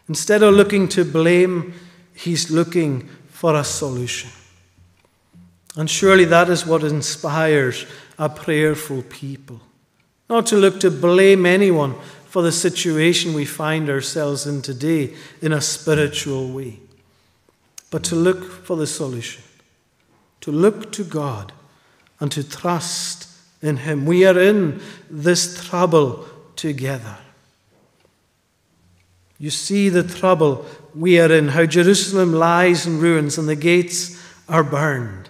Instead 0.07 0.43
of 0.43 0.53
looking 0.53 0.87
to 0.89 1.03
blame, 1.03 1.73
he's 2.13 2.51
looking 2.51 3.09
for 3.29 3.55
a 3.55 3.63
solution. 3.63 4.29
And 5.75 5.89
surely 5.89 6.25
that 6.25 6.49
is 6.49 6.65
what 6.65 6.83
inspires 6.83 7.87
a 8.19 8.29
prayerful 8.29 9.01
people. 9.03 9.59
Not 10.29 10.45
to 10.47 10.57
look 10.57 10.79
to 10.81 10.91
blame 10.91 11.45
anyone 11.45 11.95
for 12.25 12.43
the 12.43 12.51
situation 12.51 13.33
we 13.33 13.45
find 13.45 13.89
ourselves 13.89 14.45
in 14.45 14.61
today 14.61 15.15
in 15.41 15.51
a 15.51 15.61
spiritual 15.61 16.51
way, 16.51 16.79
but 17.89 18.03
to 18.03 18.15
look 18.15 18.43
for 18.43 18.75
the 18.75 18.87
solution, 18.87 19.43
to 20.41 20.51
look 20.51 20.91
to 20.93 21.03
God 21.03 21.51
and 22.19 22.31
to 22.31 22.43
trust 22.43 23.27
in 23.63 23.77
Him. 23.77 24.05
We 24.05 24.25
are 24.27 24.37
in 24.37 24.79
this 25.09 25.65
trouble 25.67 26.27
together. 26.55 27.17
You 29.39 29.49
see 29.49 29.89
the 29.89 30.03
trouble 30.03 30.65
we 30.93 31.19
are 31.19 31.31
in, 31.31 31.47
how 31.49 31.65
Jerusalem 31.65 32.33
lies 32.33 32.85
in 32.85 32.99
ruins 32.99 33.37
and 33.37 33.49
the 33.49 33.55
gates 33.55 34.21
are 34.47 34.63
burned. 34.63 35.29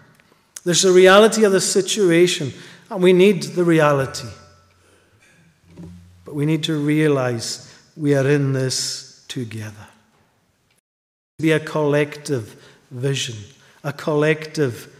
There's 0.66 0.86
a 0.86 0.92
reality 0.92 1.44
of 1.46 1.52
the 1.52 1.62
situation, 1.62 2.54
and 2.90 3.02
we 3.02 3.14
need 3.14 3.44
the 3.44 3.64
reality. 3.64 4.28
But 6.26 6.36
we 6.36 6.46
need 6.46 6.64
to 6.66 6.78
realize 6.78 7.74
we 7.96 8.16
are 8.16 8.28
in 8.28 8.54
this 8.54 9.26
together. 9.28 9.88
Be 11.40 11.52
a 11.52 11.60
collective 11.60 12.56
vision, 12.92 13.36
a 13.84 13.92
collective 13.92 14.94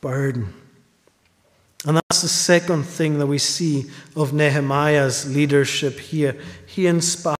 burden. 0.00 0.54
That's 2.18 2.34
the 2.34 2.42
second 2.42 2.82
thing 2.82 3.20
that 3.20 3.28
we 3.28 3.38
see 3.38 3.84
of 4.16 4.32
Nehemiah's 4.32 5.32
leadership 5.32 6.00
here. 6.00 6.36
He 6.66 6.88
inspires. 6.88 7.36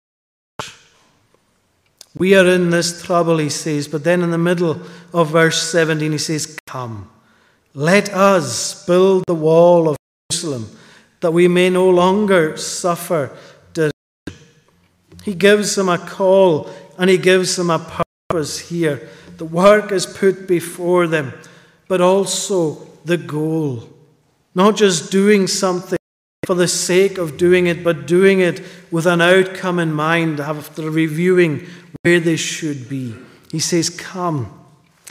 We 2.17 2.37
are 2.37 2.47
in 2.47 2.71
this 2.71 3.03
trouble, 3.03 3.39
he 3.39 3.49
says, 3.49 3.89
but 3.89 4.05
then 4.05 4.23
in 4.23 4.31
the 4.31 4.39
middle 4.39 4.81
of 5.13 5.31
verse 5.31 5.61
17, 5.73 6.13
he 6.13 6.19
says, 6.19 6.57
Come. 6.69 7.11
Let 7.75 8.15
us 8.15 8.87
build 8.87 9.25
the 9.27 9.35
wall 9.35 9.89
of 9.89 9.97
Jerusalem 10.31 10.71
that 11.23 11.33
we 11.33 11.49
may 11.49 11.71
no 11.71 11.91
longer 11.91 12.57
suffer. 12.57 13.37
He 15.25 15.35
gives 15.35 15.75
them 15.75 15.89
a 15.89 15.99
call 15.99 16.71
and 16.97 17.11
he 17.11 17.19
gives 17.19 17.57
them 17.57 17.71
a 17.71 18.05
purpose 18.31 18.61
here. 18.61 19.09
The 19.39 19.45
work 19.45 19.91
is 19.91 20.07
put 20.07 20.47
before 20.47 21.09
them, 21.09 21.33
but 21.89 22.01
also 22.01 22.87
the 23.05 23.17
goal. 23.17 23.98
Not 24.55 24.77
just 24.77 25.11
doing 25.13 25.47
something 25.47 25.99
for 26.45 26.55
the 26.55 26.69
sake 26.69 27.19
of 27.19 27.37
doing 27.37 27.67
it, 27.67 27.85
but 27.85 28.07
doing 28.07 28.41
it 28.41 28.63
with 28.91 29.07
an 29.07 29.21
outcome 29.21 29.79
in 29.79 29.93
mind 29.93 30.41
after 30.41 30.91
reviewing 30.91 31.67
where 32.03 32.21
they 32.21 32.37
should 32.37 32.89
be. 32.89 33.15
He 33.53 33.59
says, 33.59 33.91
Come, 33.91 34.53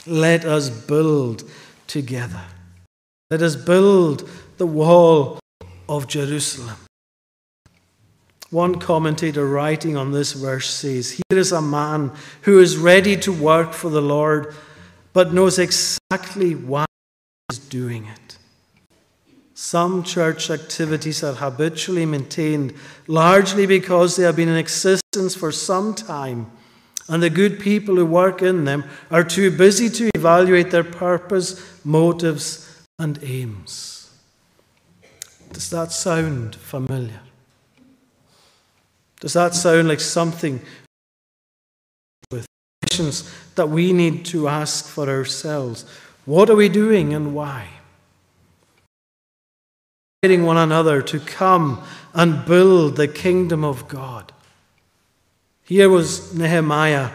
let 0.06 0.44
us 0.44 0.68
build 0.68 1.48
together. 1.86 2.42
Let 3.30 3.42
us 3.42 3.56
build 3.56 4.28
the 4.56 4.66
wall 4.66 5.38
of 5.88 6.06
Jerusalem. 6.08 6.76
One 8.50 8.76
commentator 8.80 9.46
writing 9.46 9.96
on 9.96 10.12
this 10.12 10.32
verse 10.32 10.70
says, 10.70 11.20
Here 11.28 11.38
is 11.38 11.52
a 11.52 11.60
man 11.60 12.12
who 12.42 12.60
is 12.60 12.78
ready 12.78 13.16
to 13.18 13.32
work 13.32 13.74
for 13.74 13.90
the 13.90 14.00
Lord, 14.00 14.54
but 15.12 15.34
knows 15.34 15.58
exactly 15.58 16.54
why 16.54 16.86
he 16.88 17.54
is 17.54 17.58
doing 17.58 18.06
it. 18.06 18.27
Some 19.68 20.02
church 20.02 20.48
activities 20.48 21.22
are 21.22 21.34
habitually 21.34 22.06
maintained 22.06 22.72
largely 23.06 23.66
because 23.66 24.16
they 24.16 24.22
have 24.22 24.34
been 24.34 24.48
in 24.48 24.56
existence 24.56 25.34
for 25.34 25.52
some 25.52 25.94
time 25.94 26.50
and 27.06 27.22
the 27.22 27.28
good 27.28 27.60
people 27.60 27.96
who 27.96 28.06
work 28.06 28.40
in 28.40 28.64
them 28.64 28.84
are 29.10 29.22
too 29.22 29.50
busy 29.50 29.90
to 29.90 30.10
evaluate 30.14 30.70
their 30.70 30.84
purpose, 30.84 31.62
motives, 31.84 32.82
and 32.98 33.22
aims. 33.22 34.10
Does 35.52 35.68
that 35.68 35.92
sound 35.92 36.56
familiar? 36.56 37.20
Does 39.20 39.34
that 39.34 39.54
sound 39.54 39.86
like 39.86 40.00
something 40.00 40.62
with 42.30 42.46
questions 42.80 43.30
that 43.56 43.68
we 43.68 43.92
need 43.92 44.24
to 44.32 44.48
ask 44.48 44.86
for 44.86 45.10
ourselves? 45.10 45.84
What 46.24 46.48
are 46.48 46.56
we 46.56 46.70
doing 46.70 47.12
and 47.12 47.34
why? 47.34 47.77
Inviting 50.22 50.44
one 50.44 50.56
another 50.56 51.00
to 51.02 51.20
come 51.20 51.82
and 52.14 52.44
build 52.44 52.96
the 52.96 53.08
kingdom 53.08 53.64
of 53.64 53.88
God. 53.88 54.32
Here 55.64 55.88
was 55.88 56.34
Nehemiah. 56.34 57.10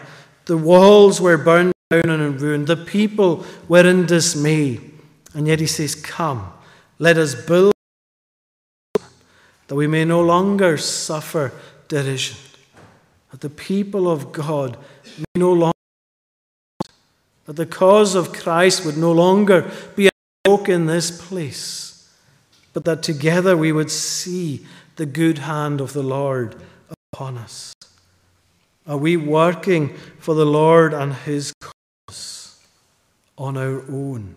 The 0.46 0.58
walls 0.58 1.20
were 1.20 1.38
burned 1.38 1.74
down 1.90 2.10
and 2.10 2.40
ruined. 2.40 2.68
The 2.68 2.78
people 2.78 3.46
were 3.68 3.86
in 3.86 4.06
dismay. 4.06 4.80
And 5.34 5.48
yet 5.48 5.60
he 5.60 5.68
says, 5.68 5.96
Come, 5.96 6.54
let 7.00 7.18
us 7.18 7.36
build 7.36 7.74
that 9.68 9.76
we 9.76 9.88
may 9.88 10.06
no 10.06 10.22
longer 10.22 10.78
suffer 10.78 11.52
derision. 11.88 12.38
That 13.32 13.42
the 13.42 13.50
people 13.50 14.10
of 14.10 14.32
God 14.32 14.78
may 15.18 15.40
no 15.40 15.52
longer 15.52 15.74
that 17.46 17.56
the 17.56 17.66
cause 17.66 18.16
of 18.16 18.32
Christ 18.32 18.86
would 18.86 18.98
no 18.98 19.12
longer 19.12 19.70
be 19.96 20.08
a 20.08 20.12
joke 20.46 20.70
in 20.70 20.86
this 20.86 21.26
place, 21.26 21.93
but 22.74 22.86
that 22.86 23.04
together 23.04 23.56
we 23.56 23.72
would 23.72 23.92
see 23.92 24.66
the 24.96 25.06
good 25.06 25.40
hand 25.40 25.80
of 25.80 25.94
the 25.94 26.04
Lord 26.04 26.56
upon 27.14 27.38
us. 27.38 27.74
Are 28.86 28.98
we 28.98 29.16
working 29.16 29.96
for 30.20 30.36
the 30.36 30.46
Lord 30.46 30.94
and 30.94 31.14
His 31.14 31.54
cause 31.62 32.60
on 33.38 33.56
our 33.58 33.82
own? 33.90 34.36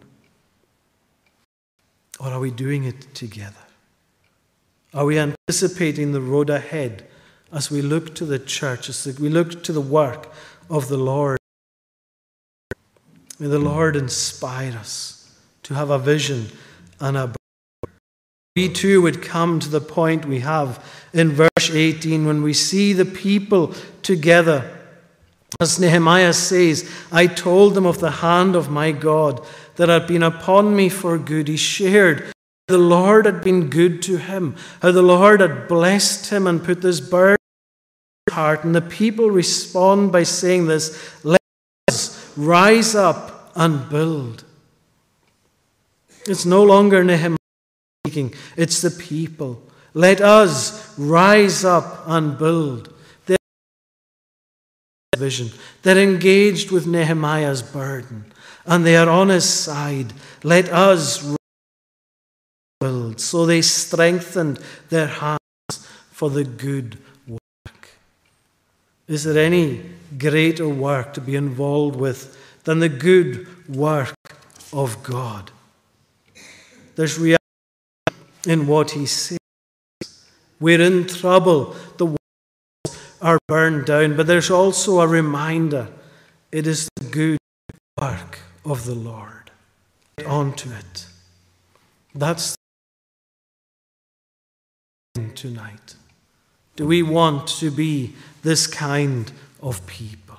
Or 2.20 2.28
are 2.28 2.40
we 2.40 2.50
doing 2.50 2.84
it 2.84 3.14
together? 3.14 3.54
Are 4.94 5.04
we 5.04 5.18
anticipating 5.18 6.12
the 6.12 6.20
road 6.20 6.48
ahead 6.48 7.06
as 7.52 7.70
we 7.70 7.82
look 7.82 8.14
to 8.14 8.24
the 8.24 8.38
church, 8.38 8.88
as 8.88 9.18
we 9.18 9.28
look 9.28 9.62
to 9.64 9.72
the 9.72 9.80
work 9.80 10.32
of 10.70 10.88
the 10.88 10.96
Lord? 10.96 11.38
May 13.38 13.48
the 13.48 13.58
Lord 13.58 13.96
inspire 13.96 14.72
us 14.72 15.34
to 15.64 15.74
have 15.74 15.90
a 15.90 15.98
vision 15.98 16.46
and 17.00 17.16
a 17.16 17.34
we 18.56 18.70
too 18.70 19.02
would 19.02 19.22
come 19.22 19.60
to 19.60 19.68
the 19.68 19.82
point 19.82 20.24
we 20.24 20.40
have 20.40 20.82
in 21.12 21.30
verse 21.30 21.70
18 21.70 22.26
when 22.26 22.42
we 22.42 22.54
see 22.54 22.94
the 22.94 23.04
people 23.04 23.74
together. 24.02 24.72
As 25.60 25.78
Nehemiah 25.78 26.32
says, 26.32 26.90
I 27.12 27.26
told 27.26 27.74
them 27.74 27.86
of 27.86 27.98
the 27.98 28.10
hand 28.10 28.56
of 28.56 28.70
my 28.70 28.92
God 28.92 29.46
that 29.76 29.90
had 29.90 30.06
been 30.06 30.22
upon 30.22 30.74
me 30.74 30.88
for 30.88 31.18
good. 31.18 31.48
He 31.48 31.56
shared 31.58 32.32
the 32.68 32.78
Lord 32.78 33.26
had 33.26 33.42
been 33.42 33.68
good 33.68 34.02
to 34.02 34.16
him, 34.16 34.56
how 34.82 34.90
the 34.90 35.02
Lord 35.02 35.40
had 35.40 35.68
blessed 35.68 36.30
him 36.30 36.48
and 36.48 36.64
put 36.64 36.80
this 36.80 36.98
burden 36.98 37.36
in 38.26 38.32
his 38.32 38.34
heart. 38.34 38.64
And 38.64 38.74
the 38.74 38.80
people 38.80 39.30
respond 39.30 40.10
by 40.10 40.24
saying 40.24 40.66
this 40.66 41.24
Let 41.24 41.40
us 41.88 42.32
rise 42.36 42.94
up 42.96 43.52
and 43.54 43.88
build. 43.88 44.44
It's 46.26 46.44
no 46.44 46.64
longer 46.64 47.04
Nehemiah 47.04 47.35
speaking, 48.06 48.34
it's 48.56 48.82
the 48.82 48.90
people. 48.90 49.62
Let 49.94 50.20
us 50.20 50.96
rise 50.98 51.64
up 51.64 52.02
and 52.06 52.38
build. 52.38 52.92
Their 53.26 53.38
vision. 55.16 55.50
They're 55.82 55.98
engaged 55.98 56.70
with 56.70 56.86
Nehemiah's 56.86 57.62
burden 57.62 58.32
and 58.66 58.84
they 58.84 58.96
are 58.96 59.08
on 59.08 59.28
his 59.28 59.48
side. 59.48 60.12
Let 60.42 60.68
us 60.68 61.36
build. 62.80 63.20
So 63.20 63.46
they 63.46 63.62
strengthened 63.62 64.58
their 64.90 65.06
hands 65.06 65.38
for 66.10 66.30
the 66.30 66.44
good 66.44 66.98
work. 67.26 67.88
Is 69.08 69.24
there 69.24 69.42
any 69.42 69.82
greater 70.18 70.68
work 70.68 71.14
to 71.14 71.20
be 71.20 71.36
involved 71.36 71.96
with 71.96 72.36
than 72.64 72.80
the 72.80 72.88
good 72.88 73.46
work 73.68 74.14
of 74.72 75.02
God? 75.02 75.50
There's 76.96 77.18
reality 77.18 77.45
in 78.46 78.66
what 78.66 78.92
he 78.92 79.06
says. 79.06 79.38
We're 80.60 80.80
in 80.80 81.06
trouble. 81.06 81.74
The 81.98 82.06
walls 82.06 82.98
are 83.20 83.38
burned 83.48 83.86
down, 83.86 84.16
but 84.16 84.26
there's 84.26 84.50
also 84.50 85.00
a 85.00 85.06
reminder 85.06 85.88
it 86.52 86.66
is 86.66 86.88
the 86.96 87.04
good 87.04 87.38
work 88.00 88.38
of 88.64 88.84
the 88.84 88.94
Lord. 88.94 89.50
Get 90.16 90.26
onto 90.26 90.70
it. 90.70 91.06
That's 92.14 92.56
tonight. 95.34 95.94
Do 96.76 96.86
we 96.86 97.02
want 97.02 97.46
to 97.60 97.70
be 97.70 98.14
this 98.42 98.66
kind 98.66 99.30
of 99.62 99.86
people? 99.86 100.38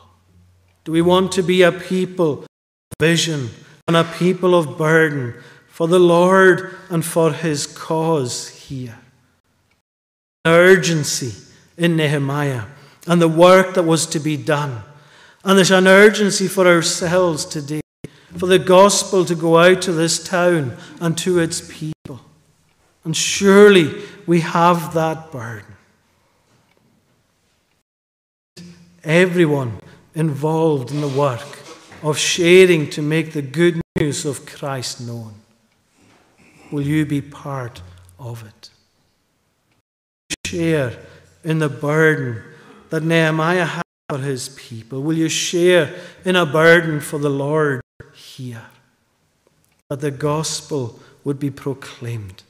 Do 0.83 0.91
we 0.91 1.01
want 1.01 1.31
to 1.33 1.43
be 1.43 1.63
a 1.63 1.71
people 1.71 2.43
of 2.43 2.47
vision 2.99 3.49
and 3.87 3.97
a 3.97 4.03
people 4.03 4.55
of 4.55 4.77
burden 4.77 5.33
for 5.77 5.87
the 5.87 5.99
Lord 5.99 6.75
and 6.89 7.05
for 7.05 7.31
his 7.31 7.67
cause 7.67 8.49
here? 8.49 8.97
the 10.43 10.49
urgency 10.49 11.35
in 11.77 11.95
Nehemiah 11.95 12.63
and 13.05 13.21
the 13.21 13.27
work 13.27 13.75
that 13.75 13.83
was 13.83 14.07
to 14.07 14.19
be 14.19 14.37
done. 14.37 14.81
And 15.43 15.55
there's 15.55 15.69
an 15.69 15.85
urgency 15.85 16.47
for 16.47 16.65
ourselves 16.65 17.45
today 17.45 17.81
for 18.37 18.47
the 18.47 18.57
gospel 18.57 19.23
to 19.25 19.35
go 19.35 19.59
out 19.59 19.83
to 19.83 19.91
this 19.91 20.23
town 20.23 20.75
and 20.99 21.15
to 21.19 21.37
its 21.37 21.61
people. 21.61 22.21
And 23.03 23.15
surely 23.15 24.01
we 24.25 24.39
have 24.39 24.95
that 24.95 25.31
burden. 25.31 25.75
Everyone 29.03 29.79
involved 30.15 30.89
in 30.89 31.01
the 31.01 31.07
work 31.07 31.59
of 32.01 32.17
sharing 32.17 32.89
to 32.89 33.03
make 33.03 33.33
the 33.33 33.43
good 33.43 33.79
news 33.95 34.25
of 34.25 34.47
Christ 34.47 35.01
known. 35.01 35.35
Will 36.71 36.81
you 36.81 37.05
be 37.05 37.21
part 37.21 37.81
of 38.19 38.45
it? 38.45 38.69
Share 40.45 40.97
in 41.43 41.59
the 41.59 41.69
burden 41.69 42.43
that 42.89 43.03
Nehemiah 43.03 43.65
had 43.65 43.83
for 44.09 44.19
his 44.19 44.49
people. 44.49 45.01
Will 45.01 45.17
you 45.17 45.29
share 45.29 45.93
in 46.23 46.35
a 46.35 46.45
burden 46.45 46.99
for 46.99 47.19
the 47.19 47.29
Lord 47.29 47.81
here? 48.13 48.65
That 49.89 50.01
the 50.01 50.11
gospel 50.11 50.99
would 51.23 51.39
be 51.39 51.51
proclaimed, 51.51 52.43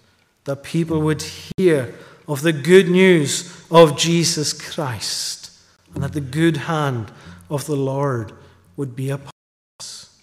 that 0.46 0.64
people 0.64 1.02
would 1.02 1.24
hear 1.58 1.96
of 2.28 2.42
the 2.42 2.54
good 2.54 2.90
news 2.90 3.66
of 3.72 3.98
Jesus 3.98 4.54
Christ, 4.54 5.52
and 5.94 6.04
that 6.04 6.14
the 6.14 6.22
good 6.22 6.58
hand 6.58 7.12
of 7.50 7.66
the 7.66 7.76
Lord 7.76 8.34
would 8.76 8.96
be 8.96 9.10
upon 9.10 9.32
us. 9.80 10.16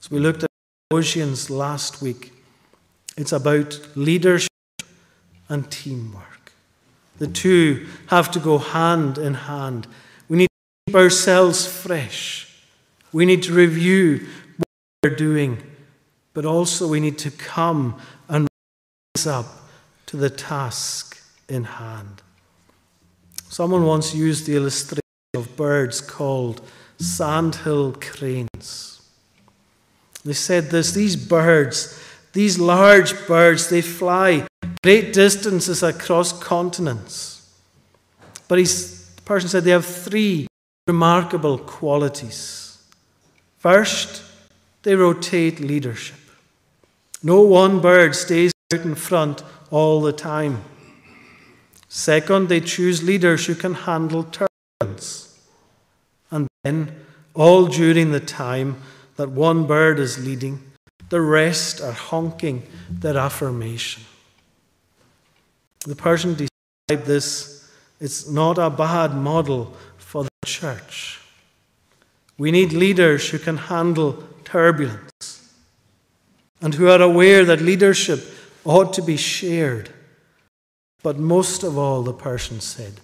As 0.00 0.10
we 0.10 0.18
looked 0.18 0.44
at 0.44 0.50
Colossians 0.90 1.50
last 1.50 2.00
week, 2.00 2.31
it's 3.16 3.32
about 3.32 3.80
leadership 3.94 4.48
and 5.48 5.70
teamwork. 5.70 6.52
The 7.18 7.26
two 7.26 7.86
have 8.08 8.30
to 8.32 8.40
go 8.40 8.58
hand 8.58 9.18
in 9.18 9.34
hand. 9.34 9.86
We 10.28 10.38
need 10.38 10.48
to 10.48 10.92
keep 10.92 10.96
ourselves 10.96 11.66
fresh. 11.66 12.48
We 13.12 13.26
need 13.26 13.42
to 13.44 13.52
review 13.52 14.26
what 14.56 14.66
we're 15.02 15.16
doing, 15.16 15.62
but 16.32 16.46
also 16.46 16.88
we 16.88 17.00
need 17.00 17.18
to 17.18 17.30
come 17.30 18.00
and 18.28 18.48
rise 19.16 19.26
up 19.26 19.46
to 20.06 20.16
the 20.16 20.30
task 20.30 21.22
in 21.48 21.64
hand. 21.64 22.22
Someone 23.48 23.84
once 23.84 24.14
used 24.14 24.46
the 24.46 24.56
illustration 24.56 25.02
of 25.34 25.54
birds 25.56 26.00
called 26.00 26.62
sandhill 26.98 27.92
cranes. 28.00 29.02
They 30.24 30.32
said 30.32 30.70
this 30.70 30.92
these 30.92 31.16
birds 31.16 31.98
these 32.32 32.58
large 32.58 33.26
birds, 33.26 33.68
they 33.68 33.82
fly 33.82 34.46
great 34.82 35.12
distances 35.12 35.82
across 35.82 36.32
continents. 36.32 37.50
But 38.48 38.58
he's, 38.58 39.06
the 39.14 39.22
person 39.22 39.48
said 39.48 39.64
they 39.64 39.70
have 39.70 39.86
three 39.86 40.46
remarkable 40.86 41.58
qualities. 41.58 42.82
First, 43.58 44.22
they 44.82 44.96
rotate 44.96 45.60
leadership. 45.60 46.16
No 47.22 47.42
one 47.42 47.80
bird 47.80 48.16
stays 48.16 48.50
out 48.74 48.80
in 48.80 48.94
front 48.94 49.42
all 49.70 50.00
the 50.00 50.12
time. 50.12 50.64
Second, 51.88 52.48
they 52.48 52.60
choose 52.60 53.02
leaders 53.02 53.46
who 53.46 53.54
can 53.54 53.74
handle 53.74 54.24
turbulence. 54.24 55.38
And 56.30 56.48
then, 56.64 56.96
all 57.34 57.66
during 57.66 58.10
the 58.10 58.20
time 58.20 58.76
that 59.16 59.30
one 59.30 59.66
bird 59.66 59.98
is 59.98 60.24
leading, 60.24 60.71
the 61.12 61.20
rest 61.20 61.82
are 61.82 61.92
honking 61.92 62.62
their 62.88 63.18
affirmation. 63.18 64.02
The 65.86 65.94
Persian 65.94 66.30
described 66.30 67.06
this, 67.06 67.70
it's 68.00 68.26
not 68.30 68.56
a 68.56 68.70
bad 68.70 69.14
model 69.14 69.76
for 69.98 70.24
the 70.24 70.30
church. 70.46 71.20
We 72.38 72.50
need 72.50 72.72
leaders 72.72 73.28
who 73.28 73.38
can 73.38 73.58
handle 73.58 74.26
turbulence 74.44 75.52
and 76.62 76.72
who 76.72 76.88
are 76.88 77.02
aware 77.02 77.44
that 77.44 77.60
leadership 77.60 78.24
ought 78.64 78.94
to 78.94 79.02
be 79.02 79.18
shared. 79.18 79.90
But 81.02 81.18
most 81.18 81.62
of 81.62 81.76
all, 81.76 82.02
the 82.02 82.14
person 82.14 82.58
said, 82.62 83.02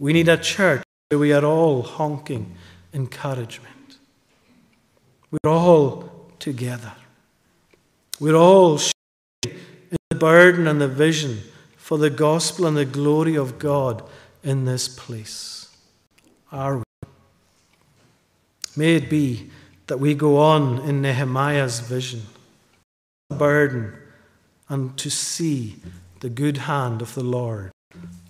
we 0.00 0.12
need 0.12 0.28
a 0.28 0.36
church 0.36 0.82
where 1.10 1.20
we 1.20 1.32
are 1.32 1.44
all 1.44 1.84
honking 1.84 2.56
encouragement. 2.92 3.98
We're 5.30 5.52
all 5.52 6.26
together. 6.40 6.92
We're 8.18 8.34
all 8.34 8.78
sharing 8.78 9.58
in 9.90 9.96
the 10.10 10.16
burden 10.16 10.66
and 10.66 10.80
the 10.80 10.88
vision 10.88 11.40
for 11.76 11.98
the 11.98 12.10
gospel 12.10 12.66
and 12.66 12.76
the 12.76 12.86
glory 12.86 13.36
of 13.36 13.58
God 13.58 14.02
in 14.42 14.64
this 14.64 14.88
place. 14.88 15.76
Are 16.50 16.78
we? 16.78 16.82
May 18.76 18.94
it 18.94 19.10
be 19.10 19.50
that 19.86 19.98
we 19.98 20.14
go 20.14 20.38
on 20.38 20.80
in 20.80 21.02
Nehemiah's 21.02 21.80
vision, 21.80 22.22
the 23.28 23.36
burden, 23.36 23.92
and 24.68 24.96
to 24.98 25.10
see 25.10 25.76
the 26.20 26.30
good 26.30 26.56
hand 26.58 27.02
of 27.02 27.14
the 27.14 27.24
Lord 27.24 27.70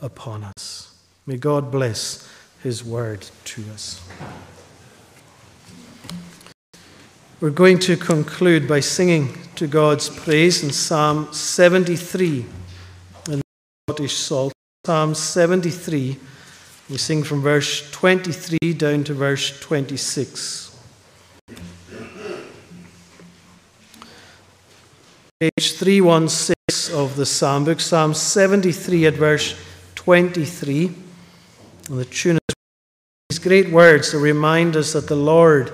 upon 0.00 0.44
us. 0.44 0.96
May 1.26 1.36
God 1.36 1.70
bless 1.70 2.28
his 2.62 2.84
word 2.84 3.26
to 3.44 3.62
us. 3.72 4.06
We're 7.38 7.50
going 7.50 7.80
to 7.80 7.98
conclude 7.98 8.66
by 8.66 8.80
singing 8.80 9.36
to 9.56 9.66
God's 9.66 10.08
praise 10.08 10.64
in 10.64 10.70
Psalm 10.70 11.30
73 11.34 12.38
in 12.38 12.46
the 13.26 13.42
Scottish 13.86 14.16
Psalter. 14.16 14.54
Psalm 14.86 15.14
73, 15.14 16.16
we 16.88 16.96
sing 16.96 17.22
from 17.22 17.42
verse 17.42 17.90
23 17.90 18.72
down 18.72 19.04
to 19.04 19.12
verse 19.12 19.60
26. 19.60 20.78
Page 25.38 25.72
316 25.74 26.96
of 26.96 27.16
the 27.16 27.26
Psalm 27.26 27.66
book, 27.66 27.80
Psalm 27.80 28.14
73 28.14 29.08
at 29.08 29.14
verse 29.14 29.60
23. 29.94 30.86
And 31.90 31.98
the 31.98 32.06
tune 32.06 32.38
is 32.48 32.56
these 33.28 33.38
great 33.40 33.70
words 33.70 34.12
to 34.12 34.18
remind 34.18 34.74
us 34.74 34.94
that 34.94 35.06
the 35.06 35.16
Lord 35.16 35.70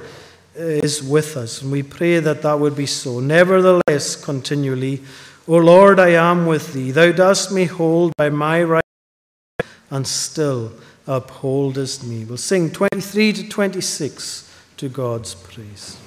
is 0.55 1.03
with 1.03 1.37
us. 1.37 1.63
And 1.63 1.73
we 1.73 1.83
pray 1.83 2.19
that 2.21 2.43
that 2.43 2.59
would 2.59 2.77
be 2.77 2.87
so. 2.87 3.21
Nevertheless, 3.21 4.17
continually, 4.17 5.03
O 5.49 5.57
Lord, 5.57 5.99
I 5.99 6.11
am 6.11 6.47
with 6.47 6.73
thee. 6.73 6.91
Thou 6.91 7.13
dost 7.13 7.53
me 7.53 7.65
hold 7.65 8.13
by 8.17 8.31
my 8.31 8.63
right 8.63 8.85
and 9.91 10.07
still 10.07 10.73
upholdest 11.07 12.05
me. 12.05 12.25
We'll 12.25 12.37
sing 12.37 12.71
23 12.71 13.33
to 13.35 13.49
26 13.49 14.51
to 14.77 14.89
God's 14.89 15.35
praise. 15.35 16.02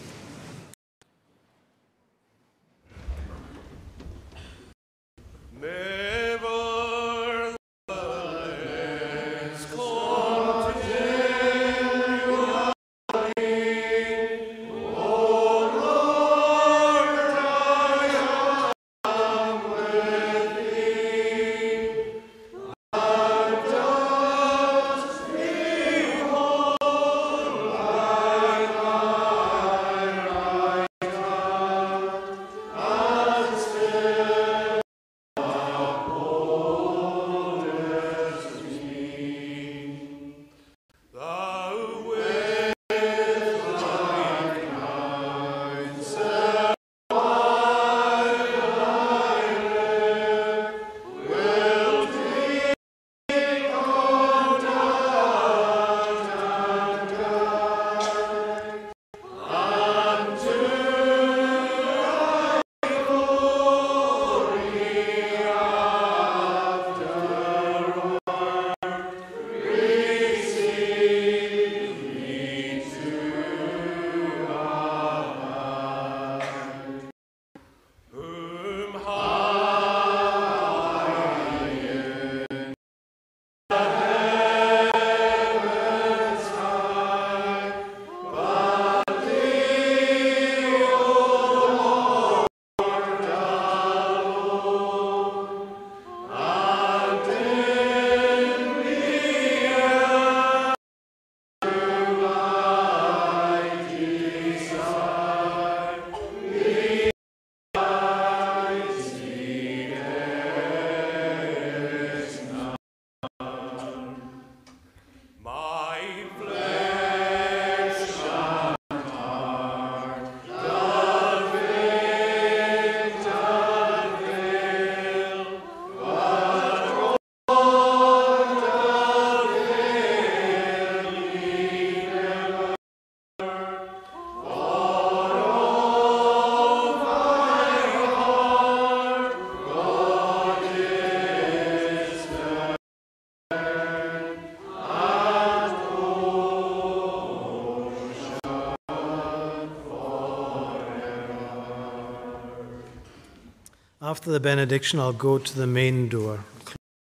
After 154.25 154.33
the 154.33 154.39
benediction, 154.39 154.99
I'll 154.99 155.13
go 155.13 155.37
to 155.37 155.55
the 155.55 155.67
main 155.67 156.09
door. 156.09 156.39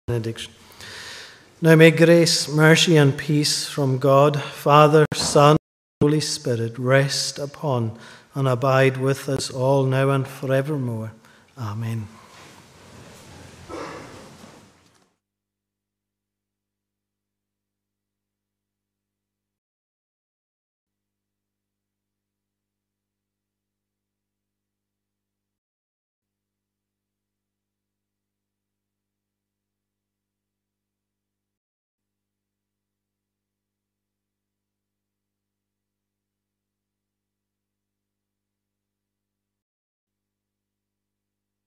Benediction. 0.08 0.52
Now 1.62 1.76
may 1.76 1.92
grace, 1.92 2.48
mercy, 2.48 2.96
and 2.96 3.16
peace 3.16 3.68
from 3.68 3.98
God, 3.98 4.42
Father, 4.42 5.06
Son, 5.14 5.56
Holy 6.02 6.18
Spirit 6.18 6.76
rest 6.76 7.38
upon 7.38 7.96
and 8.34 8.48
abide 8.48 8.96
with 8.96 9.28
us 9.28 9.52
all 9.52 9.84
now 9.84 10.10
and 10.10 10.26
forevermore. 10.26 11.12
Amen. 11.56 12.08